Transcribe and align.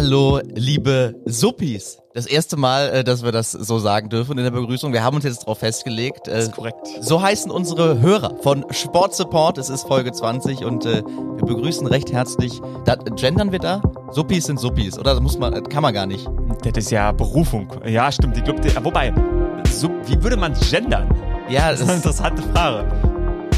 Hallo, 0.00 0.38
liebe 0.54 1.16
Suppis. 1.24 1.98
Das 2.14 2.26
erste 2.26 2.56
Mal, 2.56 2.88
äh, 2.90 3.02
dass 3.02 3.24
wir 3.24 3.32
das 3.32 3.50
so 3.50 3.80
sagen 3.80 4.08
dürfen 4.08 4.38
in 4.38 4.44
der 4.44 4.52
Begrüßung. 4.52 4.92
Wir 4.92 5.02
haben 5.02 5.16
uns 5.16 5.24
jetzt 5.24 5.42
darauf 5.42 5.58
festgelegt. 5.58 6.28
Das 6.28 6.44
ist 6.44 6.52
korrekt. 6.52 6.86
So 7.00 7.20
heißen 7.20 7.50
unsere 7.50 8.00
Hörer 8.00 8.36
von 8.40 8.64
Sport 8.70 9.16
Support. 9.16 9.58
Es 9.58 9.70
ist 9.70 9.88
Folge 9.88 10.12
20 10.12 10.64
und 10.64 10.86
äh, 10.86 11.02
wir 11.02 11.44
begrüßen 11.44 11.84
recht 11.88 12.12
herzlich. 12.12 12.60
Da, 12.84 12.94
gendern 12.94 13.50
wir 13.50 13.58
da? 13.58 13.82
Suppis 14.12 14.44
sind 14.44 14.60
Suppis, 14.60 14.96
oder? 15.00 15.14
Das 15.14 15.20
muss 15.20 15.36
man, 15.36 15.64
kann 15.64 15.82
man 15.82 15.92
gar 15.92 16.06
nicht. 16.06 16.28
Das 16.62 16.84
ist 16.84 16.92
ja 16.92 17.10
Berufung. 17.10 17.68
Ja, 17.84 18.12
stimmt. 18.12 18.36
Ich 18.36 18.44
glaub, 18.44 18.62
die, 18.62 18.70
wobei, 18.84 19.12
wie 19.12 20.22
würde 20.22 20.36
man 20.36 20.54
gendern? 20.70 21.08
Ja, 21.48 21.72
Das 21.72 21.80
ist 21.80 21.88
eine 21.88 21.96
interessante 21.96 22.42
Frage. 22.54 22.86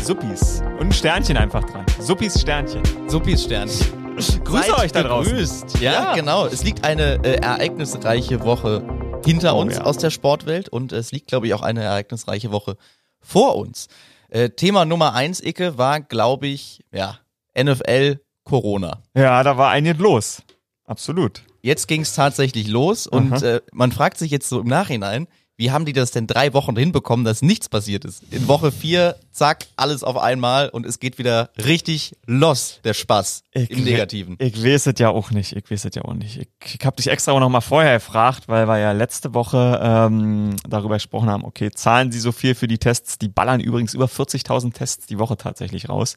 Suppis. 0.03 0.63
Und 0.79 0.87
ein 0.87 0.93
Sternchen 0.93 1.37
einfach 1.37 1.65
dran. 1.65 1.85
Suppis 2.01 2.41
Sternchen. 2.41 2.81
Suppis 3.09 3.45
Sternchen. 3.45 4.00
Grüße 4.17 4.43
Seid 4.67 4.79
euch 4.79 4.93
da 4.93 5.03
draußen. 5.03 5.33
gegrüßt. 5.33 5.79
Ja, 5.81 5.93
Ja. 5.93 6.15
genau. 6.15 6.47
Es 6.47 6.63
liegt 6.65 6.85
eine 6.85 7.25
äh, 7.25 7.37
ereignisreiche 7.41 8.43
Woche 8.45 8.83
hinter 9.25 9.55
Oh, 9.57 9.61
uns 9.61 9.77
ja. 9.77 9.83
aus 9.85 9.99
der 9.99 10.11
Sportwelt 10.11 10.69
und 10.69 10.93
es 10.93 11.13
liegt, 11.13 11.29
glaube 11.29 11.47
ich, 11.47 11.55
auch 11.55 11.63
eine 11.63 11.83
ereignisreiche 11.83 12.51
Woche 12.51 12.77
vor 13.21 13.57
uns. 13.57 13.89
Äh, 14.29 14.51
Thema 14.51 14.85
Nummer 14.85 15.15
eins, 15.15 15.41
Icke, 15.43 15.79
war, 15.79 16.01
glaube 16.01 16.47
ich, 16.49 16.81
ja, 16.93 17.19
NFL 17.59 18.21
Corona. 18.45 19.03
Ja, 19.15 19.43
da 19.43 19.57
war 19.57 19.71
einiges 19.71 19.99
los. 20.01 20.43
Absolut. 20.85 21.43
Jetzt 21.63 21.89
ging 21.89 22.01
es 22.03 22.15
tatsächlich 22.15 22.69
los 22.69 23.07
und 23.07 23.43
äh, 23.43 23.61
man 23.73 23.93
fragt 23.93 24.19
sich 24.19 24.31
jetzt 24.31 24.49
so 24.49 24.61
im 24.61 24.67
Nachhinein, 24.67 25.29
wie 25.61 25.71
haben 25.71 25.85
die 25.85 25.93
das 25.93 26.11
denn 26.11 26.27
drei 26.27 26.55
Wochen 26.55 26.75
hinbekommen, 26.75 27.23
dass 27.23 27.43
nichts 27.43 27.69
passiert 27.69 28.07
ist? 28.07 28.23
In 28.31 28.49
Woche 28.49 28.73
vier, 28.73 29.17
zack, 29.31 29.67
alles 29.77 30.03
auf 30.03 30.17
einmal 30.17 30.71
und 30.71 30.87
es 30.87 31.01
geht 31.01 31.19
wieder 31.19 31.51
richtig 31.63 32.17
los, 32.27 32.81
der 32.83 32.95
Spaß 32.95 33.45
im 33.53 33.85
Negativen. 33.85 34.37
Ich 34.39 34.65
weiß 34.65 34.87
es 34.87 34.99
ja 34.99 35.11
auch 35.11 35.31
nicht. 35.31 35.55
Ich 35.55 35.71
weiß 35.71 35.85
es 35.85 35.95
ja 35.95 36.03
auch 36.03 36.15
nicht. 36.15 36.39
Ich, 36.39 36.49
ich 36.77 36.87
habe 36.87 36.97
dich 36.97 37.09
extra 37.09 37.33
auch 37.33 37.41
noch 37.41 37.51
mal 37.51 37.61
vorher 37.61 37.99
gefragt, 37.99 38.45
weil 38.49 38.67
wir 38.69 38.79
ja 38.79 38.93
letzte 38.93 39.35
Woche 39.35 39.79
ähm, 39.83 40.57
darüber 40.67 40.95
gesprochen 40.95 41.29
haben, 41.29 41.45
okay, 41.45 41.71
zahlen 41.71 42.11
sie 42.11 42.21
so 42.21 42.33
viel 42.33 42.55
für 42.55 42.67
die 42.67 42.79
Tests? 42.79 43.19
Die 43.19 43.29
ballern 43.29 43.61
übrigens 43.61 43.93
über 43.93 44.07
40.000 44.07 44.73
Tests 44.73 45.07
die 45.09 45.19
Woche 45.19 45.37
tatsächlich 45.37 45.91
raus. 45.91 46.17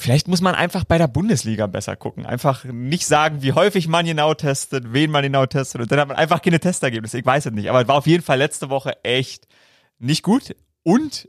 Vielleicht 0.00 0.28
muss 0.28 0.40
man 0.40 0.54
einfach 0.54 0.84
bei 0.84 0.98
der 0.98 1.08
Bundesliga 1.08 1.66
besser 1.66 1.94
gucken. 1.94 2.26
Einfach 2.26 2.64
nicht 2.64 3.06
sagen, 3.06 3.42
wie 3.42 3.52
häufig 3.52 3.86
man 3.86 4.06
genau 4.06 4.34
testet, 4.34 4.92
wen 4.92 5.10
man 5.10 5.22
genau 5.22 5.46
testet. 5.46 5.82
Und 5.82 5.92
dann 5.92 6.00
hat 6.00 6.08
man 6.08 6.16
einfach 6.16 6.42
keine 6.42 6.58
Testergebnisse. 6.58 7.18
Ich 7.18 7.26
weiß 7.26 7.46
es 7.46 7.52
nicht. 7.52 7.68
Aber 7.68 7.82
es 7.82 7.88
war 7.88 7.96
auf 7.96 8.06
jeden 8.06 8.22
Fall 8.22 8.38
letzte 8.38 8.70
Woche 8.70 9.02
echt 9.04 9.46
nicht 9.98 10.22
gut. 10.22 10.56
Und 10.82 11.28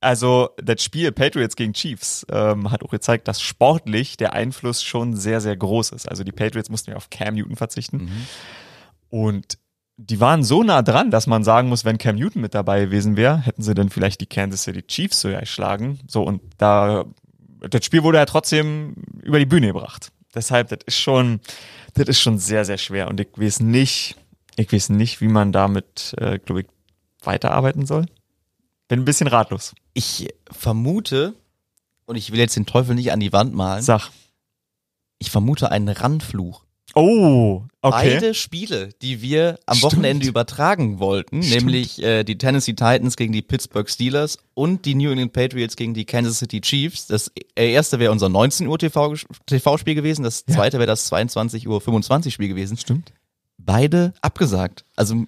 also 0.00 0.50
das 0.62 0.82
Spiel 0.82 1.10
Patriots 1.10 1.56
gegen 1.56 1.72
Chiefs 1.72 2.24
ähm, 2.30 2.70
hat 2.70 2.84
auch 2.84 2.90
gezeigt, 2.90 3.26
dass 3.26 3.40
sportlich 3.40 4.16
der 4.16 4.34
Einfluss 4.34 4.82
schon 4.82 5.16
sehr, 5.16 5.40
sehr 5.40 5.56
groß 5.56 5.90
ist. 5.90 6.08
Also 6.08 6.22
die 6.22 6.32
Patriots 6.32 6.70
mussten 6.70 6.92
ja 6.92 6.96
auf 6.96 7.10
Cam 7.10 7.34
Newton 7.34 7.56
verzichten. 7.56 8.10
Und 9.08 9.58
die 9.96 10.20
waren 10.20 10.44
so 10.44 10.62
nah 10.62 10.82
dran, 10.82 11.10
dass 11.10 11.26
man 11.26 11.42
sagen 11.42 11.68
muss, 11.68 11.84
wenn 11.84 11.98
Cam 11.98 12.16
Newton 12.16 12.42
mit 12.42 12.54
dabei 12.54 12.84
gewesen 12.84 13.16
wäre, 13.16 13.38
hätten 13.38 13.62
sie 13.62 13.74
dann 13.74 13.88
vielleicht 13.88 14.20
die 14.20 14.26
Kansas 14.26 14.64
City 14.64 14.82
Chiefs 14.82 15.20
so 15.22 15.30
geschlagen. 15.30 16.00
So, 16.06 16.22
und 16.22 16.42
da, 16.58 17.06
das 17.68 17.84
Spiel 17.84 18.02
wurde 18.02 18.18
ja 18.18 18.26
trotzdem 18.26 18.94
über 19.22 19.38
die 19.38 19.46
Bühne 19.46 19.68
gebracht. 19.68 20.12
Deshalb, 20.34 20.68
das 20.68 20.80
ist 20.86 20.98
schon, 20.98 21.40
das 21.94 22.08
ist 22.08 22.20
schon 22.20 22.38
sehr, 22.38 22.64
sehr 22.64 22.78
schwer. 22.78 23.08
Und 23.08 23.20
ich 23.20 23.28
weiß 23.36 23.60
nicht, 23.60 24.16
ich 24.56 24.72
weiß 24.72 24.90
nicht, 24.90 25.20
wie 25.20 25.28
man 25.28 25.52
damit, 25.52 26.14
äh, 26.18 26.38
glaube 26.38 26.62
ich, 26.62 26.66
weiterarbeiten 27.22 27.86
soll. 27.86 28.06
Bin 28.88 29.00
ein 29.00 29.04
bisschen 29.04 29.26
ratlos. 29.26 29.74
Ich 29.94 30.28
vermute, 30.50 31.34
und 32.04 32.16
ich 32.16 32.32
will 32.32 32.38
jetzt 32.38 32.56
den 32.56 32.66
Teufel 32.66 32.94
nicht 32.94 33.12
an 33.12 33.20
die 33.20 33.32
Wand 33.32 33.54
malen, 33.54 33.82
Sag. 33.82 34.10
ich 35.18 35.30
vermute 35.30 35.70
einen 35.70 35.88
Randfluch. 35.88 36.65
Oh, 36.98 37.62
okay. 37.82 38.14
Beide 38.14 38.32
Spiele, 38.32 38.88
die 39.02 39.20
wir 39.20 39.58
am 39.66 39.76
Stimmt. 39.76 39.92
Wochenende 39.92 40.26
übertragen 40.26 40.98
wollten, 40.98 41.42
Stimmt. 41.42 41.66
nämlich 41.66 42.02
äh, 42.02 42.24
die 42.24 42.38
Tennessee 42.38 42.72
Titans 42.72 43.16
gegen 43.18 43.34
die 43.34 43.42
Pittsburgh 43.42 43.88
Steelers 43.90 44.38
und 44.54 44.86
die 44.86 44.94
New 44.94 45.10
England 45.10 45.34
Patriots 45.34 45.76
gegen 45.76 45.92
die 45.92 46.06
Kansas 46.06 46.38
City 46.38 46.62
Chiefs. 46.62 47.06
Das 47.06 47.30
äh, 47.54 47.70
erste 47.70 47.98
wäre 47.98 48.12
unser 48.12 48.30
19 48.30 48.66
Uhr 48.66 48.78
TV-Spiel 48.78 49.94
gewesen, 49.94 50.22
das 50.22 50.44
Ja. 50.48 50.54
zweite 50.54 50.78
wäre 50.78 50.86
das 50.86 51.04
22 51.08 51.68
Uhr 51.68 51.82
25 51.82 52.32
Spiel 52.32 52.48
gewesen. 52.48 52.78
Stimmt. 52.78 53.12
Beide 53.58 54.14
abgesagt. 54.22 54.84
Also 54.96 55.26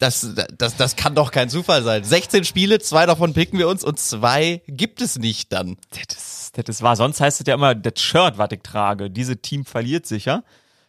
das, 0.00 0.34
das, 0.56 0.76
das 0.76 0.96
kann 0.96 1.14
doch 1.14 1.30
kein 1.30 1.48
Zufall 1.48 1.84
sein. 1.84 2.02
16 2.02 2.44
Spiele, 2.44 2.80
zwei 2.80 3.06
davon 3.06 3.34
picken 3.34 3.58
wir 3.60 3.68
uns 3.68 3.84
und 3.84 4.00
zwei 4.00 4.62
gibt 4.66 5.00
es 5.00 5.16
nicht 5.16 5.52
dann. 5.52 5.76
Das, 5.90 6.50
das, 6.54 6.64
das 6.66 6.82
war, 6.82 6.96
sonst 6.96 7.20
heißt 7.20 7.40
es 7.40 7.46
ja 7.46 7.54
immer, 7.54 7.76
das 7.76 8.00
Shirt, 8.00 8.36
was 8.36 8.48
ich 8.50 8.62
trage, 8.62 9.10
diese 9.10 9.36
Team 9.36 9.64
verliert 9.64 10.04
sicher. 10.06 10.42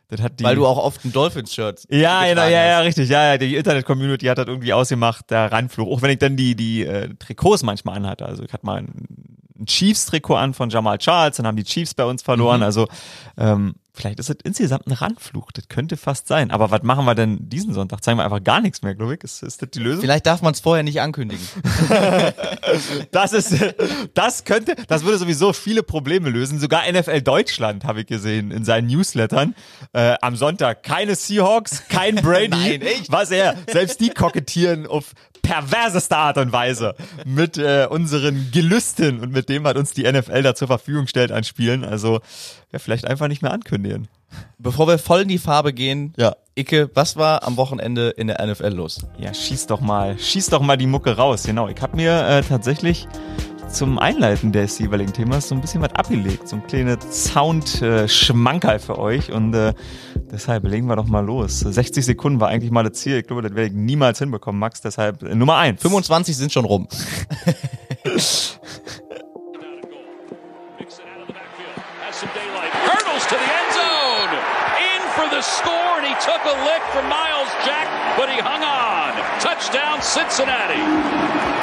Das 0.10 0.22
hat 0.22 0.40
die, 0.40 0.44
Weil 0.44 0.56
du 0.56 0.66
auch 0.66 0.78
oft 0.78 1.06
ein 1.06 1.12
Dolphins-Shirt 1.12 1.84
ja, 1.90 2.26
genau, 2.26 2.42
ja, 2.44 2.50
ja, 2.50 2.78
hast. 2.78 2.86
richtig. 2.86 3.10
Ja, 3.10 3.32
ja, 3.32 3.38
die 3.38 3.56
Internet-Community 3.56 4.26
hat 4.26 4.40
das 4.40 4.48
irgendwie 4.48 4.74
ausgemacht, 4.74 5.30
der 5.30 5.52
Randfluch. 5.52 5.88
Auch 5.88 6.02
wenn 6.02 6.10
ich 6.10 6.18
dann 6.18 6.36
die, 6.36 6.56
die 6.56 6.84
äh, 6.84 7.14
Trikots 7.20 7.62
manchmal 7.62 7.98
anhatte. 7.98 8.26
Also 8.26 8.44
ich 8.44 8.52
hatte 8.52 8.66
mal 8.66 8.80
ein, 8.80 9.08
ein 9.60 9.66
Chiefs-Trikot 9.68 10.36
an 10.36 10.54
von 10.56 10.72
Jamal 10.72 10.98
Charles, 10.98 11.38
dann 11.38 11.46
haben 11.46 11.58
die 11.58 11.64
Chiefs 11.64 11.94
bei 11.94 12.06
uns 12.06 12.24
verloren. 12.24 12.64
Also 12.64 12.88
ähm, 13.38 13.76
vielleicht 14.00 14.20
ist 14.20 14.30
das 14.30 14.38
insgesamt 14.44 14.88
ein 14.88 14.94
Randfluch. 14.94 15.52
Das 15.52 15.68
könnte 15.68 15.98
fast 15.98 16.28
sein. 16.28 16.52
Aber 16.52 16.72
was 16.72 16.84
machen 16.84 17.06
wir 17.06 17.16
denn 17.16 17.50
diesen 17.50 17.74
Sonntag? 17.74 18.04
Zeigen 18.04 18.18
wir 18.18 18.24
einfach 18.24 18.44
gar 18.44 18.62
nichts 18.62 18.82
mehr, 18.82 18.96
glaube 18.96 19.16
ich. 19.16 19.24
Ist, 19.24 19.44
ist 19.44 19.62
das 19.62 19.70
die 19.72 19.80
Lösung? 19.80 20.02
Vielleicht 20.02 20.26
darf 20.26 20.42
man 20.42 20.54
es 20.54 20.60
vorher 20.62 20.84
nicht 20.84 21.02
ankündigen. 21.02 21.46
Das 23.12 23.34
ist, 23.34 23.56
das 24.14 24.44
könnte, 24.44 24.76
das 24.88 25.04
würde 25.04 25.18
sowieso 25.18 25.54
viele 25.54 25.82
Probleme 25.82 26.30
lösen. 26.30 26.60
Sogar 26.60 26.84
NFL 26.90 27.22
Deutschland 27.22 27.84
habe 27.84 28.02
ich 28.02 28.08
gesehen 28.08 28.52
in 28.52 28.64
seinen 28.64 28.88
Newslettern. 28.88 29.56
Äh, 29.92 30.16
am 30.22 30.36
Sonntag 30.36 30.84
keine 30.84 31.16
Seahawks, 31.16 31.88
kein 31.90 32.16
Brady. 32.22 32.50
Nein, 32.50 32.82
echt? 32.82 33.12
Was 33.12 33.32
er, 33.32 33.56
selbst 33.72 34.00
die 34.02 34.10
kokettieren 34.10 34.86
auf 34.86 35.14
perverseste 35.42 36.16
Art 36.16 36.38
und 36.38 36.52
Weise 36.52 36.96
mit 37.26 37.58
äh, 37.58 37.88
unseren 37.90 38.52
Gelüsten 38.52 39.20
und 39.20 39.32
mit 39.32 39.50
dem, 39.50 39.64
was 39.64 39.76
uns 39.76 39.92
die 39.92 40.04
NFL 40.04 40.44
da 40.44 40.54
zur 40.54 40.68
Verfügung 40.68 41.08
stellt 41.08 41.32
an 41.32 41.44
Spielen. 41.44 41.84
Also, 41.84 42.20
ja, 42.72 42.80
vielleicht 42.80 43.06
einfach 43.08 43.28
nicht 43.28 43.42
mehr 43.42 43.52
ankündigen. 43.52 44.08
Bevor 44.60 44.88
wir 44.88 45.00
voll 45.00 45.22
in 45.22 45.28
die 45.28 45.38
Farbe 45.40 45.74
gehen, 45.74 46.14
Ja. 46.18 46.36
Icke, 46.56 46.90
was 46.94 47.16
war 47.16 47.44
am 47.48 47.56
Wochenende 47.58 48.10
in 48.10 48.28
der 48.28 48.46
NFL 48.46 48.74
los? 48.74 49.00
Ja, 49.18 49.34
schieß 49.34 49.68
doch 49.68 49.80
mal, 49.82 50.20
schieß 50.20 50.48
doch 50.48 50.62
mal 50.62 50.76
die 50.78 50.88
Mucke 50.88 51.16
raus. 51.16 51.44
Genau, 51.44 51.68
ich 51.70 51.82
habe 51.82 51.96
mir 51.96 52.28
äh, 52.28 52.42
tatsächlich 52.44 53.08
zum 53.72 53.98
Einleiten 54.00 54.52
des 54.52 54.78
jeweiligen 54.80 55.14
Themas 55.14 55.48
so 55.48 55.56
ein 55.56 55.62
bisschen 55.62 55.82
was 55.82 55.94
abgelegt, 55.94 56.48
so 56.50 56.56
ein 56.58 56.66
kleines 56.68 56.98
Sound-Schmankerl 57.34 58.80
für 58.80 58.98
euch 58.98 59.32
und 59.32 59.54
äh, 59.54 59.74
deshalb 60.32 60.66
legen 60.66 60.88
wir 60.88 60.96
doch 60.96 61.06
mal 61.06 61.24
los. 61.24 61.60
60 61.60 62.04
Sekunden 62.04 62.40
war 62.40 62.50
eigentlich 62.50 62.72
mal 62.72 62.84
das 62.84 62.94
Ziel. 62.94 63.18
Ich 63.20 63.28
glaube, 63.28 63.42
das 63.44 63.54
werde 63.56 63.68
ich 63.68 63.74
niemals 63.74 64.20
hinbekommen, 64.20 64.60
Max. 64.60 64.82
Deshalb 64.82 65.24
äh, 65.24 65.34
Nummer 65.36 65.58
eins. 65.58 65.82
25 65.82 66.36
sind 66.36 66.52
schon 66.52 66.66
rum. 66.66 66.88
The 75.40 75.44
score, 75.44 76.00
and 76.00 76.06
he 76.06 76.14
took 76.16 76.44
a 76.44 76.56
lick 76.66 76.82
from 76.92 77.08
Miles 77.08 77.48
Jack, 77.66 77.88
but 78.18 78.28
he 78.28 78.42
hung 78.42 78.62
on. 78.62 79.14
Touchdown, 79.40 80.02
Cincinnati. 80.02 80.82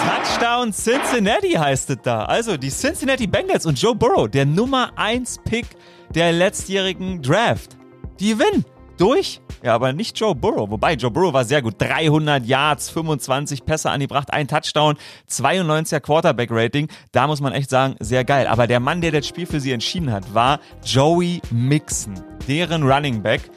Touchdown 0.09 0.73
Cincinnati 0.73 1.51
heißt 1.51 1.91
es 1.91 1.99
da. 2.03 2.25
Also 2.25 2.57
die 2.57 2.71
Cincinnati 2.71 3.27
Bengals 3.27 3.67
und 3.67 3.79
Joe 3.79 3.95
Burrow, 3.95 4.31
der 4.31 4.47
Nummer 4.47 4.93
1 4.97 5.41
Pick 5.45 5.67
der 6.15 6.33
letztjährigen 6.33 7.21
Draft. 7.21 7.77
Die 8.19 8.31
gewinnen. 8.31 8.65
Durch? 8.99 9.41
Ja, 9.63 9.75
aber 9.75 9.93
nicht 9.93 10.19
Joe 10.19 10.35
Burrow. 10.35 10.71
Wobei, 10.71 10.95
Joe 10.95 11.11
Burrow 11.11 11.33
war 11.33 11.45
sehr 11.45 11.61
gut. 11.61 11.75
300 11.79 12.45
Yards, 12.47 12.91
25 12.91 13.65
Pässe 13.65 13.91
angebracht, 13.91 14.33
ein 14.33 14.49
Touchdown, 14.49 14.97
92er 15.31 16.01
Quarterback-Rating. 16.01 16.89
Da 17.13 17.27
muss 17.27 17.41
man 17.41 17.53
echt 17.53 17.71
sagen, 17.71 17.97
sehr 18.01 18.25
geil. 18.25 18.47
Aber 18.47 18.67
der 18.67 18.81
Mann, 18.81 19.01
der 19.01 19.13
das 19.13 19.27
Spiel 19.27 19.47
für 19.47 19.61
sie 19.61 19.73
entschieden 19.73 20.13
hat, 20.13 20.35
war 20.35 20.61
Joey 20.85 21.41
Mixon, 21.51 22.15
deren 22.49 22.83
Running 22.85 23.23
Back. 23.23 23.51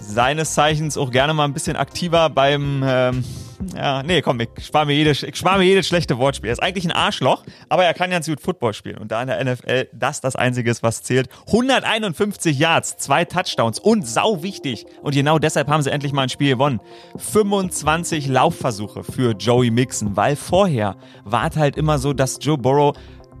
Seines 0.00 0.52
Zeichens 0.54 0.98
auch 0.98 1.10
gerne 1.10 1.32
mal 1.32 1.44
ein 1.44 1.54
bisschen 1.54 1.76
aktiver 1.76 2.28
beim, 2.28 2.82
ähm, 2.86 3.24
ja, 3.74 4.02
nee, 4.02 4.22
komm, 4.22 4.40
ich 4.40 4.48
spare 4.64 4.86
mir, 4.86 4.94
jedes, 4.94 5.22
ich 5.22 5.36
spar 5.36 5.58
mir 5.58 5.64
jedes 5.64 5.86
schlechte 5.86 6.18
Wortspiel. 6.18 6.50
Er 6.50 6.52
ist 6.52 6.62
eigentlich 6.62 6.84
ein 6.84 6.92
Arschloch, 6.92 7.44
aber 7.68 7.84
er 7.84 7.94
kann 7.94 8.10
ganz 8.10 8.26
gut 8.26 8.40
Football 8.40 8.74
spielen. 8.74 8.98
Und 8.98 9.10
da 9.10 9.22
in 9.22 9.28
der 9.28 9.44
NFL 9.44 9.88
das 9.92 10.20
das 10.20 10.36
Einzige 10.36 10.70
ist, 10.70 10.82
was 10.82 11.02
zählt. 11.02 11.28
151 11.46 12.58
Yards, 12.58 12.96
zwei 12.96 13.24
Touchdowns 13.24 13.78
und 13.78 14.06
sau 14.06 14.42
wichtig. 14.42 14.86
Und 15.02 15.14
genau 15.14 15.38
deshalb 15.38 15.68
haben 15.68 15.82
sie 15.82 15.90
endlich 15.90 16.12
mal 16.12 16.22
ein 16.22 16.28
Spiel 16.28 16.50
gewonnen. 16.50 16.80
25 17.16 18.28
Laufversuche 18.28 19.04
für 19.04 19.32
Joey 19.32 19.70
Mixon, 19.70 20.16
weil 20.16 20.36
vorher 20.36 20.96
war 21.24 21.50
es 21.50 21.56
halt 21.56 21.76
immer 21.76 21.98
so, 21.98 22.12
dass 22.12 22.38
Joe 22.40 22.58
Burrow 22.58 22.96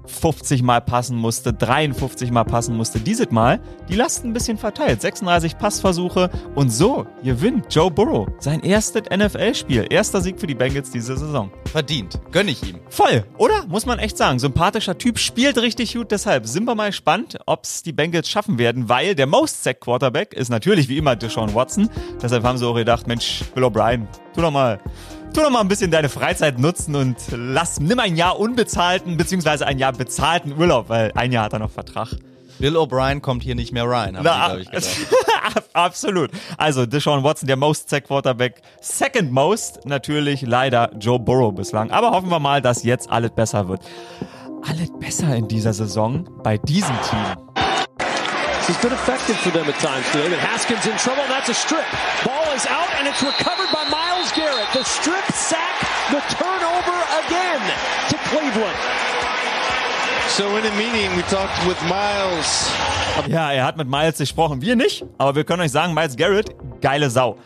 50 0.06 0.62
Mal 0.62 0.80
passen 0.80 1.16
musste, 1.16 1.52
53 1.52 2.30
Mal 2.30 2.44
passen 2.44 2.76
musste. 2.76 3.00
Dieses 3.00 3.30
Mal 3.30 3.60
die 3.88 3.94
Last 3.94 4.24
ein 4.24 4.32
bisschen 4.32 4.58
verteilt. 4.58 5.00
36 5.00 5.58
Passversuche 5.58 6.30
und 6.54 6.70
so 6.70 7.06
gewinnt 7.22 7.74
Joe 7.74 7.90
Burrow 7.90 8.28
sein 8.38 8.60
erstes 8.60 9.02
NFL-Spiel. 9.14 9.86
Erster 9.90 10.20
Sieg 10.20 10.38
für 10.38 10.46
die 10.46 10.54
Bengals 10.54 10.90
diese 10.90 11.16
Saison. 11.16 11.50
Verdient. 11.70 12.20
Gönn 12.30 12.48
ich 12.48 12.62
ihm. 12.62 12.80
Voll, 12.88 13.24
oder? 13.38 13.66
Muss 13.68 13.86
man 13.86 13.98
echt 13.98 14.16
sagen. 14.16 14.38
Sympathischer 14.38 14.98
Typ, 14.98 15.18
spielt 15.18 15.58
richtig 15.58 15.94
gut. 15.94 16.10
Deshalb 16.10 16.46
sind 16.46 16.64
wir 16.64 16.74
mal 16.74 16.90
gespannt, 16.90 17.38
ob 17.46 17.64
es 17.64 17.82
die 17.82 17.92
Bengals 17.92 18.28
schaffen 18.28 18.58
werden, 18.58 18.88
weil 18.88 19.14
der 19.14 19.26
Most 19.26 19.64
Sack 19.64 19.80
Quarterback 19.80 20.32
ist 20.34 20.50
natürlich 20.50 20.88
wie 20.88 20.98
immer 20.98 21.16
Deshaun 21.16 21.54
Watson. 21.54 21.88
Deshalb 22.22 22.44
haben 22.44 22.58
sie 22.58 22.66
auch 22.66 22.74
gedacht, 22.74 23.06
Mensch, 23.06 23.42
Bill 23.54 23.64
O'Brien, 23.64 24.06
tu 24.34 24.40
doch 24.40 24.50
mal 24.50 24.80
tu 25.34 25.40
doch 25.42 25.50
mal 25.50 25.60
ein 25.60 25.68
bisschen 25.68 25.90
deine 25.90 26.08
Freizeit 26.08 26.58
nutzen 26.58 26.94
und 26.94 27.16
lass, 27.32 27.80
nimm 27.80 27.98
ein 27.98 28.16
Jahr 28.16 28.38
unbezahlten, 28.38 29.16
beziehungsweise 29.16 29.66
ein 29.66 29.78
Jahr 29.78 29.92
bezahlten 29.92 30.52
Urlaub, 30.56 30.88
weil 30.88 31.12
ein 31.14 31.32
Jahr 31.32 31.44
hat 31.44 31.52
er 31.52 31.58
noch 31.58 31.70
Vertrag. 31.70 32.16
Bill 32.58 32.76
O'Brien 32.76 33.20
kommt 33.20 33.42
hier 33.42 33.56
nicht 33.56 33.72
mehr 33.72 33.84
rein, 33.88 34.16
glaub 34.20 34.58
ich, 34.58 34.70
gedacht. 34.70 34.86
Absolut. 35.72 36.30
Also 36.56 36.86
Deshaun 36.86 37.24
Watson, 37.24 37.48
der 37.48 37.56
Most 37.56 37.90
Sack 37.90 38.06
Quarterback. 38.06 38.62
Second 38.80 39.32
Most 39.32 39.84
natürlich 39.84 40.42
leider 40.42 40.90
Joe 40.98 41.18
Burrow 41.18 41.52
bislang. 41.52 41.90
Aber 41.90 42.12
hoffen 42.12 42.30
wir 42.30 42.38
mal, 42.38 42.62
dass 42.62 42.84
jetzt 42.84 43.10
alles 43.10 43.32
besser 43.32 43.68
wird. 43.68 43.82
Alles 44.62 44.88
besser 45.00 45.34
in 45.34 45.48
dieser 45.48 45.72
Saison 45.72 46.28
bei 46.44 46.58
diesem 46.58 46.94
Team. 47.10 47.53
He's 48.66 48.80
been 48.80 48.92
effective 48.92 49.36
for 49.36 49.50
them 49.50 49.66
at 49.68 49.78
times 49.78 50.06
today, 50.10 50.30
but 50.30 50.38
Haskins 50.38 50.86
in 50.86 50.96
trouble, 50.96 51.22
that's 51.28 51.50
a 51.50 51.54
strip. 51.54 51.84
Ball 52.24 52.48
is 52.56 52.64
out, 52.66 52.88
and 52.96 53.06
it's 53.06 53.22
recovered 53.22 53.68
by 53.72 53.84
Miles 53.90 54.32
Garrett. 54.32 54.68
The 54.72 54.84
strip 54.84 55.24
sack, 55.32 55.84
the 56.10 56.20
turnover 56.32 56.98
again 57.20 57.60
to 58.08 58.16
Cleveland. 58.32 58.78
So 60.28 60.56
in 60.56 60.64
a 60.64 60.74
meeting, 60.76 61.14
we 61.14 61.22
talked 61.28 61.60
with 61.66 61.76
Miles. 61.88 62.70
Ja, 63.28 63.52
er 63.52 63.64
hat 63.64 63.76
mit 63.76 63.86
Miles 63.86 64.16
gesprochen. 64.16 64.62
Wir 64.62 64.76
nicht, 64.76 65.04
aber 65.18 65.34
wir 65.34 65.44
können 65.44 65.60
euch 65.60 65.70
sagen, 65.70 65.92
Miles 65.92 66.16
Garrett, 66.16 66.56
geile 66.80 67.10
Sau. 67.10 67.36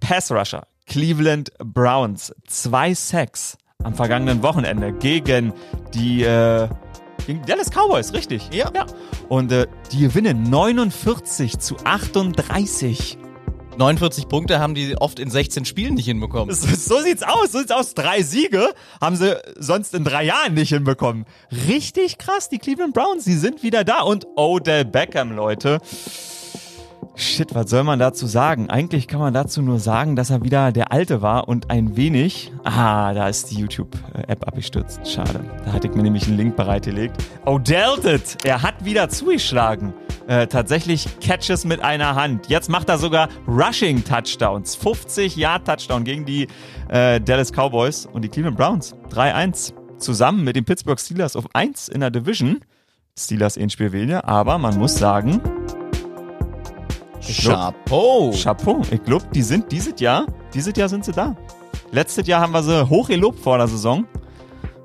Pass 0.00 0.32
Rusher, 0.32 0.62
Cleveland 0.86 1.52
Browns, 1.58 2.34
zwei 2.46 2.94
Sacks 2.94 3.58
am 3.84 3.94
vergangenen 3.94 4.42
Wochenende 4.42 4.92
gegen 4.92 5.52
die 5.92 6.22
äh, 6.22 6.68
gegen 7.26 7.44
Dallas 7.46 7.70
Cowboys, 7.70 8.12
richtig? 8.12 8.48
Ja. 8.52 8.70
ja. 8.74 8.86
Und 9.28 9.52
äh, 9.52 9.66
die 9.92 10.00
gewinnen 10.00 10.44
49 10.44 11.58
zu 11.58 11.76
38. 11.84 13.18
49 13.78 14.28
Punkte 14.28 14.60
haben 14.60 14.74
die 14.74 14.96
oft 14.98 15.18
in 15.18 15.30
16 15.30 15.64
Spielen 15.64 15.94
nicht 15.94 16.04
hinbekommen. 16.04 16.54
So, 16.54 16.68
so 16.74 17.00
sieht's 17.02 17.22
aus. 17.22 17.52
So 17.52 17.58
sieht's 17.58 17.70
aus. 17.70 17.94
Drei 17.94 18.22
Siege 18.22 18.68
haben 19.00 19.16
sie 19.16 19.36
sonst 19.56 19.94
in 19.94 20.04
drei 20.04 20.24
Jahren 20.24 20.54
nicht 20.54 20.70
hinbekommen. 20.70 21.24
Richtig 21.68 22.18
krass. 22.18 22.48
Die 22.48 22.58
Cleveland 22.58 22.94
Browns, 22.94 23.24
die 23.24 23.34
sind 23.34 23.62
wieder 23.62 23.84
da. 23.84 24.02
Und 24.02 24.26
Odell 24.36 24.84
Beckham, 24.84 25.32
Leute. 25.32 25.78
Shit, 27.14 27.54
was 27.54 27.68
soll 27.68 27.84
man 27.84 27.98
dazu 27.98 28.26
sagen? 28.26 28.70
Eigentlich 28.70 29.06
kann 29.06 29.20
man 29.20 29.34
dazu 29.34 29.60
nur 29.60 29.78
sagen, 29.78 30.16
dass 30.16 30.30
er 30.30 30.42
wieder 30.42 30.72
der 30.72 30.92
Alte 30.92 31.20
war 31.20 31.46
und 31.46 31.70
ein 31.70 31.94
wenig. 31.94 32.50
Ah, 32.64 33.12
da 33.12 33.28
ist 33.28 33.50
die 33.50 33.56
YouTube-App 33.56 34.48
abgestürzt. 34.48 35.06
Schade. 35.06 35.44
Da 35.64 35.74
hatte 35.74 35.88
ich 35.88 35.94
mir 35.94 36.02
nämlich 36.02 36.26
einen 36.26 36.38
Link 36.38 36.56
bereitgelegt. 36.56 37.22
Odell, 37.44 38.20
er 38.44 38.62
hat 38.62 38.84
wieder 38.84 39.10
zugeschlagen. 39.10 39.92
Äh, 40.26 40.46
tatsächlich 40.46 41.06
Catches 41.20 41.66
mit 41.66 41.82
einer 41.82 42.14
Hand. 42.14 42.48
Jetzt 42.48 42.70
macht 42.70 42.88
er 42.88 42.96
sogar 42.96 43.28
Rushing 43.46 44.02
Touchdowns. 44.04 44.74
50 44.76 45.36
Yard 45.36 45.66
Touchdown 45.66 46.04
gegen 46.04 46.24
die 46.24 46.48
äh, 46.88 47.20
Dallas 47.20 47.52
Cowboys 47.52 48.06
und 48.06 48.22
die 48.22 48.28
Cleveland 48.28 48.56
Browns. 48.56 48.94
3-1. 49.10 49.74
Zusammen 49.98 50.44
mit 50.44 50.56
den 50.56 50.64
Pittsburgh 50.64 50.98
Steelers 50.98 51.36
auf 51.36 51.44
1 51.52 51.88
in 51.88 52.00
der 52.00 52.10
Division. 52.10 52.60
Steelers 53.18 53.58
ein 53.58 53.68
Spiel 53.68 53.92
weniger, 53.92 54.26
aber 54.26 54.56
man 54.56 54.78
muss 54.78 54.96
sagen, 54.96 55.40
Chapeau. 57.22 58.32
Chapeau. 58.32 58.82
Ich 58.90 59.02
glaube, 59.04 59.24
die 59.34 59.42
sind 59.42 59.70
dieses 59.70 59.98
Jahr, 60.00 60.26
dieses 60.52 60.76
Jahr 60.76 60.88
sind 60.88 61.04
sie 61.04 61.12
da. 61.12 61.36
Letztes 61.92 62.26
Jahr 62.26 62.40
haben 62.40 62.52
wir 62.52 62.62
sie 62.62 62.88
hoch 62.88 63.08
gelobt 63.08 63.38
vor 63.38 63.58
der 63.58 63.68
Saison. 63.68 64.06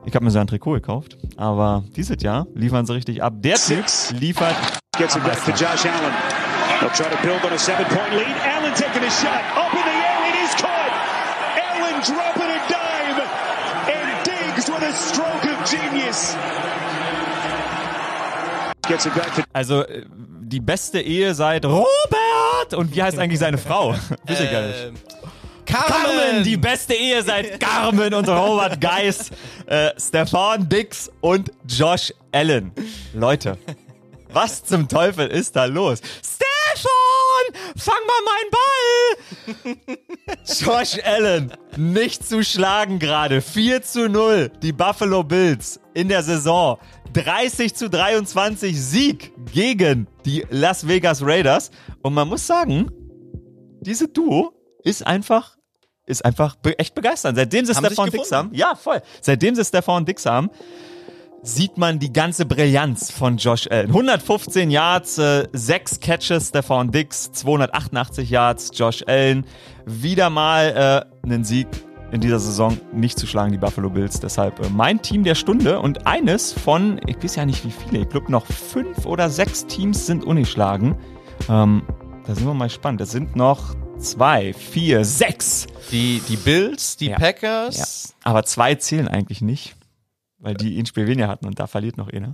Ich 0.06 0.14
habe 0.16 0.24
mir 0.24 0.32
so 0.32 0.40
ein 0.40 0.48
Trikot 0.48 0.74
gekauft, 0.74 1.18
aber 1.36 1.84
dieses 1.96 2.22
Jahr 2.22 2.48
liefern 2.54 2.86
sie 2.86 2.94
richtig 2.94 3.24
ab. 3.24 3.34
Der 3.38 3.56
Typ 3.56 3.86
liefert. 4.20 4.56
Gets 4.98 5.16
it 5.16 5.24
back 5.24 5.44
to 5.46 5.52
Josh 5.52 5.86
Allen. 5.86 6.14
They'll 6.80 6.90
try 6.92 7.10
to 7.10 7.18
build 7.24 7.44
on 7.44 7.54
a 7.54 7.58
seven-point 7.58 8.14
lead. 8.14 8.36
Allen 8.46 8.74
taking 8.76 9.04
a 9.04 9.10
shot. 9.10 9.42
Up 9.56 9.74
in 9.74 9.80
the 9.80 9.90
air. 9.90 10.30
It 10.30 10.36
is 10.46 10.56
caught. 10.56 10.92
Allen 11.58 12.02
dropping 12.06 12.50
a 12.50 12.62
dime. 12.70 13.22
And 13.90 14.24
Diggs 14.24 14.70
with 14.70 14.84
a 14.84 14.94
stroke 14.94 15.44
of 15.46 15.66
genius. 15.70 16.36
Gets 18.88 19.06
it 19.08 19.16
back 19.16 19.36
to 19.36 19.44
Also 19.54 19.82
äh, 19.84 20.06
die 20.42 20.62
beste 20.62 21.02
Ehe 21.02 21.34
seit 21.34 21.66
Robert. 21.66 22.27
Und 22.74 22.96
wie 22.96 23.04
heißt 23.04 23.18
eigentlich 23.18 23.40
seine 23.40 23.58
Frau? 23.58 23.94
Wisst 24.26 24.42
ihr 24.42 24.48
gar 24.48 24.62
nicht. 24.68 24.84
Ähm, 24.86 24.96
Carmen. 25.66 25.88
Carmen, 25.88 26.44
die 26.44 26.58
beste 26.58 26.94
Ehe 26.94 27.22
seit 27.24 27.60
Carmen 27.60 28.14
und 28.14 28.28
Robert 28.30 28.80
Geis, 28.80 29.30
äh, 29.66 29.92
Stefan 30.00 30.68
Dix 30.70 31.12
und 31.20 31.52
Josh 31.68 32.14
Allen. 32.32 32.72
Leute, 33.14 33.58
was 34.30 34.64
zum 34.64 34.88
Teufel 34.88 35.28
ist 35.28 35.56
da 35.56 35.66
los? 35.66 36.00
Stefan, 36.24 37.74
fang 37.76 37.96
mal 38.08 38.24
meinen 38.26 39.76
Ball! 39.76 39.98
Josh 40.46 41.04
Allen, 41.04 41.52
nicht 41.76 42.28
zu 42.28 42.44
schlagen 42.44 43.00
gerade. 43.00 43.42
4 43.42 43.84
zu 43.84 44.08
0, 44.08 44.52
die 44.62 44.72
Buffalo 44.72 45.24
Bills 45.24 45.80
in 45.98 46.10
der 46.10 46.22
Saison. 46.22 46.78
30 47.14 47.74
zu 47.74 47.90
23 47.90 48.80
Sieg 48.80 49.34
gegen 49.52 50.08
die 50.26 50.46
Las 50.52 50.88
Vegas 50.88 51.24
Raiders. 51.24 51.72
Und 52.04 52.14
man 52.14 52.28
muss 52.28 52.46
sagen, 52.46 52.92
diese 53.82 54.08
Duo 54.08 54.54
ist 54.84 55.06
einfach 55.06 55.58
ist 56.06 56.24
einfach 56.24 56.56
echt 56.78 56.96
begeisternd. 56.96 57.38
Seitdem 57.38 57.66
sie 57.66 57.74
Haben 57.74 57.86
Stefan 57.88 58.10
Dix 58.12 58.32
haben, 58.32 58.50
ja 58.54 58.76
voll. 58.76 59.02
Seitdem 59.22 59.56
sie 59.56 59.66
Stefan 59.66 60.06
Dix 60.06 60.26
haben, 60.26 60.50
sieht 61.42 61.78
man 61.78 62.00
die 62.00 62.14
ganze 62.14 62.46
Brillanz 62.46 63.12
von 63.12 63.36
Josh 63.38 63.68
Allen. 63.70 63.88
115 63.88 64.70
Yards, 64.70 65.18
äh, 65.18 65.48
6 65.52 66.00
Catches, 66.00 66.50
Stefan 66.50 66.92
Dix, 66.92 67.32
288 67.34 68.30
Yards, 68.30 68.72
Josh 68.74 69.04
Allen. 69.06 69.46
Wieder 69.86 70.30
mal 70.30 71.06
äh, 71.26 71.28
einen 71.28 71.44
Sieg 71.44 71.68
in 72.12 72.22
dieser 72.22 72.40
Saison 72.40 72.78
nicht 72.94 73.20
zu 73.20 73.28
schlagen, 73.28 73.52
die 73.52 73.58
Buffalo 73.58 73.90
Bills. 73.90 74.20
Deshalb 74.20 74.60
äh, 74.60 74.70
mein 74.70 75.02
Team 75.02 75.24
der 75.24 75.36
Stunde 75.36 75.80
und 75.80 76.08
eines 76.08 76.54
von, 76.54 77.00
ich 77.06 77.22
weiß 77.22 77.36
ja 77.36 77.46
nicht 77.46 77.66
wie 77.66 77.72
viele, 77.72 78.04
ich 78.04 78.10
glaube 78.10 78.32
noch 78.32 78.46
fünf 78.46 79.06
oder 79.06 79.30
sechs 79.30 79.66
Teams 79.66 80.06
sind 80.06 80.24
ungeschlagen. 80.24 80.96
Ähm, 81.50 81.84
da 82.26 82.36
sind 82.36 82.46
wir 82.46 82.54
mal 82.54 82.66
gespannt. 82.68 83.02
Es 83.02 83.12
sind 83.12 83.36
noch 83.36 83.76
zwei, 83.98 84.54
vier, 84.54 85.04
sechs. 85.06 85.68
Die, 85.92 86.22
die 86.28 86.38
Bills, 86.38 86.98
die 86.98 87.08
Ja. 87.08 87.18
Packers. 87.18 88.16
Aber 88.24 88.44
zwei 88.44 88.76
zählen 88.76 89.08
eigentlich 89.08 89.42
nicht, 89.42 89.76
weil 90.40 90.54
die 90.56 90.80
ein 90.80 90.86
Spiel 90.86 91.08
weniger 91.08 91.28
hatten 91.28 91.46
und 91.46 91.60
da 91.60 91.68
verliert 91.68 91.98
noch 91.98 92.10
einer. 92.12 92.32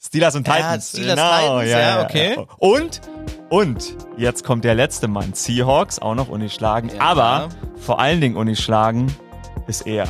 Steelers 0.00 0.36
und 0.36 0.46
Ja, 0.46 0.54
Titans. 0.54 0.88
Steelers, 0.90 1.18
Titans, 1.18 1.70
ja, 1.70 2.02
okay. 2.04 2.36
Und, 2.58 3.00
und, 3.50 3.96
jetzt 4.16 4.44
kommt 4.44 4.64
der 4.64 4.74
letzte 4.74 5.08
Mann. 5.08 5.32
Seahawks, 5.34 5.98
auch 5.98 6.14
noch 6.14 6.28
ungeschlagen. 6.28 6.90
Ja. 6.94 7.00
Aber 7.00 7.48
vor 7.76 7.98
allen 7.98 8.20
Dingen 8.20 8.36
ungeschlagen 8.36 9.12
ist 9.66 9.86
er. 9.86 10.06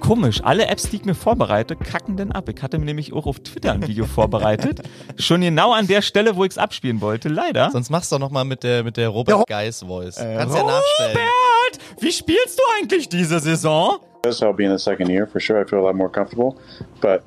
Komisch, 0.00 0.42
alle 0.44 0.66
Apps, 0.66 0.90
die 0.90 0.96
ich 0.96 1.04
mir 1.04 1.14
vorbereite, 1.14 1.76
kacken 1.76 2.16
denn 2.18 2.32
ab. 2.32 2.48
Ich 2.48 2.62
hatte 2.62 2.78
mir 2.78 2.84
nämlich 2.84 3.14
auch 3.14 3.26
auf 3.26 3.40
Twitter 3.40 3.72
ein 3.72 3.86
Video 3.86 4.04
vorbereitet. 4.06 4.82
Schon 5.18 5.40
genau 5.40 5.72
an 5.72 5.86
der 5.86 6.02
Stelle, 6.02 6.36
wo 6.36 6.44
ich 6.44 6.52
es 6.52 6.58
abspielen 6.58 7.00
wollte. 7.00 7.30
Leider. 7.30 7.70
Sonst 7.70 7.88
machst 7.88 8.12
du 8.12 8.16
doch 8.16 8.20
noch 8.20 8.30
mal 8.30 8.44
mit 8.44 8.62
der, 8.64 8.84
mit 8.84 8.98
der 8.98 9.08
Robert 9.08 9.46
Geis 9.46 9.80
Voice. 9.80 10.16
Kannst 10.16 10.56
ja 10.56 10.62
nachstellen. 10.62 11.16
Robert, 11.16 12.02
wie 12.02 12.12
spielst 12.12 12.58
du 12.58 12.62
eigentlich 12.78 13.08
diese 13.08 13.40
Saison? 13.40 13.98
does 14.24 14.40
help 14.40 14.56
being 14.56 14.70
the 14.70 14.78
second 14.78 15.10
year 15.10 15.26
for 15.26 15.38
sure. 15.38 15.60
I 15.60 15.64
feel 15.64 15.78
a 15.78 15.82
lot 15.82 15.94
more 15.94 16.08
comfortable, 16.08 16.58
but 17.00 17.22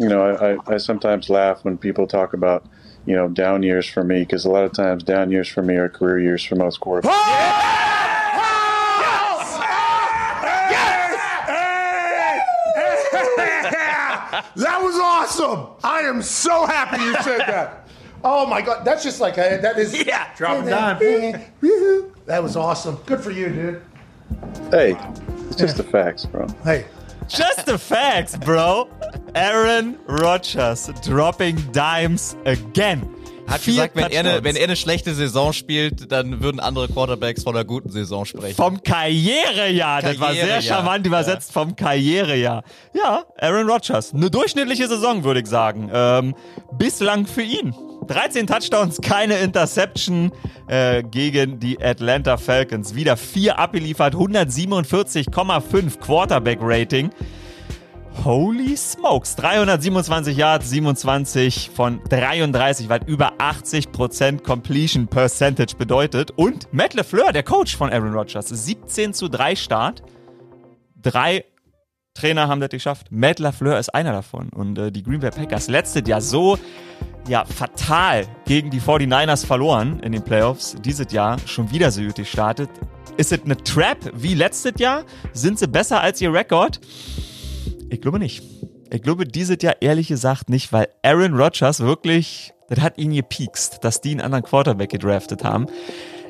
you 0.00 0.08
know, 0.08 0.22
I, 0.22 0.52
I, 0.52 0.74
I 0.74 0.76
sometimes 0.78 1.28
laugh 1.28 1.62
when 1.64 1.76
people 1.76 2.06
talk 2.06 2.32
about 2.32 2.64
you 3.06 3.14
know 3.14 3.28
down 3.28 3.62
years 3.62 3.86
for 3.88 4.02
me 4.02 4.20
because 4.20 4.44
a 4.44 4.50
lot 4.50 4.64
of 4.64 4.72
times 4.72 5.02
down 5.02 5.30
years 5.30 5.48
for 5.48 5.62
me 5.62 5.76
are 5.76 5.88
career 5.88 6.18
years 6.18 6.42
for 6.42 6.56
most 6.56 6.80
quarterbacks. 6.80 7.10
That 14.56 14.80
was 14.82 14.98
awesome. 14.98 15.68
I 15.84 16.00
am 16.00 16.22
so 16.22 16.66
happy 16.66 17.02
you 17.02 17.14
said 17.22 17.40
that. 17.40 17.88
Oh 18.22 18.46
my 18.46 18.60
God, 18.60 18.84
that's 18.84 19.02
just 19.02 19.20
like 19.20 19.38
a, 19.38 19.58
that 19.62 19.78
is 19.78 19.94
yeah, 20.06 20.34
drop 20.36 20.64
it 20.64 20.68
down. 20.70 20.98
That 22.26 22.42
was 22.42 22.56
awesome. 22.56 22.96
Good 23.06 23.20
for 23.20 23.30
you, 23.30 23.48
dude. 23.48 23.82
Hey, 24.70 24.96
it's 25.46 25.56
just 25.56 25.76
the 25.76 25.82
facts, 25.82 26.26
bro. 26.26 26.46
Hey, 26.64 26.86
Just 27.28 27.66
the 27.66 27.78
facts, 27.78 28.36
bro. 28.36 28.90
Aaron 29.34 29.96
Rodgers 30.08 30.90
dropping 31.04 31.56
dimes 31.72 32.36
again. 32.44 33.08
Hat 33.46 33.60
Vier 33.62 33.74
gesagt, 33.74 33.96
wenn 33.96 34.10
er, 34.12 34.20
eine, 34.20 34.44
wenn 34.44 34.54
er 34.54 34.64
eine 34.64 34.76
schlechte 34.76 35.12
Saison 35.12 35.52
spielt, 35.52 36.12
dann 36.12 36.40
würden 36.40 36.60
andere 36.60 36.86
Quarterbacks 36.86 37.42
von 37.42 37.56
einer 37.56 37.64
guten 37.64 37.90
Saison 37.90 38.24
sprechen. 38.24 38.54
Vom 38.54 38.80
Karrierejahr. 38.82 40.02
Das 40.02 40.20
war 40.20 40.32
sehr 40.32 40.62
charmant 40.62 41.04
übersetzt 41.04 41.52
vom 41.52 41.74
Karrierejahr. 41.74 42.62
Ja, 42.94 43.24
Aaron 43.38 43.68
Rodgers. 43.68 44.14
Eine 44.14 44.30
durchschnittliche 44.30 44.86
Saison, 44.86 45.24
würde 45.24 45.40
ich 45.40 45.46
sagen. 45.46 45.90
Ähm, 45.92 46.34
bislang 46.78 47.26
für 47.26 47.42
ihn. 47.42 47.74
13 48.06 48.46
Touchdowns, 48.46 49.00
keine 49.00 49.38
Interception 49.38 50.32
äh, 50.68 51.02
gegen 51.02 51.58
die 51.58 51.82
Atlanta 51.82 52.36
Falcons. 52.36 52.94
Wieder 52.94 53.16
vier 53.16 53.58
abgeliefert, 53.58 54.14
147,5 54.14 55.98
Quarterback-Rating. 55.98 57.10
Holy 58.24 58.76
smokes. 58.76 59.36
327 59.36 60.36
Yards, 60.36 60.68
27 60.68 61.70
von 61.74 62.00
33, 62.08 62.88
was 62.88 63.00
über 63.06 63.32
80% 63.38 64.42
Completion 64.42 65.06
Percentage 65.06 65.76
bedeutet. 65.76 66.30
Und 66.32 66.72
Matt 66.72 66.94
LeFleur, 66.94 67.32
der 67.32 67.42
Coach 67.42 67.76
von 67.76 67.90
Aaron 67.90 68.12
Rodgers, 68.12 68.48
17 68.48 69.14
zu 69.14 69.28
3 69.28 69.56
Start. 69.56 70.02
Drei 71.00 71.44
Trainer 72.14 72.48
haben 72.48 72.60
das 72.60 72.70
geschafft. 72.70 73.06
Matt 73.10 73.38
LaFleur 73.38 73.78
ist 73.78 73.94
einer 73.94 74.12
davon. 74.12 74.50
Und 74.50 74.78
äh, 74.78 74.92
die 74.92 75.02
Green 75.02 75.20
Bay 75.20 75.30
Packers 75.30 75.68
letztes 75.68 76.06
Jahr 76.06 76.20
so 76.20 76.58
ja, 77.28 77.44
fatal 77.44 78.26
gegen 78.44 78.70
die 78.70 78.80
49ers 78.80 79.46
verloren 79.46 80.00
in 80.00 80.12
den 80.12 80.22
Playoffs. 80.22 80.76
Dieses 80.84 81.12
Jahr 81.12 81.38
schon 81.46 81.70
wieder 81.70 81.90
so 81.90 82.02
gut 82.02 82.16
gestartet. 82.16 82.68
Ist 83.16 83.32
es 83.32 83.42
eine 83.42 83.56
Trap 83.56 83.98
wie 84.14 84.34
letztes 84.34 84.74
Jahr? 84.78 85.04
Sind 85.32 85.58
sie 85.58 85.68
besser 85.68 86.00
als 86.00 86.20
ihr 86.20 86.32
Rekord? 86.32 86.80
Ich 87.90 88.00
glaube 88.00 88.18
nicht. 88.20 88.42
Ich 88.92 89.02
glaube 89.02 89.26
dieses 89.26 89.58
Jahr 89.60 89.76
ehrlich 89.80 90.08
gesagt 90.08 90.48
nicht, 90.48 90.72
weil 90.72 90.88
Aaron 91.02 91.34
Rodgers 91.34 91.80
wirklich, 91.80 92.52
das 92.68 92.80
hat 92.80 92.98
ihn 92.98 93.12
gepiekst, 93.12 93.78
dass 93.82 94.00
die 94.00 94.12
einen 94.12 94.20
anderen 94.20 94.44
Quarterback 94.44 94.90
gedraftet 94.90 95.44
haben. 95.44 95.66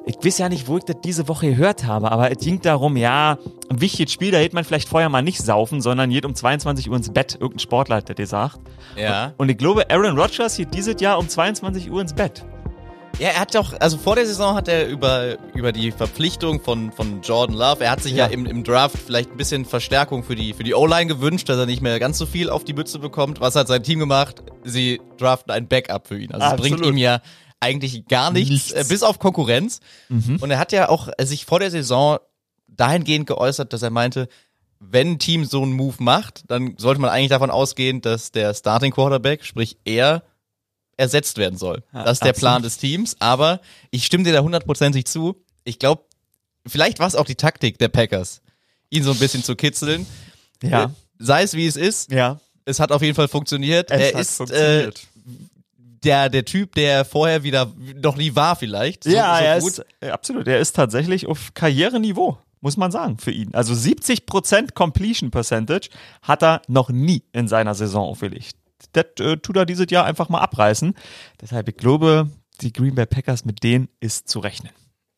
Ich 0.06 0.16
weiß 0.24 0.38
ja 0.38 0.48
nicht, 0.48 0.66
wo 0.66 0.78
ich 0.78 0.84
das 0.84 0.96
diese 1.04 1.28
Woche 1.28 1.50
gehört 1.50 1.84
habe, 1.84 2.10
aber 2.10 2.30
es 2.32 2.38
ging 2.38 2.62
darum, 2.62 2.96
ja, 2.96 3.38
ein 3.68 3.80
wichtiges 3.82 4.12
Spiel, 4.12 4.30
da 4.30 4.38
hätte 4.38 4.54
man 4.54 4.64
vielleicht 4.64 4.88
vorher 4.88 5.10
mal 5.10 5.22
nicht 5.22 5.42
saufen, 5.42 5.82
sondern 5.82 6.08
geht 6.08 6.24
um 6.24 6.34
22 6.34 6.88
Uhr 6.88 6.96
ins 6.96 7.10
Bett. 7.10 7.34
Irgendein 7.34 7.58
Sportler 7.58 7.96
hat 7.96 8.08
das 8.08 8.16
gesagt. 8.16 8.58
Ja. 8.96 9.34
Und 9.36 9.50
ich 9.50 9.58
glaube, 9.58 9.90
Aaron 9.90 10.18
Rodgers 10.18 10.56
geht 10.56 10.72
dieses 10.74 10.98
Jahr 11.00 11.18
um 11.18 11.28
22 11.28 11.90
Uhr 11.90 12.00
ins 12.00 12.14
Bett. 12.14 12.44
Ja, 13.20 13.28
er 13.28 13.40
hat 13.40 13.54
doch, 13.54 13.74
also 13.78 13.98
vor 13.98 14.16
der 14.16 14.24
Saison 14.26 14.54
hat 14.54 14.66
er 14.66 14.88
über, 14.88 15.36
über 15.54 15.72
die 15.72 15.92
Verpflichtung 15.92 16.60
von, 16.62 16.90
von 16.90 17.20
Jordan 17.20 17.54
Love, 17.54 17.84
er 17.84 17.90
hat 17.90 18.02
sich 18.02 18.12
ja, 18.12 18.26
Ja. 18.26 18.32
im, 18.32 18.46
im 18.46 18.64
Draft 18.64 18.96
vielleicht 18.96 19.30
ein 19.30 19.36
bisschen 19.36 19.66
Verstärkung 19.66 20.24
für 20.24 20.34
die, 20.34 20.54
für 20.54 20.64
die 20.64 20.74
O-Line 20.74 21.06
gewünscht, 21.06 21.48
dass 21.50 21.58
er 21.58 21.66
nicht 21.66 21.82
mehr 21.82 21.98
ganz 22.00 22.16
so 22.16 22.24
viel 22.24 22.48
auf 22.48 22.64
die 22.64 22.72
Mütze 22.72 22.98
bekommt. 22.98 23.38
Was 23.40 23.56
hat 23.56 23.68
sein 23.68 23.82
Team 23.82 23.98
gemacht? 23.98 24.42
Sie 24.64 25.00
draften 25.18 25.52
ein 25.52 25.68
Backup 25.68 26.08
für 26.08 26.18
ihn. 26.18 26.32
Also 26.32 26.54
es 26.56 26.60
bringt 26.62 26.84
ihm 26.86 26.96
ja 26.96 27.20
eigentlich 27.60 28.06
gar 28.08 28.30
nichts, 28.30 28.50
Nichts. 28.50 28.72
Äh, 28.72 28.84
bis 28.88 29.02
auf 29.02 29.18
Konkurrenz. 29.18 29.80
Und 30.08 30.50
er 30.50 30.58
hat 30.58 30.72
ja 30.72 30.88
auch 30.88 31.08
äh, 31.18 31.26
sich 31.26 31.44
vor 31.44 31.58
der 31.60 31.70
Saison 31.70 32.18
dahingehend 32.68 33.26
geäußert, 33.26 33.74
dass 33.74 33.82
er 33.82 33.90
meinte, 33.90 34.28
wenn 34.78 35.12
ein 35.12 35.18
Team 35.18 35.44
so 35.44 35.62
einen 35.62 35.74
Move 35.74 35.96
macht, 35.98 36.44
dann 36.50 36.74
sollte 36.78 37.02
man 37.02 37.10
eigentlich 37.10 37.28
davon 37.28 37.50
ausgehen, 37.50 38.00
dass 38.00 38.32
der 38.32 38.54
Starting 38.54 38.92
Quarterback, 38.92 39.44
sprich 39.44 39.76
er, 39.84 40.22
ersetzt 41.00 41.38
werden 41.38 41.58
soll. 41.58 41.82
Das 41.92 42.12
ist 42.12 42.24
der. 42.24 42.34
Plan 42.34 42.62
des 42.62 42.76
Teams. 42.76 43.16
Aber 43.18 43.60
ich 43.90 44.04
stimme 44.06 44.24
dir 44.24 44.32
da 44.32 44.40
hundertprozentig 44.40 45.06
zu. 45.06 45.42
Ich 45.64 45.78
glaube, 45.78 46.04
vielleicht 46.66 46.98
war 47.00 47.08
es 47.08 47.16
auch 47.16 47.24
die 47.24 47.34
Taktik 47.34 47.78
der 47.78 47.88
Packers, 47.88 48.40
ihn 48.90 49.02
so 49.02 49.10
ein 49.10 49.18
bisschen 49.18 49.42
zu 49.42 49.56
kitzeln. 49.56 50.06
Ja. 50.62 50.84
Äh, 50.84 50.88
Sei 51.18 51.42
es 51.42 51.54
wie 51.54 51.66
es 51.66 51.76
ist. 51.76 52.12
Ja. 52.12 52.40
Es 52.64 52.80
hat 52.80 52.92
auf 52.92 53.02
jeden 53.02 53.14
Fall 53.14 53.28
funktioniert. 53.28 53.90
Es 53.90 54.00
er 54.00 54.14
hat 54.14 54.20
ist 54.20 54.30
äh, 54.32 54.36
funktioniert. 54.36 55.06
der, 56.04 56.28
der 56.28 56.44
Typ, 56.44 56.74
der 56.74 57.04
vorher 57.04 57.42
wieder 57.42 57.72
noch 57.96 58.16
nie 58.16 58.34
war, 58.34 58.56
vielleicht. 58.56 59.04
So, 59.04 59.10
ja, 59.10 59.36
so 59.36 59.44
er 59.44 59.60
gut. 59.60 59.70
ist, 59.70 59.84
äh, 60.00 60.10
absolut. 60.10 60.48
Er 60.48 60.60
ist 60.60 60.76
tatsächlich 60.76 61.26
auf 61.26 61.52
Karriereniveau, 61.54 62.38
muss 62.60 62.76
man 62.76 62.90
sagen, 62.90 63.18
für 63.18 63.32
ihn. 63.32 63.54
Also 63.54 63.74
70% 63.74 64.72
Completion 64.74 65.30
Percentage 65.30 65.88
hat 66.22 66.42
er 66.42 66.62
noch 66.68 66.90
nie 66.90 67.22
in 67.32 67.48
seiner 67.48 67.74
Saison 67.74 68.06
aufgelegt. 68.08 68.56
Das 68.92 69.04
äh, 69.20 69.36
tut 69.36 69.56
er 69.56 69.66
dieses 69.66 69.90
Jahr 69.90 70.04
einfach 70.04 70.28
mal 70.28 70.40
abreißen. 70.40 70.94
Deshalb, 71.40 71.68
ich 71.68 71.76
glaube, 71.76 72.28
die 72.60 72.72
Green 72.72 72.94
Bay 72.94 73.06
Packers, 73.06 73.44
mit 73.44 73.62
denen 73.62 73.88
ist 74.00 74.28
zu 74.28 74.40
rechnen. 74.40 74.72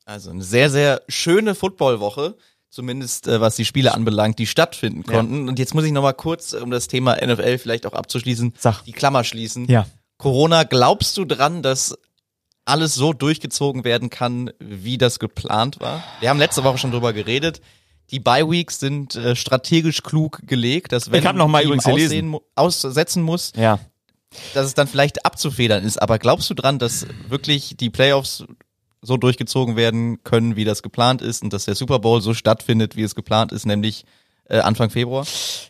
Also 0.05 0.31
eine 0.31 0.43
sehr, 0.43 0.71
sehr 0.71 1.03
schöne 1.09 1.55
Footballwoche, 1.55 2.37
zumindest 2.71 3.29
äh, 3.29 3.41
was 3.41 3.57
die 3.57 3.65
Spiele 3.65 3.95
anbelangt, 3.95 4.39
die 4.39 4.47
stattfinden 4.47 5.05
konnten. 5.05 5.49
Und 5.49 5.59
jetzt 5.59 5.75
muss 5.75 5.85
ich 5.85 5.93
nochmal 5.93 6.15
kurz, 6.15 6.55
um 6.55 6.71
das 6.71 6.89
Thema 6.89 7.17
NFL 7.17 7.59
vielleicht 7.59 7.87
auch 7.87 7.93
abzuschließen, 7.93 8.55
Sag. 8.59 8.83
die 8.83 8.93
Klammer 8.93 9.25
schließen. 9.25 9.67
Ja. 9.67 9.87
Corona, 10.19 10.65
glaubst 10.65 11.17
du 11.17 11.25
dran, 11.25 11.63
dass 11.63 11.97
alles 12.65 12.95
so 12.95 13.13
durchgezogen 13.13 13.85
werden 13.85 14.11
kann, 14.11 14.51
wie 14.59 14.99
das 14.99 15.19
geplant 15.19 15.81
war? 15.81 16.03
Wir 16.21 16.31
haben 16.31 16.39
letzte 16.39 16.65
Woche 16.65 16.79
schon 16.79 16.93
drüber 16.93 17.13
geredet. 17.13 17.61
Die 18.13 18.21
Bye 18.21 18.49
Weeks 18.49 18.79
sind 18.79 19.17
äh, 19.17 19.35
strategisch 19.35 20.03
klug 20.03 20.43
gelegt, 20.47 20.93
dass 20.93 21.11
wenn 21.11 21.25
Ich 21.25 21.33
noch 21.33 21.49
mal 21.49 21.63
übrigens 21.65 21.87
aussehen 21.87 22.37
aussetzen 22.55 23.23
muss, 23.23 23.53
Ja. 23.57 23.79
dass 24.55 24.67
es 24.67 24.75
dann 24.75 24.87
vielleicht 24.87 25.25
abzufedern 25.25 25.83
ist. 25.85 26.01
Aber 26.01 26.19
glaubst 26.19 26.49
du 26.51 26.55
dran, 26.55 26.79
dass 26.79 27.07
wirklich 27.29 27.77
die 27.79 27.91
Playoffs 27.91 28.45
so 29.01 29.17
durchgezogen 29.17 29.75
werden 29.77 30.23
können, 30.23 30.55
wie 30.57 30.65
das 30.65 30.83
geplant 30.83 31.23
ist 31.23 31.43
und 31.43 31.53
dass 31.53 31.65
der 31.65 31.75
Super 31.75 31.99
Bowl 31.99 32.21
so 32.21 32.35
stattfindet, 32.35 32.95
wie 32.97 33.03
es 33.03 33.15
geplant 33.15 33.51
ist, 33.51 33.67
nämlich 33.67 34.05
äh, 34.49 34.59
Anfang 34.59 34.91
Februar? 34.91 35.27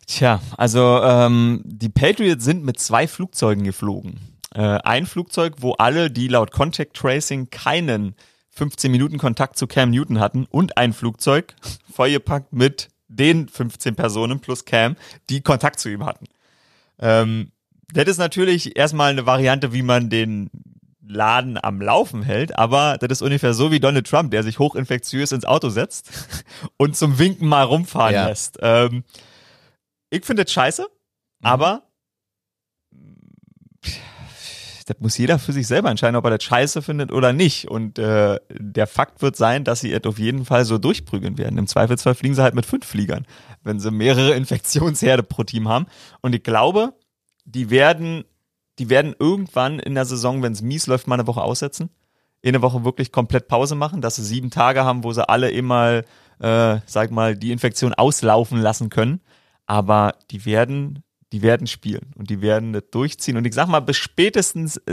Tja, 0.06 0.40
also 0.56 1.00
ähm, 1.02 1.62
die 1.64 1.88
Patriots 1.88 2.44
sind 2.44 2.64
mit 2.64 2.78
zwei 2.78 3.06
Flugzeugen 3.08 3.64
geflogen. 3.64 4.18
Äh, 4.54 4.60
ein 4.60 5.06
Flugzeug, 5.06 5.54
wo 5.60 5.72
alle, 5.72 6.10
die 6.10 6.28
laut 6.28 6.50
Contact 6.50 6.94
Tracing 6.94 7.48
keinen 7.48 8.14
15 8.54 8.90
Minuten 8.90 9.18
Kontakt 9.18 9.56
zu 9.58 9.66
Cam 9.66 9.90
Newton 9.90 10.20
hatten 10.20 10.46
und 10.50 10.76
ein 10.76 10.92
Flugzeug 10.92 11.54
vollgepackt 11.92 12.52
mit 12.52 12.88
den 13.08 13.48
15 13.48 13.94
Personen 13.94 14.40
plus 14.40 14.64
Cam, 14.64 14.96
die 15.28 15.40
Kontakt 15.42 15.80
zu 15.80 15.88
ihm 15.90 16.04
hatten. 16.04 16.26
Ähm, 16.98 17.52
das 17.92 18.06
ist 18.08 18.18
natürlich 18.18 18.76
erstmal 18.76 19.10
eine 19.10 19.26
Variante, 19.26 19.72
wie 19.72 19.82
man 19.82 20.08
den 20.08 20.50
Laden 21.04 21.62
am 21.62 21.80
Laufen 21.82 22.22
hält, 22.22 22.56
aber 22.58 22.96
das 22.98 23.10
ist 23.10 23.22
ungefähr 23.22 23.52
so 23.52 23.70
wie 23.70 23.80
Donald 23.80 24.06
Trump, 24.06 24.30
der 24.30 24.42
sich 24.42 24.58
hochinfektiös 24.58 25.32
ins 25.32 25.44
Auto 25.44 25.68
setzt 25.68 26.10
und 26.78 26.96
zum 26.96 27.18
Winken 27.18 27.48
mal 27.48 27.64
rumfahren 27.64 28.14
Ja. 28.14 28.28
lässt. 28.28 28.58
Ähm, 28.62 29.04
ich 30.08 30.24
finde 30.24 30.44
das 30.44 30.52
scheiße, 30.52 30.86
aber 31.42 31.82
das 34.84 34.96
muss 35.00 35.18
jeder 35.18 35.38
für 35.38 35.52
sich 35.52 35.66
selber 35.66 35.90
entscheiden, 35.90 36.16
ob 36.16 36.24
er 36.24 36.30
das 36.30 36.44
scheiße 36.44 36.82
findet 36.82 37.12
oder 37.12 37.32
nicht. 37.32 37.68
Und 37.68 37.98
äh, 37.98 38.38
der 38.50 38.86
Fakt 38.86 39.22
wird 39.22 39.36
sein, 39.36 39.64
dass 39.64 39.80
sie 39.80 39.92
es 39.92 40.04
auf 40.04 40.18
jeden 40.18 40.44
Fall 40.44 40.64
so 40.64 40.78
durchprügeln 40.78 41.38
werden. 41.38 41.58
Im 41.58 41.66
Zweifelsfall 41.66 42.14
fliegen 42.14 42.34
sie 42.34 42.42
halt 42.42 42.54
mit 42.54 42.66
fünf 42.66 42.86
Fliegern, 42.86 43.26
wenn 43.62 43.80
sie 43.80 43.90
mehrere 43.90 44.32
Infektionsherde 44.36 45.22
pro 45.22 45.44
Team 45.44 45.68
haben. 45.68 45.86
Und 46.20 46.34
ich 46.34 46.42
glaube, 46.42 46.94
die 47.44 47.70
werden, 47.70 48.24
die 48.78 48.88
werden 48.90 49.14
irgendwann 49.18 49.78
in 49.78 49.94
der 49.94 50.04
Saison, 50.04 50.42
wenn 50.42 50.52
es 50.52 50.62
mies 50.62 50.86
läuft, 50.86 51.06
mal 51.06 51.14
eine 51.14 51.26
Woche 51.26 51.42
aussetzen. 51.42 51.90
In 52.40 52.50
eine 52.54 52.62
Woche 52.62 52.84
wirklich 52.84 53.12
komplett 53.12 53.46
Pause 53.46 53.74
machen, 53.76 54.00
dass 54.00 54.16
sie 54.16 54.24
sieben 54.24 54.50
Tage 54.50 54.84
haben, 54.84 55.04
wo 55.04 55.12
sie 55.12 55.28
alle 55.28 55.50
immer, 55.50 56.02
äh, 56.40 56.80
sag 56.86 57.10
mal, 57.10 57.36
die 57.36 57.52
Infektion 57.52 57.94
auslaufen 57.94 58.60
lassen 58.60 58.88
können. 58.88 59.20
Aber 59.66 60.16
die 60.30 60.44
werden, 60.44 61.04
die 61.32 61.42
werden 61.42 61.66
spielen 61.66 62.12
und 62.16 62.30
die 62.30 62.42
werden 62.42 62.72
das 62.72 62.84
durchziehen. 62.90 63.36
Und 63.36 63.46
ich 63.46 63.54
sag 63.54 63.66
mal, 63.66 63.80
bis 63.80 63.96
spätestens, 63.96 64.76
äh, 64.76 64.92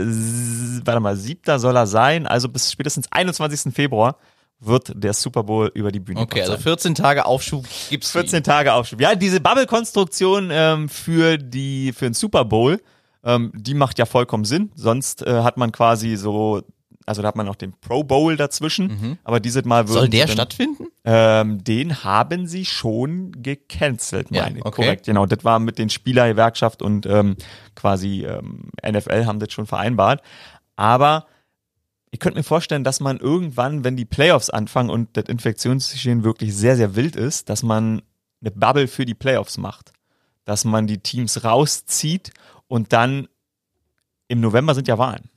warte 0.84 1.00
mal, 1.00 1.16
siebter 1.16 1.58
soll 1.58 1.76
er 1.76 1.86
sein, 1.86 2.26
also 2.26 2.48
bis 2.48 2.72
spätestens 2.72 3.06
21. 3.12 3.72
Februar 3.74 4.16
wird 4.58 4.92
der 4.94 5.14
Super 5.14 5.42
Bowl 5.42 5.70
über 5.74 5.90
die 5.90 6.00
Bühne 6.00 6.20
Okay, 6.20 6.40
also 6.40 6.52
sein. 6.52 6.62
14 6.62 6.94
Tage 6.94 7.24
Aufschub 7.24 7.66
gibt's. 7.88 8.10
für 8.10 8.20
14 8.20 8.42
Tage 8.42 8.72
Aufschub. 8.74 9.00
Ja, 9.00 9.14
diese 9.14 9.40
Bubble-Konstruktion 9.40 10.50
ähm, 10.52 10.88
für 10.88 11.38
die 11.38 11.92
für 11.92 12.06
den 12.06 12.14
Super 12.14 12.44
Bowl, 12.44 12.80
ähm, 13.24 13.52
die 13.54 13.74
macht 13.74 13.98
ja 13.98 14.06
vollkommen 14.06 14.44
Sinn. 14.44 14.70
Sonst 14.74 15.26
äh, 15.26 15.42
hat 15.42 15.56
man 15.56 15.72
quasi 15.72 16.16
so, 16.16 16.62
also 17.06 17.22
da 17.22 17.28
hat 17.28 17.36
man 17.36 17.46
noch 17.46 17.56
den 17.56 17.72
Pro 17.80 18.04
Bowl 18.04 18.36
dazwischen. 18.36 19.18
Aber 19.24 19.40
dieses 19.40 19.64
Mal 19.64 19.88
würden 19.88 19.98
Soll 19.98 20.08
der 20.08 20.26
dann- 20.26 20.34
stattfinden? 20.34 20.86
ähm, 21.04 21.64
den 21.64 22.04
haben 22.04 22.46
sie 22.46 22.64
schon 22.64 23.32
gecancelt, 23.42 24.28
Ja, 24.30 24.42
meine 24.44 24.58
ich. 24.58 24.64
okay. 24.64 24.82
Korrekt, 24.82 25.06
genau. 25.06 25.26
Das 25.26 25.42
war 25.44 25.58
mit 25.58 25.78
den 25.78 25.90
Spielergewerkschaft 25.90 26.82
und 26.82 27.06
ähm, 27.06 27.36
quasi 27.74 28.24
ähm, 28.24 28.70
NFL 28.86 29.24
haben 29.26 29.40
das 29.40 29.52
schon 29.52 29.66
vereinbart. 29.66 30.22
Aber 30.76 31.26
ich 32.12 32.20
könnte 32.20 32.38
mir 32.38 32.44
vorstellen, 32.44 32.84
dass 32.84 33.00
man 33.00 33.18
irgendwann, 33.18 33.82
wenn 33.84 33.96
die 33.96 34.04
Playoffs 34.04 34.50
anfangen 34.50 34.90
und 34.90 35.16
das 35.16 35.24
Infektionsgeschehen 35.26 36.22
wirklich 36.24 36.54
sehr, 36.54 36.76
sehr 36.76 36.96
wild 36.96 37.16
ist, 37.16 37.48
dass 37.48 37.62
man 37.62 38.02
eine 38.40 38.50
Bubble 38.50 38.88
für 38.88 39.04
die 39.06 39.14
Playoffs 39.14 39.58
macht. 39.58 39.92
Dass 40.44 40.64
man 40.64 40.86
die 40.86 40.98
Teams 40.98 41.44
rauszieht 41.44 42.32
und 42.66 42.92
dann 42.92 43.28
im 44.28 44.40
November 44.40 44.74
sind 44.74 44.88
ja 44.88 44.98
Wahlen. 44.98 45.28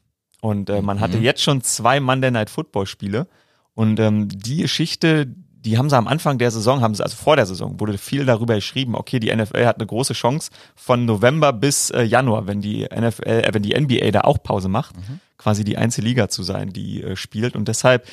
Und 0.43 0.69
äh, 0.69 0.81
man 0.81 0.99
hatte 0.99 1.19
jetzt 1.19 1.41
schon 1.41 1.61
zwei 1.61 2.01
Monday 2.01 2.29
Night 2.29 2.49
Football 2.49 2.85
Spiele. 2.85 3.27
Und 3.75 3.97
ähm, 4.01 4.27
die 4.27 4.57
Geschichte, 4.57 5.25
die 5.25 5.77
haben 5.77 5.89
sie 5.89 5.95
am 5.95 6.05
Anfang 6.05 6.37
der 6.37 6.51
Saison, 6.51 6.81
haben 6.81 6.93
sie, 6.93 7.01
also 7.01 7.15
vor 7.15 7.37
der 7.37 7.45
Saison, 7.45 7.79
wurde 7.79 7.97
viel 7.97 8.25
darüber 8.25 8.55
geschrieben, 8.55 8.93
okay, 8.93 9.21
die 9.21 9.33
NFL 9.33 9.65
hat 9.65 9.77
eine 9.77 9.87
große 9.87 10.11
Chance 10.11 10.51
von 10.75 11.05
November 11.05 11.53
bis 11.53 11.91
äh, 11.91 12.03
Januar, 12.03 12.45
wenn 12.45 12.59
die 12.59 12.83
NFL, 12.83 13.23
äh, 13.25 13.53
wenn 13.53 13.63
die 13.63 13.73
NBA 13.73 14.11
da 14.11 14.21
auch 14.21 14.43
Pause 14.43 14.67
macht, 14.67 14.97
mhm. 14.97 15.21
quasi 15.37 15.63
die 15.63 15.77
einzige 15.77 16.05
Liga 16.05 16.27
zu 16.27 16.43
sein, 16.43 16.73
die 16.73 17.01
äh, 17.01 17.15
spielt. 17.15 17.55
Und 17.55 17.69
deshalb 17.69 18.05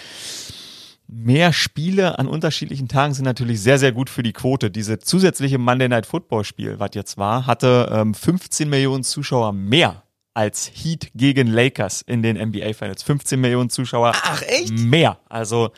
mehr 1.08 1.52
Spiele 1.52 2.16
an 2.20 2.28
unterschiedlichen 2.28 2.86
Tagen 2.86 3.12
sind 3.12 3.24
natürlich 3.24 3.60
sehr, 3.60 3.80
sehr 3.80 3.90
gut 3.90 4.08
für 4.08 4.22
die 4.22 4.32
Quote. 4.32 4.70
Diese 4.70 5.00
zusätzliche 5.00 5.58
Monday 5.58 5.88
Night 5.88 6.06
Football 6.06 6.44
Spiel, 6.44 6.78
was 6.78 6.90
jetzt 6.94 7.18
war, 7.18 7.48
hatte 7.48 7.90
ähm, 7.92 8.14
15 8.14 8.70
Millionen 8.70 9.02
Zuschauer 9.02 9.52
mehr 9.52 10.04
als 10.34 10.70
Heat 10.72 11.10
gegen 11.14 11.48
Lakers 11.48 12.02
in 12.02 12.22
den 12.22 12.36
NBA 12.36 12.72
Finals. 12.72 13.02
15 13.02 13.40
Millionen 13.40 13.70
Zuschauer. 13.70 14.12
Ach, 14.14 14.42
echt? 14.42 14.70
Mehr. 14.70 15.18
Also 15.28 15.70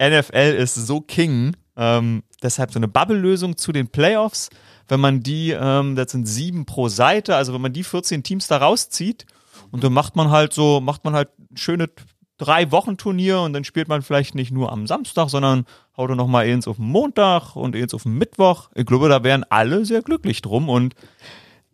NFL 0.00 0.56
ist 0.58 0.74
so 0.74 1.00
King. 1.00 1.56
Ähm, 1.76 2.22
deshalb 2.42 2.72
so 2.72 2.78
eine 2.78 2.88
Bubble-Lösung 2.88 3.56
zu 3.56 3.72
den 3.72 3.88
Playoffs. 3.88 4.50
Wenn 4.88 5.00
man 5.00 5.20
die, 5.20 5.50
ähm, 5.50 5.94
das 5.94 6.12
sind 6.12 6.26
sieben 6.26 6.66
pro 6.66 6.88
Seite, 6.88 7.36
also 7.36 7.54
wenn 7.54 7.60
man 7.60 7.72
die 7.72 7.84
14 7.84 8.22
Teams 8.22 8.48
da 8.48 8.56
rauszieht 8.56 9.26
und 9.70 9.84
dann 9.84 9.92
macht 9.92 10.16
man 10.16 10.30
halt 10.30 10.52
so, 10.52 10.80
macht 10.80 11.04
man 11.04 11.14
halt 11.14 11.28
ein 11.38 11.56
schönes 11.56 11.90
drei 12.38 12.72
Wochen 12.72 12.96
Turnier 12.96 13.40
und 13.42 13.52
dann 13.52 13.64
spielt 13.64 13.88
man 13.88 14.02
vielleicht 14.02 14.34
nicht 14.34 14.50
nur 14.50 14.72
am 14.72 14.86
Samstag, 14.86 15.28
sondern 15.28 15.66
haut 15.96 16.08
er 16.10 16.16
nochmal 16.16 16.46
eins 16.46 16.66
auf 16.66 16.76
den 16.76 16.86
Montag 16.86 17.54
und 17.54 17.76
eins 17.76 17.92
auf 17.92 18.04
den 18.04 18.16
Mittwoch. 18.16 18.70
Ich 18.74 18.86
glaube, 18.86 19.10
da 19.10 19.22
wären 19.22 19.44
alle 19.44 19.84
sehr 19.84 20.00
glücklich 20.00 20.40
drum 20.40 20.68
und 20.68 20.94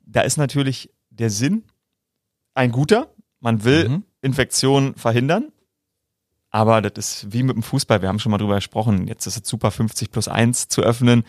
da 0.04 0.22
ist 0.22 0.36
natürlich 0.36 0.90
der 1.10 1.30
Sinn 1.30 1.64
ein 2.56 2.72
guter. 2.72 3.10
Man 3.40 3.64
will 3.64 3.88
mhm. 3.88 4.04
Infektionen 4.22 4.94
verhindern. 4.94 5.52
Aber 6.50 6.80
das 6.80 6.92
ist 6.96 7.32
wie 7.32 7.42
mit 7.42 7.56
dem 7.56 7.62
Fußball, 7.62 8.00
wir 8.00 8.08
haben 8.08 8.18
schon 8.18 8.32
mal 8.32 8.38
drüber 8.38 8.54
gesprochen. 8.56 9.08
Jetzt 9.08 9.26
ist 9.26 9.36
es 9.36 9.48
super, 9.48 9.70
50 9.70 10.10
plus 10.10 10.28
1 10.28 10.68
zu 10.68 10.82
öffnen. 10.82 11.24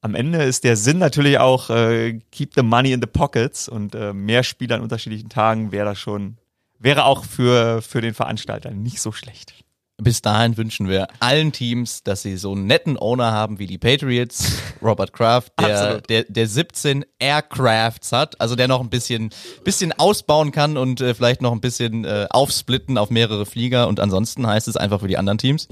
Am 0.00 0.14
Ende 0.14 0.42
ist 0.42 0.64
der 0.64 0.76
Sinn 0.76 0.98
natürlich 0.98 1.38
auch, 1.38 1.68
äh, 1.70 2.20
keep 2.30 2.54
the 2.54 2.62
money 2.62 2.92
in 2.92 3.00
the 3.00 3.06
pockets 3.06 3.68
und 3.68 3.94
äh, 3.94 4.12
mehr 4.12 4.42
Spiele 4.42 4.74
an 4.74 4.80
unterschiedlichen 4.80 5.28
Tagen 5.28 5.72
wäre 5.72 5.84
das 5.84 5.98
schon 5.98 6.38
wäre 6.82 7.04
auch 7.04 7.24
für, 7.24 7.80
für 7.80 8.00
den 8.00 8.14
Veranstalter 8.14 8.72
nicht 8.72 9.00
so 9.00 9.12
schlecht. 9.12 9.61
Bis 9.98 10.22
dahin 10.22 10.56
wünschen 10.56 10.88
wir 10.88 11.06
allen 11.20 11.52
Teams, 11.52 12.02
dass 12.02 12.22
sie 12.22 12.36
so 12.36 12.52
einen 12.52 12.66
netten 12.66 12.98
Owner 12.98 13.30
haben 13.30 13.58
wie 13.58 13.66
die 13.66 13.78
Patriots, 13.78 14.52
Robert 14.82 15.12
Kraft, 15.12 15.52
der, 15.60 16.00
der, 16.00 16.24
der 16.24 16.48
17 16.48 17.04
Aircrafts 17.18 18.10
hat, 18.10 18.40
also 18.40 18.56
der 18.56 18.68
noch 18.68 18.80
ein 18.80 18.90
bisschen, 18.90 19.30
bisschen 19.64 19.92
ausbauen 19.92 20.50
kann 20.50 20.76
und 20.76 21.00
äh, 21.00 21.14
vielleicht 21.14 21.42
noch 21.42 21.52
ein 21.52 21.60
bisschen 21.60 22.04
äh, 22.04 22.26
aufsplitten 22.30 22.98
auf 22.98 23.10
mehrere 23.10 23.46
Flieger 23.46 23.86
und 23.86 24.00
ansonsten 24.00 24.46
heißt 24.46 24.66
es 24.66 24.76
einfach 24.76 25.00
für 25.00 25.08
die 25.08 25.18
anderen 25.18 25.38
Teams. 25.38 25.68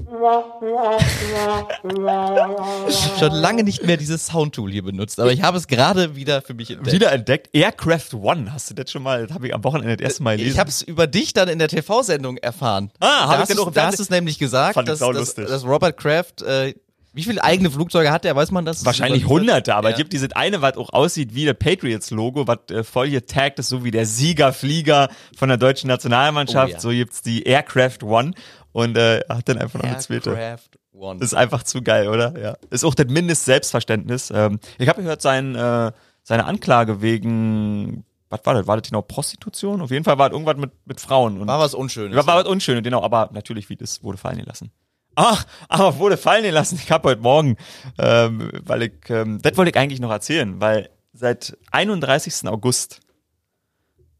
schon 3.19 3.31
lange 3.33 3.63
nicht 3.63 3.85
mehr 3.85 3.97
dieses 3.97 4.27
Soundtool 4.27 4.71
hier 4.71 4.83
benutzt, 4.83 5.19
aber 5.19 5.33
ich 5.33 5.41
habe 5.41 5.57
es 5.57 5.67
gerade 5.67 6.15
wieder 6.15 6.41
für 6.41 6.53
mich 6.53 6.69
entdeckt. 6.69 6.93
Wieder 6.93 7.11
entdeckt? 7.11 7.49
Aircraft 7.53 8.13
One, 8.13 8.53
hast 8.53 8.69
du 8.69 8.75
das 8.75 8.91
schon 8.91 9.03
mal, 9.03 9.27
das 9.27 9.35
habe 9.35 9.47
ich 9.47 9.55
am 9.55 9.63
Wochenende 9.63 9.97
das 9.97 10.05
erste 10.05 10.23
Mal 10.23 10.37
gelesen. 10.37 10.53
Ich 10.53 10.59
habe 10.59 10.69
es 10.69 10.81
über 10.83 11.07
dich 11.07 11.33
dann 11.33 11.49
in 11.49 11.59
der 11.59 11.67
TV-Sendung 11.67 12.37
erfahren. 12.37 12.91
Ah, 12.99 13.27
habe 13.27 13.41
ich 13.41 13.47
denn 13.47 13.57
noch 13.57 13.71
du 13.71 14.03
es 14.03 14.10
nämlich 14.11 14.37
gesagt, 14.37 14.77
dass, 14.87 14.99
dass, 14.99 15.33
dass 15.35 15.65
Robert 15.65 15.97
Kraft 15.97 16.41
äh, 16.41 16.73
wie 17.13 17.23
viele 17.23 17.43
eigene 17.43 17.69
Flugzeuge 17.69 18.11
hat 18.11 18.23
der? 18.23 18.35
Weiß 18.35 18.51
man 18.51 18.63
das? 18.63 18.85
Wahrscheinlich 18.85 19.27
hunderte, 19.27 19.75
aber 19.75 19.89
ja. 19.89 19.93
es 19.93 19.97
gibt 19.97 20.13
dieses 20.13 20.31
eine, 20.31 20.61
was 20.61 20.77
auch 20.77 20.93
aussieht 20.93 21.35
wie 21.35 21.43
der 21.43 21.53
Patriots-Logo, 21.53 22.47
was 22.47 22.59
äh, 22.71 22.83
voll 22.83 23.09
getaggt 23.09 23.59
ist, 23.59 23.67
so 23.67 23.83
wie 23.83 23.91
der 23.91 24.05
Siegerflieger 24.05 25.09
von 25.35 25.49
der 25.49 25.57
deutschen 25.57 25.87
Nationalmannschaft. 25.89 26.71
Oh, 26.71 26.75
ja. 26.75 26.79
So 26.79 26.89
gibt's 26.89 27.21
die 27.21 27.43
Aircraft 27.43 28.03
One 28.03 28.31
und 28.71 28.97
äh, 28.97 29.21
hat 29.27 29.49
dann 29.49 29.57
einfach 29.57 29.81
noch 29.81 29.89
eine 29.89 29.97
zweite. 29.97 30.29
Aircraft 30.29 30.69
One. 30.93 31.19
Das 31.19 31.29
ist 31.29 31.33
einfach 31.33 31.63
zu 31.63 31.81
geil, 31.81 32.07
oder? 32.07 32.39
Ja. 32.39 32.57
Ist 32.69 32.85
auch 32.85 32.95
das 32.95 33.07
Mindest-Selbstverständnis. 33.07 34.31
Ähm, 34.33 34.59
ich 34.77 34.87
habe 34.87 35.01
gehört, 35.01 35.21
sein, 35.21 35.55
äh, 35.55 35.91
seine 36.23 36.45
Anklage 36.45 37.01
wegen 37.01 38.05
was 38.31 38.45
war 38.45 38.53
das? 38.53 38.65
War 38.65 38.77
das 38.77 38.87
genau 38.87 39.01
Prostitution? 39.01 39.81
Auf 39.81 39.91
jeden 39.91 40.05
Fall 40.05 40.17
war 40.17 40.29
das 40.29 40.33
irgendwas 40.33 40.57
mit, 40.57 40.71
mit 40.85 40.99
Frauen. 40.99 41.39
Und 41.39 41.47
war 41.47 41.59
was 41.59 41.73
Unschönes. 41.73 42.15
War, 42.15 42.25
war 42.25 42.37
was 42.37 42.47
Unschönes, 42.47 42.81
genau. 42.83 43.03
Aber 43.03 43.29
natürlich, 43.33 43.69
wie 43.69 43.75
das 43.75 44.03
wurde 44.03 44.17
fallen 44.17 44.39
gelassen. 44.39 44.71
Ach, 45.15 45.45
aber 45.67 45.97
wurde 45.99 46.17
fallen 46.17 46.43
gelassen. 46.43 46.79
Ich 46.81 46.91
habe 46.91 47.09
heute 47.09 47.21
Morgen, 47.21 47.57
ähm, 47.99 48.49
weil 48.63 48.83
ich, 48.83 48.93
ähm, 49.09 49.39
das 49.41 49.57
wollte 49.57 49.71
ich 49.71 49.77
eigentlich 49.77 49.99
noch 49.99 50.11
erzählen, 50.11 50.61
weil 50.61 50.89
seit 51.13 51.57
31. 51.71 52.47
August, 52.47 53.01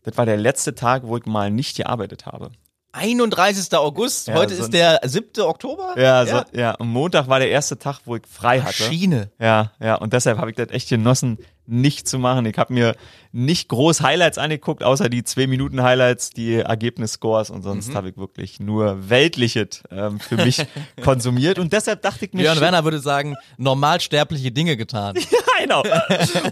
das 0.03 0.17
war 0.17 0.25
der 0.25 0.37
letzte 0.37 0.75
Tag, 0.75 1.03
wo 1.05 1.15
ich 1.15 1.25
mal 1.25 1.49
nicht 1.49 1.77
gearbeitet 1.77 2.25
habe. 2.25 2.51
31. 2.93 3.73
August, 3.77 4.27
ja, 4.27 4.33
heute 4.33 4.53
ist 4.53 4.73
der 4.73 4.99
7. 5.03 5.43
Oktober? 5.43 5.93
Ja, 5.95 6.23
ja. 6.23 6.25
So, 6.25 6.57
ja, 6.57 6.71
und 6.75 6.89
Montag 6.89 7.29
war 7.29 7.39
der 7.39 7.49
erste 7.49 7.79
Tag, 7.79 8.01
wo 8.03 8.17
ich 8.17 8.23
frei 8.27 8.59
hatte. 8.59 8.83
Maschine. 8.83 9.31
Ja, 9.39 9.71
ja, 9.79 9.95
und 9.95 10.11
deshalb 10.11 10.37
habe 10.39 10.49
ich 10.49 10.57
das 10.57 10.71
echt 10.71 10.89
genossen, 10.89 11.37
nicht 11.65 12.07
zu 12.07 12.19
machen. 12.19 12.45
Ich 12.45 12.57
habe 12.57 12.73
mir 12.73 12.95
nicht 13.31 13.69
groß 13.69 14.01
Highlights 14.01 14.37
angeguckt, 14.37 14.83
außer 14.83 15.09
die 15.09 15.23
zwei 15.23 15.47
Minuten 15.47 15.83
Highlights, 15.83 16.31
die 16.31 16.55
Ergebnisscores 16.55 17.49
und 17.49 17.63
sonst 17.63 17.89
mhm. 17.89 17.95
habe 17.95 18.09
ich 18.09 18.17
wirklich 18.17 18.59
nur 18.59 19.09
weltliches 19.09 19.83
ähm, 19.89 20.19
für 20.19 20.35
mich 20.37 20.65
konsumiert 21.03 21.59
und 21.59 21.71
deshalb 21.71 22.01
dachte 22.01 22.25
ich 22.25 22.33
mir 22.33 22.43
Björn 22.43 22.59
Werner 22.59 22.83
würde 22.83 22.99
sagen, 22.99 23.35
normalsterbliche 23.57 24.51
Dinge 24.51 24.75
getan. 24.75 25.15
ja, 25.15 25.37
genau. 25.61 25.83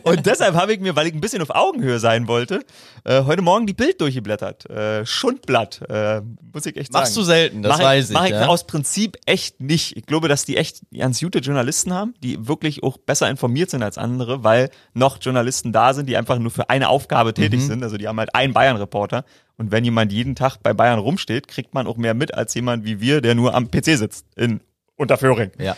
Und 0.04 0.26
deshalb 0.26 0.56
habe 0.56 0.74
ich 0.74 0.80
mir, 0.80 0.95
weil 0.95 1.08
ich 1.08 1.13
ein 1.13 1.22
bisschen 1.22 1.41
auf 1.41 1.50
Augenhöhe 1.50 2.00
sein 2.00 2.28
wollte, 2.28 2.63
äh, 3.04 3.24
heute 3.24 3.41
Morgen 3.41 3.65
die 3.65 3.74
Bild 3.74 4.00
durchgeblättert. 4.02 4.69
Äh, 4.69 5.06
Schundblatt, 5.06 5.82
äh, 5.89 6.22
muss 6.54 6.65
ich 6.65 6.76
echt 6.78 6.93
sagen. 6.93 7.04
Machst 7.04 7.17
du 7.17 7.24
selten, 7.24 7.63
das 7.63 7.78
mach 7.78 7.84
weiß 7.84 8.10
ich. 8.10 8.13
Mach 8.13 8.26
ich 8.26 8.32
ja? 8.32 8.48
aus 8.48 8.65
Prinzip 8.65 9.17
echt 9.26 9.60
nicht. 9.62 9.98
Ich 9.98 10.06
glaube, 10.06 10.28
dass 10.28 10.45
die 10.45 10.58
echt 10.58 10.82
ganz 10.95 11.19
gute 11.19 11.39
Journalisten 11.39 11.93
haben, 11.93 12.13
die 12.24 12.48
wirklich 12.48 12.84
auch 12.84 12.98
besser 12.98 13.30
informiert 13.30 13.69
sind 13.69 13.84
als 13.84 13.98
andere, 13.98 14.43
weil 14.43 14.69
noch 14.93 15.17
Journalisten 15.22 15.72
da 15.72 15.93
sind, 15.93 16.08
die 16.08 16.17
einfach 16.17 16.39
nur 16.39 16.52
für 16.52 16.69
eine 16.69 16.89
Aufgabe 16.89 17.34
tätig 17.34 17.62
mhm. 17.62 17.67
sind. 17.67 17.84
Also 17.84 17.98
die 17.98 18.08
haben 18.08 18.19
halt 18.19 18.36
einen 18.36 18.54
Bayern-Reporter. 18.54 19.26
Und 19.58 19.72
wenn 19.72 19.84
jemand 19.84 20.13
jeden 20.13 20.36
Tag 20.36 20.58
bei 20.63 20.74
Bayern 20.74 21.00
rumsteht, 21.00 21.48
kriegt 21.50 21.74
man 21.74 21.86
auch 21.86 21.98
mehr 21.98 22.13
mit 22.13 22.34
als 22.34 22.54
jemand 22.54 22.86
wie 22.86 23.02
wir, 23.02 23.19
der 23.19 23.36
nur 23.36 23.54
am 23.54 23.69
PC 23.69 23.98
sitzt 23.98 24.26
in 24.38 24.62
Unterföhring. 24.95 25.52
Ja. 25.60 25.76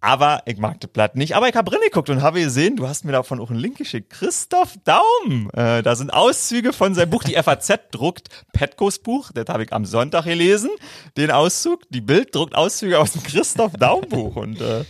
Aber 0.00 0.42
ich 0.46 0.58
mag 0.58 0.80
das 0.80 0.90
Blatt 0.90 1.16
nicht. 1.16 1.34
Aber 1.34 1.48
ich 1.48 1.54
habe 1.56 1.70
geguckt 1.70 2.08
und 2.08 2.22
habe 2.22 2.40
gesehen, 2.40 2.76
du 2.76 2.86
hast 2.86 3.04
mir 3.04 3.12
davon 3.12 3.40
auch 3.40 3.50
einen 3.50 3.58
Link 3.58 3.78
geschickt. 3.78 4.10
Christoph 4.10 4.74
Daum. 4.84 5.50
Äh, 5.52 5.82
da 5.82 5.96
sind 5.96 6.12
Auszüge 6.12 6.72
von 6.72 6.94
seinem 6.94 7.10
Buch. 7.10 7.24
Die 7.24 7.34
FAZ 7.34 7.72
druckt 7.90 8.28
Petkos 8.52 9.00
Buch. 9.00 9.30
Das 9.34 9.46
habe 9.48 9.64
ich 9.64 9.72
am 9.72 9.84
Sonntag 9.84 10.24
gelesen. 10.24 10.70
Den 11.16 11.30
Auszug. 11.30 11.82
Die 11.90 12.00
Bild 12.00 12.34
druckt 12.34 12.54
Auszüge 12.54 12.98
aus 12.98 13.12
dem 13.12 13.22
Christoph 13.24 13.72
Daum 13.72 14.02
Buch. 14.02 14.36
Und 14.36 14.60
äh, 14.60 14.84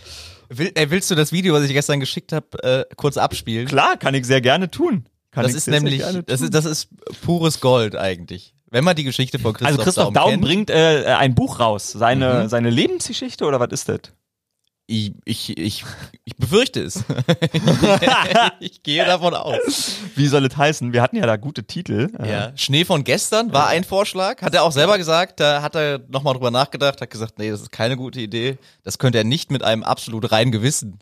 Will, 0.49 0.71
äh, 0.73 0.89
willst 0.89 1.09
du 1.11 1.15
das 1.15 1.31
Video, 1.31 1.53
was 1.53 1.63
ich 1.63 1.73
gestern 1.73 1.99
geschickt 1.99 2.31
habe, 2.31 2.63
äh, 2.63 2.85
kurz 2.95 3.17
abspielen? 3.17 3.67
Klar, 3.67 3.97
kann 3.97 4.15
ich 4.15 4.25
sehr 4.25 4.41
gerne 4.41 4.69
tun. 4.69 5.05
Kann 5.31 5.43
das 5.43 5.53
ist 5.53 5.67
nämlich, 5.67 6.01
das 6.25 6.41
ist, 6.41 6.53
das 6.53 6.65
ist 6.65 6.89
pures 7.21 7.61
Gold 7.61 7.95
eigentlich. 7.95 8.55
Wenn 8.71 8.83
man 8.83 8.95
die 8.95 9.03
Geschichte 9.03 9.37
von 9.37 9.53
Christoph, 9.53 9.71
also 9.71 9.83
Christoph 9.83 10.13
Daum, 10.13 10.31
Daum 10.31 10.41
bringt 10.41 10.71
äh, 10.71 11.05
ein 11.05 11.35
Buch 11.35 11.59
raus, 11.59 11.91
seine 11.91 12.43
mhm. 12.43 12.49
seine 12.49 12.71
Lebensgeschichte 12.71 13.45
oder 13.45 13.59
was 13.59 13.69
ist 13.71 13.89
das? 13.89 13.99
Ich, 14.91 15.11
ich, 15.23 15.55
ich, 15.55 15.85
ich 16.25 16.35
befürchte 16.35 16.81
es. 16.81 17.03
ich 18.59 18.81
gehe 18.81 19.05
davon 19.05 19.35
aus. 19.35 19.97
Wie 20.15 20.25
soll 20.25 20.43
es 20.45 20.57
heißen? 20.57 20.93
Wir 20.93 21.03
hatten 21.03 21.15
ja 21.15 21.27
da 21.27 21.37
gute 21.37 21.63
Titel. 21.63 22.09
Ja. 22.25 22.57
Schnee 22.57 22.85
von 22.85 23.03
gestern 23.03 23.53
war 23.53 23.67
ein 23.67 23.83
Vorschlag. 23.83 24.41
Hat 24.41 24.55
er 24.55 24.63
auch 24.63 24.71
selber 24.71 24.97
gesagt. 24.97 25.41
Da 25.41 25.61
hat 25.61 25.75
er 25.75 25.99
nochmal 26.07 26.33
drüber 26.33 26.49
nachgedacht, 26.49 27.01
hat 27.01 27.09
gesagt, 27.11 27.37
nee, 27.37 27.51
das 27.51 27.61
ist 27.61 27.71
keine 27.71 27.97
gute 27.97 28.19
Idee. 28.19 28.57
Das 28.81 28.97
könnte 28.97 29.19
er 29.19 29.23
nicht 29.25 29.51
mit 29.51 29.61
einem 29.61 29.83
absolut 29.83 30.31
reinen 30.31 30.51
Gewissen. 30.51 30.97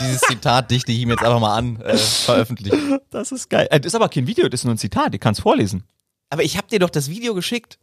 Dieses 0.00 0.22
Zitat 0.22 0.68
dichte 0.72 0.90
ich 0.90 0.98
ihm 0.98 1.10
jetzt 1.10 1.22
einfach 1.22 1.38
mal 1.38 1.56
an, 1.56 1.80
äh, 1.82 1.96
veröffentlichen. 1.96 2.98
Das 3.10 3.30
ist 3.30 3.48
geil. 3.50 3.68
Äh, 3.70 3.78
das 3.78 3.92
ist 3.92 3.94
aber 3.94 4.08
kein 4.08 4.26
Video, 4.26 4.48
das 4.48 4.62
ist 4.62 4.64
nur 4.64 4.74
ein 4.74 4.78
Zitat. 4.78 5.14
Ich 5.14 5.20
kann 5.20 5.34
es 5.34 5.40
vorlesen. 5.40 5.84
Aber 6.28 6.42
ich 6.42 6.56
habe 6.56 6.66
dir 6.66 6.80
doch 6.80 6.90
das 6.90 7.08
Video 7.08 7.34
geschickt. 7.34 7.78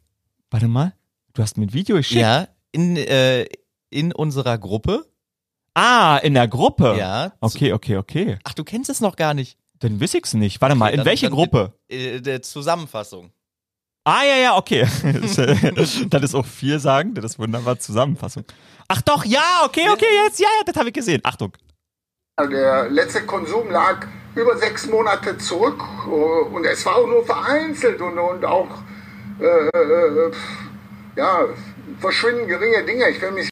Warte 0.52 0.68
mal. 0.68 0.94
Du 1.34 1.42
hast 1.42 1.56
mir 1.56 1.68
ein 1.68 1.74
Video 1.74 1.96
geschickt? 1.96 2.20
Ja, 2.20 2.50
in, 2.74 2.98
äh, 2.98 3.46
in 3.90 4.12
unserer 4.12 4.58
Gruppe. 4.58 5.06
Ah, 5.76 6.18
in 6.24 6.34
der 6.34 6.48
Gruppe. 6.48 6.96
Ja. 6.98 7.34
Okay, 7.42 7.74
okay, 7.74 7.98
okay. 7.98 8.40
Ach, 8.46 8.54
du 8.54 8.64
kennst 8.64 8.90
es 8.90 9.02
noch 9.02 9.18
gar 9.18 9.34
nicht. 9.34 9.58
Dann 9.80 10.00
wiss 10.00 10.14
ich's 10.14 10.34
nicht. 10.34 10.62
Warte 10.62 10.74
okay, 10.74 10.80
mal, 10.80 10.90
in 10.90 10.98
dann, 10.98 11.06
welche 11.06 11.26
dann 11.28 11.36
Gruppe? 11.36 11.74
In, 11.88 12.24
der 12.24 12.42
Zusammenfassung. 12.42 13.32
Ah, 14.06 14.24
ja, 14.24 14.38
ja, 14.38 14.58
okay. 14.58 14.88
das 16.10 16.24
ist 16.24 16.36
auch 16.36 16.46
viel 16.46 16.80
sagen, 16.80 17.14
das 17.14 17.26
ist 17.26 17.40
wunderbar 17.40 17.78
Zusammenfassung. 17.78 18.46
Ach 18.88 19.02
doch, 19.02 19.26
ja, 19.26 19.64
okay, 19.66 19.90
okay, 19.92 20.06
jetzt, 20.24 20.40
ja, 20.40 20.48
ja, 20.60 20.64
das 20.66 20.78
habe 20.78 20.90
ich 20.90 20.94
gesehen. 20.94 21.22
Achtung. 21.24 21.52
Der 22.40 22.90
letzte 22.90 23.26
Konsum 23.26 23.70
lag 23.72 24.08
über 24.36 24.58
sechs 24.58 24.88
Monate 24.88 25.38
zurück 25.38 25.82
und 26.08 26.66
es 26.66 26.86
war 26.86 26.98
auch 26.98 27.08
nur 27.08 27.26
vereinzelt 27.26 28.00
und, 28.02 28.18
und 28.18 28.46
auch 28.46 28.68
äh, 29.40 29.46
äh, 29.46 30.32
ja, 31.16 31.46
verschwinden 32.00 32.48
geringe 32.48 32.86
Dinge. 32.86 33.10
Ich 33.10 33.22
will 33.22 33.32
mich 33.32 33.50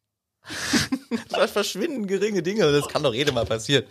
verschwinden 1.53 2.07
geringe 2.07 2.41
Dinge. 2.41 2.71
Das 2.71 2.87
kann 2.87 3.03
doch 3.03 3.13
jedem 3.13 3.35
mal 3.35 3.45
passieren. 3.45 3.85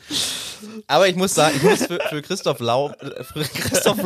Aber 0.86 1.08
ich 1.08 1.16
muss 1.16 1.34
sagen, 1.34 1.56
ich 1.56 1.62
muss 1.62 1.86
für, 1.86 1.98
für 2.08 2.22
Christoph 2.22 2.60
Lau, 2.60 2.90
äh, 3.00 3.24
für 3.24 3.40
Christoph 3.42 4.02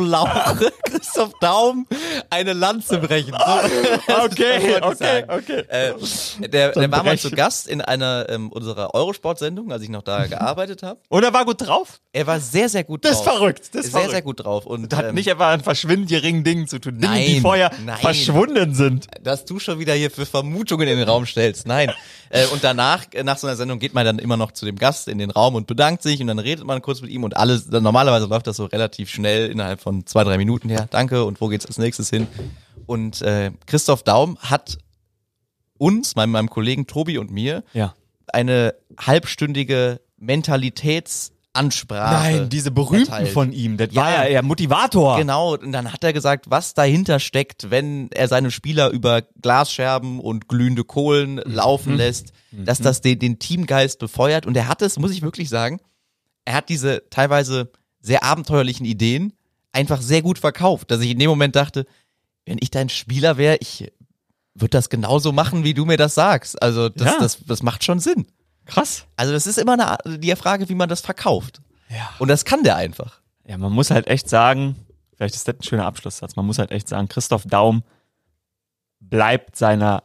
Lau, 0.97 0.99
Christoph 0.99 1.33
Daum 1.39 1.87
eine 2.29 2.53
Lanze 2.53 2.97
brechen. 2.99 3.33
So, 3.33 4.13
Okay, 4.25 4.57
ich 4.77 4.83
okay, 4.83 4.95
sagen. 4.95 5.27
okay. 5.29 5.63
Äh, 5.67 5.93
der, 6.49 6.71
der 6.71 6.91
war 6.91 7.03
mal 7.03 7.17
zu 7.17 7.31
Gast 7.31 7.67
in 7.67 7.81
einer 7.81 8.27
ähm, 8.29 8.51
unserer 8.51 8.93
Eurosport-Sendung, 8.93 9.71
als 9.71 9.83
ich 9.83 9.89
noch 9.89 10.03
da 10.03 10.25
gearbeitet 10.27 10.83
habe. 10.83 10.99
Und 11.09 11.23
er 11.23 11.33
war 11.33 11.45
gut 11.45 11.65
drauf? 11.65 11.99
Er 12.13 12.25
war 12.27 12.39
sehr, 12.39 12.69
sehr 12.69 12.83
gut 12.83 13.05
Das 13.05 13.17
drauf. 13.23 13.27
ist 13.27 13.31
verrückt, 13.33 13.69
das 13.73 13.85
ist 13.85 13.91
sehr, 13.91 13.91
verrückt. 13.91 14.11
sehr 14.11 14.21
gut 14.21 14.43
drauf. 14.43 14.65
Und 14.65 14.95
Hat 14.95 15.05
ähm, 15.09 15.15
nicht 15.15 15.27
etwa 15.27 15.51
an 15.53 15.61
verschwindend 15.61 16.09
geringen 16.09 16.43
Dingen 16.43 16.67
zu 16.67 16.79
tun. 16.79 16.99
Dingen, 16.99 17.13
die 17.15 17.33
Nein, 17.33 17.41
vorher 17.41 17.71
nein. 17.85 17.97
verschwunden 17.97 18.73
sind. 18.73 19.07
dass 19.21 19.45
du 19.45 19.59
schon 19.59 19.79
wieder 19.79 19.93
hier 19.93 20.11
für 20.11 20.25
Vermutungen 20.25 20.87
in 20.87 20.97
den 20.97 21.07
Raum 21.07 21.25
stellst. 21.25 21.67
Nein. 21.67 21.91
Äh, 22.29 22.45
und 22.47 22.63
danach, 22.63 23.05
äh, 23.13 23.23
nach 23.23 23.37
so 23.37 23.47
einer 23.47 23.55
Sendung, 23.55 23.79
geht 23.79 23.93
man 23.93 24.05
dann 24.05 24.19
immer 24.19 24.35
noch 24.37 24.51
zu 24.51 24.65
dem 24.65 24.77
Gast 24.77 25.07
in 25.07 25.17
den 25.17 25.31
Raum 25.31 25.55
und 25.55 25.67
bedankt 25.67 26.03
sich 26.03 26.19
und 26.21 26.27
dann 26.27 26.39
redet 26.39 26.65
man 26.65 26.81
kurz 26.81 27.01
mit 27.01 27.09
ihm 27.11 27.23
und 27.23 27.37
alles, 27.37 27.69
dann 27.69 27.83
normalerweise 27.83 28.25
läuft 28.25 28.47
das 28.47 28.57
so 28.57 28.65
relativ 28.65 29.09
schnell 29.09 29.49
innerhalb 29.49 29.79
von 29.79 30.05
zwei, 30.05 30.23
drei 30.23 30.37
Minuten 30.37 30.69
her. 30.69 30.86
Danke 30.93 31.23
und 31.25 31.39
wo 31.41 31.47
geht's 31.47 31.65
als 31.65 31.77
nächstes 31.77 32.09
hin? 32.09 32.27
Und 32.85 33.21
äh, 33.21 33.51
Christoph 33.65 34.03
Daum 34.03 34.37
hat 34.39 34.77
uns, 35.77 36.15
meinem, 36.15 36.31
meinem 36.31 36.49
Kollegen 36.49 36.87
Tobi 36.87 37.17
und 37.17 37.31
mir, 37.31 37.63
Ja. 37.73 37.93
eine 38.27 38.73
halbstündige 38.99 39.99
Mentalitätsansprache. 40.17 42.13
Nein, 42.13 42.49
diese 42.49 42.71
berühmten 42.71 43.11
erteilt. 43.11 43.29
von 43.29 43.51
ihm, 43.51 43.77
das 43.77 43.89
Ja. 43.91 44.01
war 44.01 44.11
ja 44.11 44.23
eher 44.25 44.43
Motivator. 44.43 45.17
Genau, 45.17 45.53
und 45.55 45.71
dann 45.71 45.91
hat 45.93 46.03
er 46.03 46.13
gesagt, 46.13 46.49
was 46.49 46.73
dahinter 46.73 47.19
steckt, 47.19 47.69
wenn 47.69 48.09
er 48.11 48.27
seine 48.27 48.51
Spieler 48.51 48.89
über 48.89 49.21
Glasscherben 49.41 50.19
und 50.19 50.47
glühende 50.47 50.83
Kohlen 50.83 51.35
Mhm. 51.35 51.41
laufen 51.53 51.95
lässt, 51.95 52.31
dass 52.51 52.79
das 52.79 53.01
den, 53.01 53.19
den 53.19 53.39
Teamgeist 53.39 53.99
befeuert. 53.99 54.45
Und 54.45 54.55
er 54.57 54.67
hat 54.67 54.81
es, 54.81 54.97
muss 54.97 55.11
ich 55.11 55.21
wirklich 55.21 55.49
sagen, 55.49 55.79
er 56.45 56.53
hat 56.55 56.69
diese 56.69 57.03
teilweise 57.09 57.71
sehr 58.01 58.23
abenteuerlichen 58.23 58.85
Ideen 58.85 59.33
einfach 59.71 60.01
sehr 60.01 60.21
gut 60.21 60.39
verkauft, 60.39 60.91
dass 60.91 61.01
ich 61.01 61.11
in 61.11 61.19
dem 61.19 61.29
Moment 61.29 61.55
dachte, 61.55 61.85
wenn 62.45 62.57
ich 62.61 62.71
dein 62.71 62.89
Spieler 62.89 63.37
wäre, 63.37 63.57
ich 63.59 63.91
würde 64.55 64.71
das 64.71 64.89
genauso 64.89 65.31
machen, 65.31 65.63
wie 65.63 65.73
du 65.73 65.85
mir 65.85 65.97
das 65.97 66.15
sagst. 66.15 66.61
Also 66.61 66.89
das, 66.89 67.07
Ja. 67.07 67.19
das, 67.19 67.37
das 67.45 67.61
macht 67.63 67.83
schon 67.83 67.99
Sinn. 67.99 68.25
Krass. 68.65 69.05
Also 69.15 69.33
das 69.33 69.47
ist 69.47 69.57
immer 69.57 69.73
eine, 69.73 70.17
die 70.19 70.35
Frage, 70.35 70.67
wie 70.69 70.75
man 70.75 70.89
das 70.89 71.01
verkauft. 71.01 71.61
Ja. 71.89 72.09
Und 72.19 72.27
das 72.27 72.43
kann 72.43 72.63
der 72.63 72.75
einfach. 72.75 73.21
Ja, 73.45 73.57
man 73.57 73.71
muss 73.71 73.91
halt 73.91 74.07
echt 74.07 74.27
sagen, 74.29 74.75
vielleicht 75.15 75.35
ist 75.35 75.47
das 75.47 75.55
ein 75.55 75.63
schöner 75.63 75.85
Abschlusssatz, 75.85 76.35
man 76.35 76.45
muss 76.45 76.59
halt 76.59 76.71
echt 76.71 76.87
sagen, 76.89 77.07
Christoph 77.07 77.43
Daum 77.45 77.83
bleibt 78.99 79.55
seiner 79.55 80.03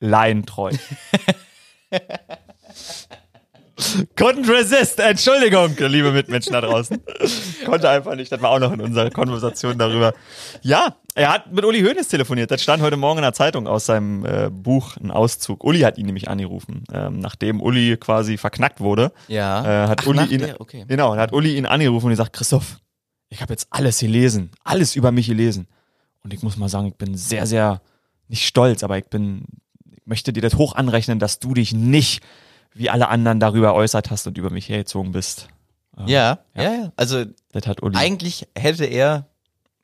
Laien 0.00 0.46
treu. 0.46 0.72
Couldn't 4.16 4.48
resist, 4.48 5.00
Entschuldigung, 5.00 5.76
liebe 5.78 6.12
Mitmenschen 6.12 6.52
da 6.52 6.60
draußen. 6.60 7.00
Konnte 7.66 7.90
einfach 7.90 8.14
nicht, 8.14 8.30
das 8.30 8.40
war 8.40 8.50
auch 8.50 8.58
noch 8.58 8.72
in 8.72 8.80
unserer 8.80 9.10
Konversation 9.10 9.78
darüber. 9.78 10.14
Ja, 10.62 10.96
er 11.14 11.32
hat 11.32 11.52
mit 11.52 11.64
Uli 11.64 11.82
Hoeneß 11.82 12.08
telefoniert, 12.08 12.50
das 12.50 12.62
stand 12.62 12.82
heute 12.82 12.96
Morgen 12.96 13.18
in 13.18 13.22
der 13.22 13.32
Zeitung 13.32 13.66
aus 13.66 13.86
seinem 13.86 14.24
äh, 14.24 14.50
Buch, 14.50 14.96
ein 14.96 15.10
Auszug. 15.10 15.64
Uli 15.64 15.80
hat 15.80 15.98
ihn 15.98 16.06
nämlich 16.06 16.28
angerufen, 16.28 16.84
ähm, 16.92 17.18
nachdem 17.18 17.60
Uli 17.60 17.96
quasi 17.96 18.36
verknackt 18.36 18.80
wurde. 18.80 19.12
Ja. 19.28 19.84
Äh, 19.84 19.88
hat 19.88 20.00
Ach, 20.02 20.06
Uli 20.06 20.16
nach 20.18 20.30
ihn, 20.30 20.40
der, 20.40 20.60
okay. 20.60 20.84
genau, 20.86 21.16
hat 21.16 21.32
Uli 21.32 21.56
ihn 21.56 21.66
angerufen 21.66 22.06
und 22.06 22.12
gesagt, 22.12 22.32
Christoph, 22.32 22.78
ich 23.28 23.42
habe 23.42 23.52
jetzt 23.52 23.66
alles 23.70 23.98
gelesen, 23.98 24.50
alles 24.64 24.96
über 24.96 25.10
mich 25.10 25.26
gelesen. 25.26 25.66
Und 26.22 26.32
ich 26.32 26.42
muss 26.42 26.56
mal 26.56 26.68
sagen, 26.68 26.86
ich 26.86 26.94
bin 26.94 27.16
sehr, 27.16 27.46
sehr, 27.46 27.80
nicht 28.28 28.46
stolz, 28.46 28.82
aber 28.82 28.98
ich 28.98 29.06
bin, 29.06 29.44
ich 29.90 30.06
möchte 30.06 30.32
dir 30.32 30.42
das 30.42 30.54
hoch 30.54 30.74
anrechnen, 30.74 31.18
dass 31.18 31.38
du 31.38 31.54
dich 31.54 31.72
nicht 31.72 32.22
wie 32.74 32.90
alle 32.90 33.08
anderen 33.08 33.40
darüber 33.40 33.74
äußert 33.74 34.10
hast 34.10 34.26
und 34.26 34.38
über 34.38 34.50
mich 34.50 34.68
hergezogen 34.68 35.12
bist. 35.12 35.48
Ja, 36.06 36.38
ja, 36.54 36.62
ja. 36.62 36.92
Also 36.96 37.24
Das 37.52 37.66
hat 37.66 37.82
Uli. 37.82 37.96
eigentlich 37.96 38.48
hätte 38.56 38.84
er 38.86 39.28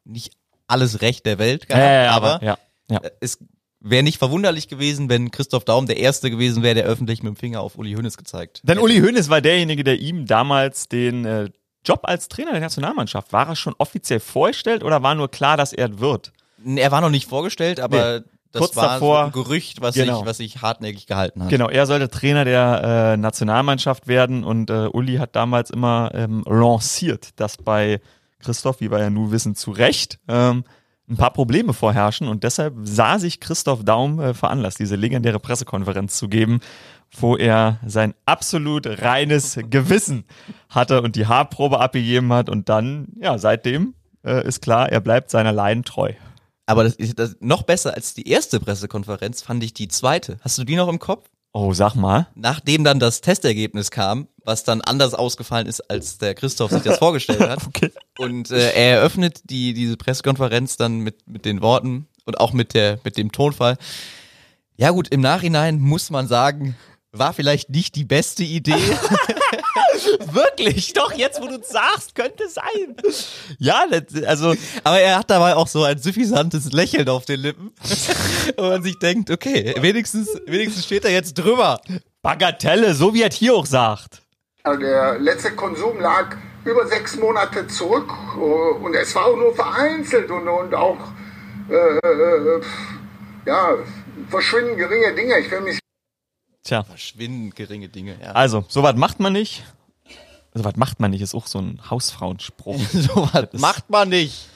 nicht 0.05 0.33
alles 0.67 1.01
Recht 1.03 1.27
der 1.27 1.39
Welt 1.39 1.69
gehabt, 1.69 1.83
ja, 1.83 1.93
ja, 1.93 2.03
ja, 2.05 2.11
aber 2.13 2.43
ja, 2.43 2.59
ja. 2.91 3.01
es 3.21 3.39
wäre 3.81 4.03
nicht 4.03 4.19
verwunderlich 4.19 4.69
gewesen, 4.69 5.09
wenn 5.09 5.31
Christoph 5.31 5.65
Daum 5.65 5.87
der 5.87 5.99
Erste 5.99 6.31
gewesen 6.31 6.63
wäre, 6.63 6.75
der 6.75 6.85
öffentlich 6.85 7.23
mit 7.23 7.35
dem 7.35 7.37
Finger 7.37 7.61
auf 7.61 7.77
Uli 7.77 7.95
Hoeneß 7.95 8.17
gezeigt. 8.17 8.61
Denn 8.65 8.79
Uli 8.79 9.01
Hoeneß 9.01 9.29
war 9.29 9.41
derjenige, 9.41 9.85
der 9.85 9.99
ihm 10.01 10.27
damals 10.27 10.89
den 10.89 11.25
äh, 11.25 11.51
Job 11.85 12.01
als 12.03 12.29
Trainer 12.29 12.53
der 12.53 12.61
Nationalmannschaft, 12.61 13.33
war 13.33 13.49
er 13.49 13.57
schon 13.57 13.75
offiziell 13.79 14.21
vorgestellt 14.21 14.83
oder 14.83 15.03
war 15.03 15.15
nur 15.15 15.31
klar, 15.31 15.57
dass 15.57 15.73
er 15.73 16.01
wird? 16.01 16.33
Er 16.65 16.91
war 16.91 17.01
noch 17.01 17.11
nicht 17.11 17.29
vorgestellt, 17.29 17.79
aber 17.81 18.25
das 18.53 18.61
kurz 18.61 18.77
war 18.77 18.89
davor- 18.99 19.21
so 19.21 19.27
ein 19.27 19.33
Gerücht, 19.33 19.81
was 19.81 19.95
Genau. 19.95 20.19
sich 20.19 20.27
was 20.27 20.37
sich 20.39 20.63
hartnäckig 20.63 21.07
gehalten 21.07 21.43
hat. 21.43 21.49
Genau, 21.51 21.69
er 21.69 21.87
sollte 21.87 22.09
Trainer 22.09 22.45
der 22.45 23.13
äh, 23.15 23.17
Nationalmannschaft 23.17 24.09
werden 24.09 24.45
und 24.45 24.71
äh, 24.71 24.89
Uli 24.93 25.17
hat 25.17 25.37
damals 25.37 25.71
immer 25.71 26.11
ähm, 26.15 26.43
lanciert, 26.47 27.31
dass 27.41 27.57
bei 27.59 28.01
Christoph, 28.41 28.81
wie 28.81 28.91
wir 28.91 28.99
ja 29.01 29.11
nun 29.11 29.31
wissen, 29.33 29.55
zu 29.55 29.71
Recht 29.73 30.19
ähm, 30.29 30.65
ein 31.11 31.17
paar 31.17 31.33
Probleme 31.33 31.73
vorherrschen 31.73 32.29
und 32.29 32.45
deshalb 32.45 32.75
sah 32.83 33.19
sich 33.19 33.41
Christoph 33.41 33.83
Daum 33.85 34.21
äh, 34.21 34.35
veranlasst, 34.35 34.79
diese 34.79 34.95
legendäre 34.97 35.41
Pressekonferenz 35.41 36.17
zu 36.19 36.29
geben, 36.29 36.61
wo 37.19 37.37
er 37.37 37.79
sein 37.87 38.13
absolut 38.27 38.87
reines 38.87 39.59
Gewissen 39.71 40.25
hatte 40.69 41.01
und 41.03 41.17
die 41.17 41.27
Haarprobe 41.27 41.81
abgegeben 41.81 42.33
hat 42.33 42.51
und 42.51 42.69
dann, 42.69 43.09
ja, 43.19 43.39
seitdem 43.39 43.95
äh, 44.25 44.47
ist 44.47 44.61
klar, 44.61 44.91
er 44.93 45.01
bleibt 45.01 45.31
seiner 45.31 45.53
Leiden 45.53 45.85
treu. 45.85 46.13
Aber 46.69 46.85
das 46.85 46.97
ist 46.97 47.19
das, 47.19 47.35
noch 47.41 47.63
besser 47.63 47.95
als 47.95 48.13
die 48.13 48.29
erste 48.29 48.61
Pressekonferenz 48.61 49.41
fand 49.41 49.65
ich 49.65 49.73
die 49.73 49.89
zweite. 49.89 50.37
Hast 50.43 50.59
du 50.59 50.65
die 50.65 50.77
noch 50.77 50.89
im 50.89 50.99
Kopf? 50.99 51.27
Oh, 51.55 51.73
sag 51.73 51.95
mal. 51.95 52.27
Nachdem 52.35 52.85
dann 52.85 53.01
das 53.01 53.23
Testergebnis 53.23 53.91
kam, 53.91 54.29
was 54.45 54.65
dann 54.65 54.83
anders 54.83 55.15
ausgefallen 55.15 55.67
ist, 55.67 55.81
als 55.91 56.19
der 56.19 56.35
Christoph 56.35 56.71
sich 56.71 56.83
das 56.83 56.99
vorgestellt 57.01 57.41
hat. 57.41 57.67
Okay. 57.67 57.91
Und 58.19 58.51
äh, 58.51 58.73
er 58.73 58.99
eröffnet 58.99 59.41
die, 59.49 59.73
diese 59.73 59.97
Pressekonferenz 59.97 60.77
dann 60.77 60.99
mit, 60.99 61.27
mit 61.27 61.47
den 61.47 61.63
Worten 61.63 62.07
und 62.27 62.39
auch 62.39 62.53
mit, 62.53 62.75
der, 62.75 63.01
mit 63.03 63.17
dem 63.17 63.33
Tonfall. 63.33 63.79
Ja 64.77 64.91
gut, 64.91 65.09
im 65.09 65.23
Nachhinein 65.23 65.81
muss 65.81 66.11
man 66.11 66.29
sagen, 66.29 66.77
war 67.13 67.33
vielleicht 67.33 67.71
nicht 67.71 67.97
die 67.97 68.05
beste 68.05 68.45
Idee. 68.45 68.75
Wirklich, 70.33 70.93
doch, 70.93 71.13
jetzt 71.13 71.41
wo 71.41 71.47
du 71.47 71.59
sagst, 71.63 72.15
könnte 72.15 72.49
sein. 72.49 72.97
Ja, 73.59 73.85
also 74.27 74.55
Aber 74.85 75.01
er 75.01 75.19
hat 75.19 75.31
dabei 75.31 75.55
auch 75.57 75.69
so 75.69 75.85
ein 75.85 75.99
suffisantes 75.99 76.73
Lächeln 76.73 77.09
auf 77.09 77.25
den 77.25 77.41
Lippen. 77.41 77.73
und 78.57 78.69
man 78.69 78.83
sich 78.83 78.99
denkt, 78.99 79.31
okay, 79.31 79.75
wenigstens, 79.81 80.29
wenigstens 80.47 80.85
steht 80.85 81.05
er 81.05 81.13
jetzt 81.13 81.35
drüber. 81.35 81.81
Bagatelle, 82.23 82.95
so 82.95 83.15
wie 83.15 83.23
er 83.23 83.31
hier 83.31 83.55
auch 83.55 83.67
sagt. 83.67 84.23
Also 84.65 84.81
Der 84.81 85.19
letzte 85.19 85.53
Konsum 85.53 86.01
lag 86.01 86.37
über 86.65 86.87
sechs 86.87 87.17
Monate 87.17 87.67
zurück 87.69 88.11
äh, 88.37 88.39
und 88.39 88.95
es 88.95 89.15
war 89.15 89.27
auch 89.27 89.37
nur 89.37 89.55
vereinzelt 89.55 90.31
und, 90.31 90.47
und 90.49 90.75
auch 90.75 90.99
äh, 91.71 91.75
äh, 91.75 92.61
ja, 93.47 93.77
verschwinden 94.29 94.77
geringe 94.77 95.15
Dinge. 95.15 95.39
Ich 95.39 95.51
will 95.51 95.61
mich 95.61 95.79
Tja, 96.65 96.85
Verschwindend 96.85 97.57
geringe 97.57 97.89
Dinge, 97.89 98.17
ja. 98.21 98.33
also, 98.33 98.65
sowas 98.69 98.97
macht 98.97 99.21
man 99.21 99.33
nicht. 99.33 99.65
Sowas 100.55 100.77
macht 100.77 101.01
man 101.01 101.11
nicht, 101.11 101.23
ist 101.23 101.35
auch 101.35 101.47
so 101.47 101.61
ein 101.61 101.81
Hausfrauenspruch. 101.89 102.81
so 102.93 103.29
was 103.33 103.53
macht 103.53 103.91
man 103.91 104.09
nicht. 104.09 104.49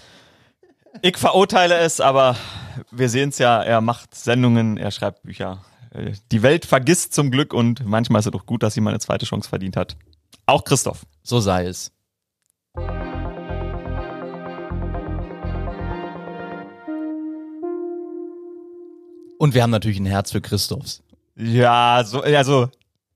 Ich 1.00 1.16
verurteile 1.16 1.76
es, 1.78 2.00
aber 2.00 2.36
wir 2.90 3.08
sehen 3.08 3.30
es 3.30 3.38
ja, 3.38 3.62
er 3.62 3.80
macht 3.80 4.14
Sendungen, 4.14 4.76
er 4.76 4.90
schreibt 4.90 5.22
Bücher. 5.22 5.64
Äh, 5.90 6.12
Die 6.30 6.42
Welt 6.42 6.66
vergisst 6.66 7.14
zum 7.14 7.30
Glück 7.30 7.54
und 7.54 7.84
manchmal 7.86 8.20
ist 8.20 8.26
es 8.26 8.32
doch 8.32 8.46
gut, 8.46 8.62
dass 8.62 8.74
jemand 8.74 8.94
eine 8.94 9.00
zweite 9.00 9.24
Chance 9.24 9.48
verdient 9.48 9.76
hat. 9.76 9.96
Auch 10.44 10.64
Christoph. 10.64 11.06
So 11.22 11.40
sei 11.40 11.66
es. 11.66 11.92
Und 19.38 19.54
wir 19.54 19.62
haben 19.62 19.70
natürlich 19.70 19.98
ein 19.98 20.06
Herz 20.06 20.30
für 20.30 20.40
Christophs. 20.40 21.02
Ja, 21.36 22.02
so, 22.04 22.20
also, 22.20 22.68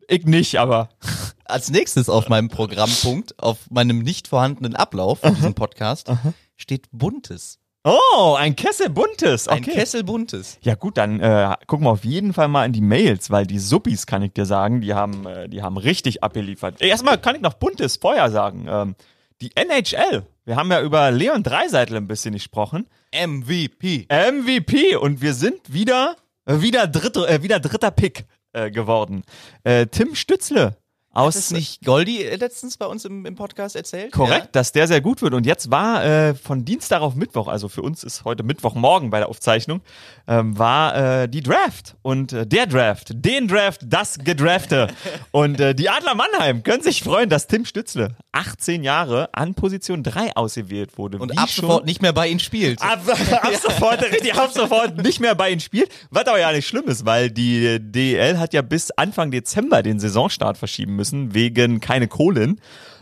ich 0.09 0.25
nicht, 0.27 0.59
aber. 0.59 0.89
Als 1.45 1.71
nächstes 1.71 2.09
auf 2.09 2.29
meinem 2.29 2.49
Programmpunkt, 2.49 3.41
auf 3.41 3.71
meinem 3.71 4.01
nicht 4.01 4.27
vorhandenen 4.27 4.75
Ablauf 4.75 5.21
für 5.21 5.31
diesen 5.31 5.55
Podcast, 5.55 6.11
steht 6.57 6.89
Buntes. 6.91 7.61
Oh, 7.89 8.35
ein 8.35 8.57
Kessel 8.57 8.91
buntes. 8.91 9.47
Okay. 9.47 9.59
Ein 9.59 9.63
Kessel 9.63 10.03
Buntes. 10.03 10.59
Ja 10.61 10.75
gut, 10.75 10.97
dann 10.99 11.21
äh, 11.21 11.55
gucken 11.69 11.87
wir 11.87 11.93
auf 11.93 12.05
jeden 12.05 12.33
Fall 12.33 12.49
mal 12.49 12.65
in 12.67 12.73
die 12.73 12.81
Mails, 12.81 13.31
weil 13.31 13.47
die 13.47 13.61
Suppis, 13.61 14.07
kann 14.07 14.23
ich 14.23 14.33
dir 14.33 14.45
sagen, 14.45 14.81
die 14.81 14.93
haben, 14.93 15.25
äh, 15.25 15.49
die 15.49 15.63
haben 15.63 15.77
richtig 15.77 16.25
abgeliefert. 16.25 16.83
Erstmal 16.83 17.17
kann 17.17 17.37
ich 17.37 17.43
noch 17.43 17.55
buntes 17.55 17.97
vorher 17.97 18.29
sagen. 18.33 18.67
Ähm, 18.69 18.97
die 19.41 19.55
NHL. 19.55 20.27
Wir 20.45 20.57
haben 20.57 20.71
ja 20.73 20.81
über 20.81 21.13
Leon 21.13 21.45
Dreiseitel 21.45 21.97
ein 21.97 22.09
bisschen 22.09 22.35
gesprochen. 22.35 22.89
MVP. 23.13 24.09
MVP 24.11 24.97
und 24.97 25.21
wir 25.21 25.35
sind 25.35 25.73
wieder, 25.73 26.17
wieder, 26.47 26.87
dritte, 26.87 27.27
äh, 27.29 27.43
wieder 27.43 27.61
dritter 27.61 27.91
Pick 27.91 28.27
äh, 28.53 28.71
geworden. 28.71 29.23
Äh, 29.65 29.87
Tim 29.87 30.15
Stützle 30.15 30.77
Es 31.25 31.51
nicht 31.51 31.85
Goldi 31.85 32.23
äh, 32.23 32.37
letztens 32.37 32.77
bei 32.77 32.87
uns 32.87 33.05
im, 33.05 33.25
im 33.25 33.35
Podcast 33.35 33.75
erzählt? 33.75 34.13
Korrekt, 34.13 34.55
dass 34.55 34.73
der 34.73 34.87
sehr 34.87 35.01
gut 35.01 35.23
wird. 35.23 35.35
Und 35.35 35.47
jetzt 35.47 35.71
war 35.71 36.05
äh, 36.05 36.35
von 36.35 36.65
Dienstag 36.65 37.01
auf 37.01 37.15
Mittwoch, 37.15 37.49
also 37.49 37.69
für 37.69 37.83
uns 37.83 38.05
ist 38.05 38.25
heute 38.25 38.43
Mittwochmorgen 38.43 39.11
bei 39.11 39.19
der 39.19 39.29
Aufzeichnung, 39.29 39.81
ähm, 40.29 40.59
war 40.59 41.23
äh, 41.23 41.29
die 41.29 41.43
Draft. 41.43 41.97
Und 42.03 42.33
äh, 42.33 42.47
der 42.47 42.67
Draft, 42.67 43.13
den 43.15 43.49
Draft, 43.49 43.81
das 43.87 44.19
Gedrafte. 44.19 44.89
Und 45.31 45.61
äh, 45.61 45.75
die 45.75 45.89
Adler 45.89 46.15
Mannheim 46.15 46.63
können 46.63 46.83
sich 46.83 47.03
freuen, 47.03 47.29
dass 47.29 47.47
Tim 47.47 47.65
Stützle 47.65 48.17
18 48.33 48.85
Jahre 48.85 49.31
an 49.33 49.55
Position 49.55 50.03
3 50.03 50.37
ausgewählt 50.37 50.99
wurde. 50.99 51.19
Und 51.19 51.39
ab 51.39 51.49
sofort 51.49 51.87
nicht 51.87 52.03
mehr 52.03 52.13
bei 52.13 52.29
ihnen 52.29 52.41
spielt. 52.41 52.83
Ab, 52.83 53.01
ab 53.43 53.53
sofort, 53.63 54.03
richtig, 54.03 54.35
ab 54.35 54.51
sofort 54.53 54.99
nicht 54.99 55.21
mehr 55.21 55.35
bei 55.35 55.51
ihnen 55.51 55.61
spielt. 55.61 55.91
Was 56.11 56.27
aber 56.27 56.39
ja 56.39 56.53
nicht 56.53 56.67
schlimm 56.67 56.85
ist, 56.85 57.07
weil 57.07 57.31
die 57.31 57.79
DEL 57.81 58.39
hat 58.39 58.53
ja 58.53 58.63
bis 58.63 58.91
Anfang 58.91 59.31
Dezember 59.31 59.83
den 59.83 59.99
Saisonstart 59.99 60.59
verschieben 60.59 60.97
müssen, 60.97 61.06
wegen 61.13 61.81
keine 61.81 62.09
Kohlen. 62.09 62.61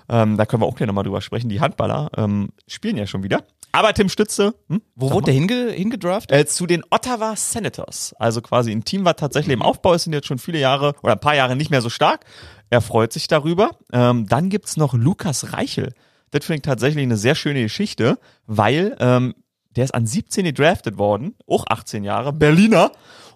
Ähm, 0.09 0.37
da 0.37 0.45
können 0.47 0.63
wir 0.63 0.67
auch 0.67 0.77
gleich 0.77 0.87
nochmal 0.87 1.05
drüber 1.05 1.21
sprechen. 1.21 1.49
Die 1.49 1.61
Handballer 1.61 2.11
ähm, 2.17 2.51
spielen 2.67 2.97
ja 2.97 3.07
schon 3.07 3.23
wieder. 3.23 3.45
Aber 3.73 3.93
Tim 3.93 4.09
Stütze, 4.09 4.55
hm? 4.69 4.83
Wo 4.95 5.11
wurde 5.11 5.27
der 5.27 5.35
hinge, 5.35 5.71
hingedraft? 5.73 6.31
Äh, 6.31 6.47
zu 6.47 6.67
den 6.67 6.85
Ottawa 6.91 7.35
Senators. 7.35 8.15
Also 8.19 8.41
quasi 8.41 8.71
ein 8.71 8.85
Team, 8.85 9.05
was 9.05 9.17
tatsächlich 9.17 9.55
im 9.55 9.63
Aufbau 9.63 9.95
ist, 9.95 10.05
sind 10.05 10.13
jetzt 10.13 10.29
schon 10.29 10.39
viele 10.39 10.61
Jahre 10.61 10.95
oder 11.03 11.15
ein 11.15 11.21
paar 11.21 11.35
Jahre 11.35 11.57
nicht 11.57 11.71
mehr 11.71 11.81
so 11.81 11.91
stark. 11.91 12.25
Er 12.71 12.81
freut 12.81 13.13
sich 13.13 13.27
darüber. 13.27 13.71
Ähm, 13.93 14.27
dann 14.29 14.49
gibt's 14.49 14.77
noch 14.77 14.95
Lukas 14.95 15.53
Reichel. 15.53 15.93
Das 16.31 16.45
finde 16.45 16.57
ich 16.57 16.63
tatsächlich 16.63 17.03
eine 17.03 17.17
sehr 17.17 17.35
schöne 17.35 17.63
Geschichte, 17.63 18.19
weil 18.47 18.97
ähm, 19.01 19.35
der 19.77 19.85
ist 19.85 19.95
an 19.95 20.07
17 20.07 20.45
gedraftet 20.45 20.99
worden, 20.99 21.35
auch 21.49 21.65
18 21.69 22.05
Jahre, 22.05 22.33
Berliner. 22.33 22.93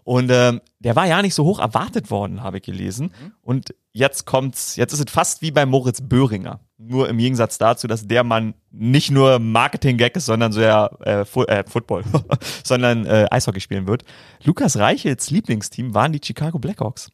Und 0.08 0.30
ähm, 0.30 0.62
der 0.78 0.96
war 0.96 1.06
ja 1.06 1.20
nicht 1.20 1.34
so 1.34 1.44
hoch 1.44 1.58
erwartet 1.58 2.10
worden, 2.10 2.42
habe 2.42 2.56
ich 2.56 2.62
gelesen. 2.62 3.12
Und 3.42 3.74
jetzt 3.92 4.24
kommt's, 4.24 4.76
jetzt 4.76 4.94
ist 4.94 5.00
es 5.00 5.12
fast 5.12 5.42
wie 5.42 5.50
bei 5.50 5.66
Moritz 5.66 6.00
Böhringer. 6.00 6.60
Nur 6.78 7.10
im 7.10 7.18
Gegensatz 7.18 7.58
dazu, 7.58 7.86
dass 7.86 8.06
der 8.06 8.24
Mann 8.24 8.54
nicht 8.70 9.10
nur 9.10 9.38
Marketing-Gag 9.38 10.16
ist, 10.16 10.24
sondern 10.24 10.50
so 10.50 10.62
ja 10.62 10.86
äh, 11.00 11.26
Fu 11.26 11.42
äh, 11.42 11.62
Football, 11.68 12.04
sondern 12.64 13.04
äh, 13.04 13.26
Eishockey 13.30 13.60
spielen 13.60 13.86
wird. 13.86 14.02
Lukas 14.44 14.78
Reichels 14.78 15.28
Lieblingsteam 15.28 15.92
waren 15.92 16.12
die 16.12 16.20
Chicago 16.24 16.58
Blackhawks. 16.58 17.10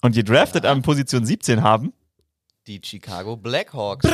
Und 0.00 0.14
die 0.14 0.22
drafted 0.22 0.64
an 0.64 0.82
Position 0.82 1.26
17 1.26 1.64
haben. 1.64 1.92
Die 2.68 2.80
Chicago 2.84 3.36
Blackhawks. 3.36 4.06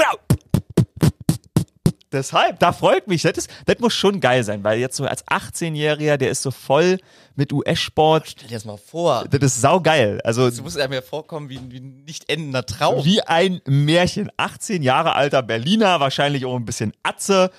Deshalb, 2.12 2.58
da 2.58 2.72
freut 2.72 3.06
mich. 3.06 3.22
Das, 3.22 3.36
ist, 3.36 3.50
das 3.66 3.78
muss 3.80 3.92
schon 3.92 4.20
geil 4.20 4.42
sein, 4.44 4.64
weil 4.64 4.78
jetzt 4.78 4.96
so 4.96 5.04
als 5.04 5.26
18-Jähriger, 5.26 6.16
der 6.16 6.30
ist 6.30 6.42
so 6.42 6.50
voll 6.50 6.98
mit 7.36 7.52
US-Sport. 7.52 8.28
Stell 8.30 8.48
dir 8.48 8.54
das 8.54 8.64
mal 8.64 8.78
vor. 8.78 9.26
Das 9.30 9.40
ist 9.42 9.60
saugeil. 9.60 10.20
Also 10.24 10.46
Das 10.48 10.60
muss 10.62 10.76
einem 10.78 10.94
ja 10.94 11.02
vorkommen 11.02 11.48
wie, 11.50 11.58
ein- 11.58 11.70
wie 11.70 11.80
ein 11.80 12.04
nicht 12.06 12.30
endender 12.30 12.64
Traum. 12.64 13.04
wie 13.04 13.20
ein 13.22 13.60
Märchen. 13.66 14.30
18 14.38 14.82
Jahre 14.82 15.14
alter 15.16 15.42
Berliner, 15.42 16.00
wahrscheinlich 16.00 16.46
auch 16.46 16.56
ein 16.56 16.64
bisschen 16.64 16.92
Atze, 17.02 17.50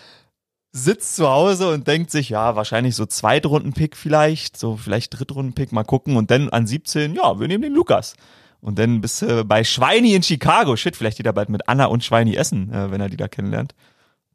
sitzt 0.72 1.16
zu 1.16 1.28
Hause 1.30 1.72
und 1.72 1.88
denkt 1.88 2.12
sich, 2.12 2.30
ja, 2.30 2.56
wahrscheinlich 2.56 2.96
so 2.96 3.06
Zweitrunden-Pick 3.06 3.96
vielleicht, 3.98 4.58
so 4.58 4.78
vielleicht 4.78 5.18
Drittrunden-Pick, 5.18 5.72
mal 5.72 5.84
gucken. 5.84 6.16
Und 6.18 6.30
dann 6.32 6.50
an 6.50 6.68
17, 6.68 7.16
ja, 7.16 7.40
wir 7.40 7.48
nehmen 7.48 7.64
den 7.64 7.74
Lukas. 7.74 8.16
Und 8.62 8.78
dann 8.78 9.00
bist 9.02 9.22
du 9.22 9.46
bei 9.46 9.64
Schweini 9.64 10.14
in 10.16 10.22
Chicago. 10.24 10.76
Shit, 10.76 10.96
vielleicht 10.96 11.18
geht 11.18 11.26
er 11.26 11.34
bald 11.34 11.50
mit 11.50 11.68
Anna 11.70 11.86
und 11.86 12.04
Schweini 12.04 12.36
essen, 12.36 12.72
äh, 12.74 12.92
wenn 12.92 13.00
er 13.00 13.10
die 13.10 13.16
da 13.18 13.28
kennenlernt. 13.28 13.74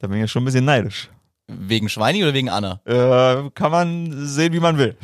Da 0.05 0.09
bin 0.09 0.19
ich 0.19 0.21
ja 0.21 0.29
schon 0.29 0.43
ein 0.43 0.45
bisschen 0.45 0.67
neidisch. 0.67 1.09
Wegen 1.47 1.89
Schweini 1.89 2.23
oder 2.23 2.35
wegen 2.35 2.51
Anna? 2.51 2.83
Äh, 2.85 3.49
kann 3.55 3.73
man 3.73 4.27
sehen, 4.27 4.53
wie 4.53 4.61
man 4.61 4.77
will. 4.77 4.99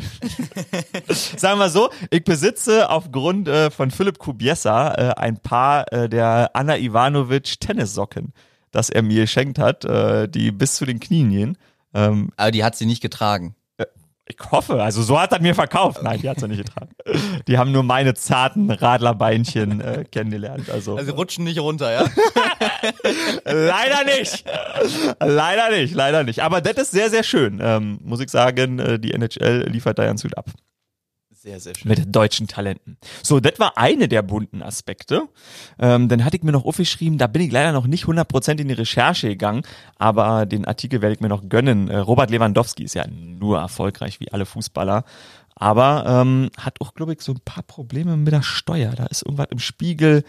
Sagen 1.08 1.58
wir 1.58 1.70
so, 1.70 1.88
ich 2.10 2.22
besitze 2.22 2.90
aufgrund 2.90 3.48
äh, 3.48 3.70
von 3.70 3.90
Philipp 3.90 4.18
Kubiesa 4.18 4.92
äh, 4.92 5.14
ein 5.16 5.38
paar 5.38 5.90
äh, 5.90 6.10
der 6.10 6.50
Anna 6.52 6.76
Ivanovic 6.76 7.58
Tennissocken, 7.60 8.34
das 8.72 8.90
er 8.90 9.00
mir 9.00 9.22
geschenkt 9.22 9.58
hat, 9.58 9.86
äh, 9.86 10.28
die 10.28 10.50
bis 10.50 10.74
zu 10.76 10.84
den 10.84 11.00
Knien 11.00 11.30
gehen. 11.30 11.58
Ähm, 11.94 12.30
Aber 12.36 12.50
die 12.50 12.62
hat 12.62 12.76
sie 12.76 12.84
nicht 12.84 13.00
getragen. 13.00 13.54
Ich 14.30 14.50
hoffe, 14.50 14.82
also 14.82 15.02
so 15.02 15.18
hat 15.20 15.32
er 15.32 15.40
mir 15.40 15.54
verkauft. 15.54 16.02
Nein, 16.02 16.20
die 16.20 16.28
hat 16.28 16.40
er 16.40 16.48
nicht 16.48 16.64
getragen. 16.64 16.90
Die 17.48 17.58
haben 17.58 17.72
nur 17.72 17.82
meine 17.82 18.14
zarten 18.14 18.70
Radlerbeinchen 18.70 19.80
äh, 19.80 20.04
kennengelernt. 20.10 20.70
Also, 20.70 20.96
Also 20.96 21.12
rutschen 21.12 21.44
nicht 21.44 21.58
runter, 21.58 21.90
ja? 21.92 22.04
leider 23.44 24.04
nicht. 24.04 24.44
leider 25.20 25.70
nicht, 25.70 25.94
leider 25.94 26.24
nicht. 26.24 26.42
Aber 26.42 26.60
das 26.60 26.76
ist 26.76 26.90
sehr, 26.92 27.10
sehr 27.10 27.22
schön. 27.22 27.60
Ähm, 27.62 27.98
muss 28.04 28.20
ich 28.20 28.30
sagen, 28.30 28.78
äh, 28.78 28.98
die 28.98 29.12
NHL 29.12 29.68
liefert 29.68 29.98
da 29.98 30.04
ganz 30.04 30.22
gut 30.22 30.36
ab. 30.36 30.46
Sehr, 31.42 31.58
sehr 31.58 31.74
schön. 31.74 31.88
Mit 31.88 32.14
deutschen 32.14 32.48
Talenten. 32.48 32.98
So, 33.22 33.40
das 33.40 33.58
war 33.58 33.78
eine 33.78 34.08
der 34.08 34.20
bunten 34.20 34.62
Aspekte. 34.62 35.22
Ähm, 35.78 36.10
dann 36.10 36.22
hatte 36.22 36.36
ich 36.36 36.42
mir 36.42 36.52
noch 36.52 36.66
aufgeschrieben, 36.66 37.16
da 37.16 37.28
bin 37.28 37.40
ich 37.40 37.50
leider 37.50 37.72
noch 37.72 37.86
nicht 37.86 38.04
100% 38.04 38.60
in 38.60 38.68
die 38.68 38.74
Recherche 38.74 39.28
gegangen, 39.28 39.62
aber 39.96 40.44
den 40.44 40.66
Artikel 40.66 41.00
werde 41.00 41.14
ich 41.14 41.20
mir 41.20 41.30
noch 41.30 41.48
gönnen. 41.48 41.88
Äh, 41.88 41.96
Robert 41.96 42.30
Lewandowski 42.30 42.84
ist 42.84 42.92
ja 42.92 43.06
nur 43.08 43.58
erfolgreich 43.58 44.20
wie 44.20 44.30
alle 44.30 44.44
Fußballer, 44.44 45.04
aber 45.54 46.04
ähm, 46.06 46.50
hat 46.58 46.78
auch, 46.82 46.92
glaube 46.92 47.14
ich, 47.14 47.22
so 47.22 47.32
ein 47.32 47.40
paar 47.42 47.62
Probleme 47.62 48.18
mit 48.18 48.34
der 48.34 48.42
Steuer. 48.42 48.92
Da 48.94 49.06
ist 49.06 49.22
irgendwas 49.22 49.48
im 49.48 49.60
Spiegel, 49.60 50.24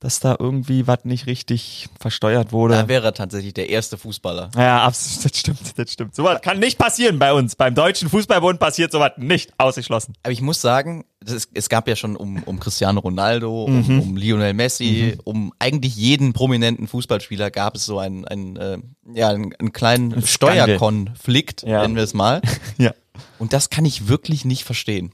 dass 0.00 0.20
da 0.20 0.36
irgendwie 0.38 0.86
was 0.86 1.04
nicht 1.04 1.26
richtig 1.26 1.88
versteuert 1.98 2.52
wurde. 2.52 2.74
Da 2.74 2.88
wäre 2.88 3.06
er 3.06 3.14
tatsächlich 3.14 3.54
der 3.54 3.70
erste 3.70 3.96
Fußballer. 3.96 4.50
Ja, 4.54 4.84
absolut, 4.84 5.24
das 5.24 5.38
stimmt, 5.38 5.78
das 5.78 5.92
stimmt. 5.92 6.14
Sowas 6.14 6.40
kann 6.42 6.58
nicht 6.58 6.78
passieren 6.78 7.18
bei 7.18 7.32
uns. 7.32 7.56
Beim 7.56 7.74
Deutschen 7.74 8.08
Fußballbund 8.10 8.58
passiert 8.60 8.92
sowas 8.92 9.12
nicht 9.16 9.52
ausgeschlossen. 9.58 10.14
Aber 10.22 10.32
ich 10.32 10.42
muss 10.42 10.60
sagen, 10.60 11.04
ist, 11.24 11.48
es 11.54 11.68
gab 11.68 11.88
ja 11.88 11.96
schon 11.96 12.14
um, 12.14 12.42
um 12.44 12.60
Cristiano 12.60 13.00
Ronaldo, 13.00 13.66
Mhm. 13.68 13.76
um, 13.90 14.00
um 14.10 14.16
Lionel 14.16 14.52
Messi, 14.54 15.16
um 15.24 15.52
eigentlich 15.58 15.96
jeden 15.96 16.32
prominenten 16.34 16.86
Fußballspieler 16.88 17.50
gab 17.50 17.74
es 17.76 17.86
so 17.86 17.98
einen, 17.98 18.24
einen, 18.26 18.56
äh, 18.56 18.78
ja, 19.14 19.30
einen, 19.30 19.54
einen 19.56 19.72
kleinen 19.72 20.10
Skandal. 20.22 20.26
Steuerkonflikt, 20.26 21.62
Ja. 21.62 21.82
nennen 21.82 21.96
wir 21.96 22.02
es 22.02 22.14
mal. 22.14 22.42
Ja. 22.78 22.92
Und 23.38 23.52
das 23.54 23.70
kann 23.70 23.86
ich 23.86 24.08
wirklich 24.08 24.44
nicht 24.44 24.64
verstehen. 24.64 25.12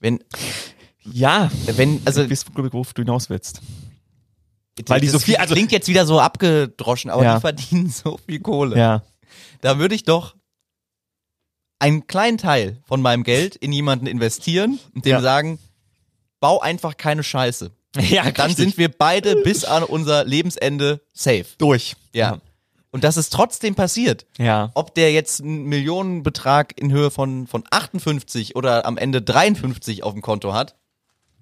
Wenn, 0.00 0.20
Ja, 1.02 1.50
wenn, 1.66 2.02
also, 2.04 2.22
worauf 2.54 2.92
du 2.92 3.02
hinaus 3.02 3.30
willst. 3.30 3.60
Weil 4.86 5.00
die 5.00 5.08
so 5.08 5.18
viel- 5.18 5.36
also- 5.36 5.54
klingt 5.54 5.72
jetzt 5.72 5.88
wieder 5.88 6.06
so 6.06 6.20
abgedroschen, 6.20 7.10
aber 7.10 7.24
Ja. 7.24 7.34
die 7.36 7.40
verdienen 7.40 7.88
so 7.90 8.18
viel 8.26 8.40
Kohle. 8.40 8.76
Ja. 8.78 9.02
Da 9.60 9.78
würde 9.78 9.94
ich 9.94 10.04
doch 10.04 10.34
einen 11.78 12.06
kleinen 12.06 12.38
Teil 12.38 12.78
von 12.86 13.00
meinem 13.02 13.22
Geld 13.22 13.56
in 13.56 13.72
jemanden 13.72 14.06
investieren 14.06 14.78
und 14.94 15.04
dem 15.04 15.12
Ja. 15.12 15.20
sagen, 15.20 15.58
bau 16.40 16.60
einfach 16.60 16.96
keine 16.96 17.22
Scheiße. 17.22 17.70
Ja, 18.00 18.30
Dann 18.30 18.54
sind 18.54 18.76
wir 18.78 18.90
beide 18.90 19.36
bis 19.36 19.64
an 19.64 19.82
unser 19.82 20.24
Lebensende 20.24 21.00
safe. 21.14 21.46
durch. 21.58 21.96
Ja. 22.12 22.38
Und 22.90 23.02
das 23.04 23.16
ist 23.16 23.30
trotzdem 23.32 23.74
passiert. 23.74 24.26
Ja. 24.38 24.70
Ob 24.74 24.94
der 24.94 25.12
jetzt 25.12 25.40
einen 25.40 25.64
Millionenbetrag 25.64 26.78
in 26.80 26.90
Höhe 26.92 27.10
von, 27.10 27.46
von 27.46 27.64
58 27.70 28.56
oder 28.56 28.86
am 28.86 28.96
Ende 28.98 29.20
53 29.22 30.02
auf 30.04 30.12
dem 30.12 30.22
Konto 30.22 30.52
hat, 30.52 30.76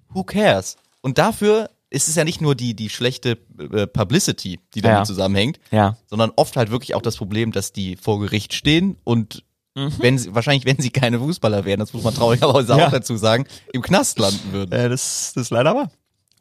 who 0.09 0.23
cares? 0.23 0.77
Und 1.01 1.17
dafür 1.17 1.69
ist 1.89 2.07
es 2.09 2.15
ja 2.15 2.23
nicht 2.23 2.41
nur 2.41 2.53
die, 2.55 2.73
die 2.75 2.89
schlechte 2.89 3.37
äh, 3.71 3.87
Publicity, 3.87 4.59
die 4.73 4.81
damit 4.81 4.97
Ja. 4.99 5.03
zusammenhängt, 5.05 5.59
Ja. 5.71 5.97
sondern 6.07 6.31
oft 6.35 6.57
halt 6.57 6.69
wirklich 6.71 6.95
auch 6.95 7.01
das 7.01 7.15
Problem, 7.17 7.51
dass 7.51 7.71
die 7.71 7.95
vor 7.95 8.19
Gericht 8.19 8.53
stehen 8.53 8.97
und 9.03 9.43
Mhm. 9.75 9.93
wenn 9.99 10.17
sie, 10.17 10.33
wahrscheinlich, 10.33 10.65
wenn 10.65 10.77
sie 10.81 10.89
keine 10.89 11.19
Fußballer 11.19 11.63
wären, 11.63 11.79
das 11.79 11.93
muss 11.93 12.03
man 12.03 12.13
traurigerweise 12.15 12.75
Ja. 12.77 12.87
auch 12.87 12.91
dazu 12.91 13.15
sagen, 13.15 13.45
im 13.73 13.83
Knast 13.83 14.17
landen 14.17 14.51
würden. 14.51 14.71
Äh, 14.71 14.89
das, 14.89 15.33
das 15.35 15.43
ist 15.43 15.49
leider 15.51 15.75
wahr. 15.75 15.91